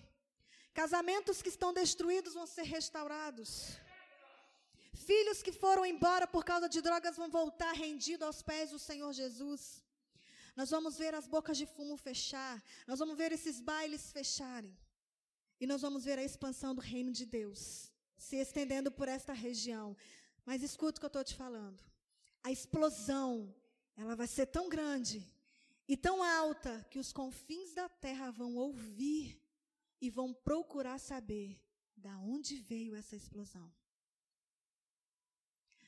Casamentos 0.82 1.42
que 1.42 1.50
estão 1.50 1.74
destruídos 1.74 2.36
vão 2.36 2.46
ser 2.46 2.66
restaurados. 2.78 3.50
Filhos 5.08 5.42
que 5.42 5.52
foram 5.52 5.88
embora 5.88 6.28
por 6.28 6.44
causa 6.46 6.70
de 6.70 6.80
drogas 6.80 7.18
vão 7.18 7.30
voltar 7.40 7.74
rendidos 7.74 8.28
aos 8.28 8.44
pés 8.44 8.70
do 8.70 8.78
Senhor 8.78 9.12
Jesus. 9.12 9.84
Nós 10.56 10.70
vamos 10.70 10.98
ver 11.04 11.16
as 11.16 11.26
bocas 11.26 11.58
de 11.58 11.66
fumo 11.66 11.98
fechar. 11.98 12.64
Nós 12.86 13.00
vamos 13.00 13.18
ver 13.18 13.32
esses 13.32 13.60
bailes 13.60 14.12
fecharem. 14.12 14.78
E 15.60 15.66
nós 15.66 15.82
vamos 15.82 16.06
ver 16.06 16.20
a 16.20 16.24
expansão 16.24 16.76
do 16.76 16.82
reino 16.82 17.12
de 17.12 17.26
Deus 17.26 17.91
se 18.22 18.36
estendendo 18.36 18.92
por 18.92 19.08
esta 19.08 19.34
região. 19.34 19.98
Mas 20.46 20.62
escuta 20.62 20.98
o 20.98 21.00
que 21.02 21.06
eu 21.06 21.08
estou 21.08 21.24
te 21.24 21.36
falando. 21.36 21.84
A 22.44 22.52
explosão, 22.52 23.54
ela 23.98 24.16
vai 24.16 24.28
ser 24.28 24.46
tão 24.46 24.70
grande 24.70 25.28
e 25.88 25.98
tão 25.98 26.24
alta 26.24 26.86
que 26.90 27.00
os 27.00 27.12
confins 27.12 27.74
da 27.74 27.90
terra 27.90 28.30
vão 28.32 28.56
ouvir 28.56 29.42
e 30.00 30.10
vão 30.10 30.34
procurar 30.34 31.00
saber 31.00 31.60
da 31.98 32.16
onde 32.20 32.56
veio 32.58 32.96
essa 32.96 33.16
explosão. 33.16 33.72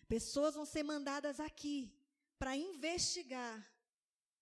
Pessoas 0.08 0.56
vão 0.56 0.66
ser 0.66 0.84
mandadas 0.84 1.40
aqui 1.40 1.96
para 2.38 2.58
investigar 2.58 3.56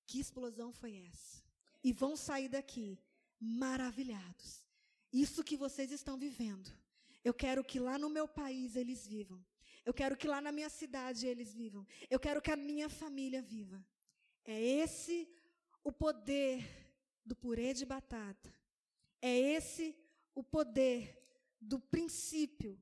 que 0.07 0.19
explosão 0.19 0.71
foi 0.71 0.95
essa. 0.95 1.43
E 1.83 1.91
vão 1.91 2.15
sair 2.15 2.49
daqui 2.49 2.99
maravilhados. 3.39 4.65
Isso 5.11 5.43
que 5.43 5.57
vocês 5.57 5.91
estão 5.91 6.17
vivendo. 6.17 6.80
Eu 7.23 7.33
quero 7.33 7.63
que 7.63 7.79
lá 7.79 7.97
no 7.97 8.09
meu 8.09 8.27
país 8.27 8.75
eles 8.75 9.05
vivam. 9.07 9.43
Eu 9.85 9.93
quero 9.93 10.15
que 10.15 10.27
lá 10.27 10.39
na 10.41 10.51
minha 10.51 10.69
cidade 10.69 11.27
eles 11.27 11.53
vivam. 11.53 11.85
Eu 12.09 12.19
quero 12.19 12.41
que 12.41 12.51
a 12.51 12.55
minha 12.55 12.89
família 12.89 13.41
viva. 13.41 13.83
É 14.43 14.59
esse 14.59 15.29
o 15.83 15.91
poder 15.91 16.67
do 17.25 17.35
purê 17.35 17.73
de 17.73 17.85
batata. 17.85 18.53
É 19.21 19.35
esse 19.37 19.95
o 20.33 20.43
poder 20.43 21.17
do 21.59 21.79
princípio 21.79 22.81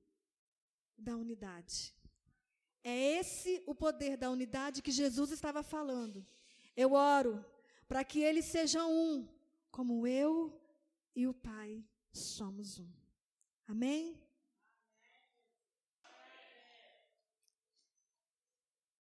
da 0.98 1.16
unidade. 1.16 1.94
É 2.84 3.20
esse 3.20 3.62
o 3.66 3.76
poder 3.76 4.16
da 4.18 4.30
unidade 4.30 4.82
que 4.82 4.92
Jesus 4.92 5.32
estava 5.32 5.62
falando. 5.62 6.26
Eu 6.76 6.94
oro 6.94 7.46
para 7.88 8.04
que 8.04 8.20
eles 8.20 8.46
sejam 8.46 8.92
um, 8.92 9.28
como 9.72 10.08
eu 10.08 10.62
e 11.16 11.28
o 11.28 11.34
Pai 11.34 11.84
somos 12.12 12.80
um. 12.80 12.90
Amém? 13.68 14.29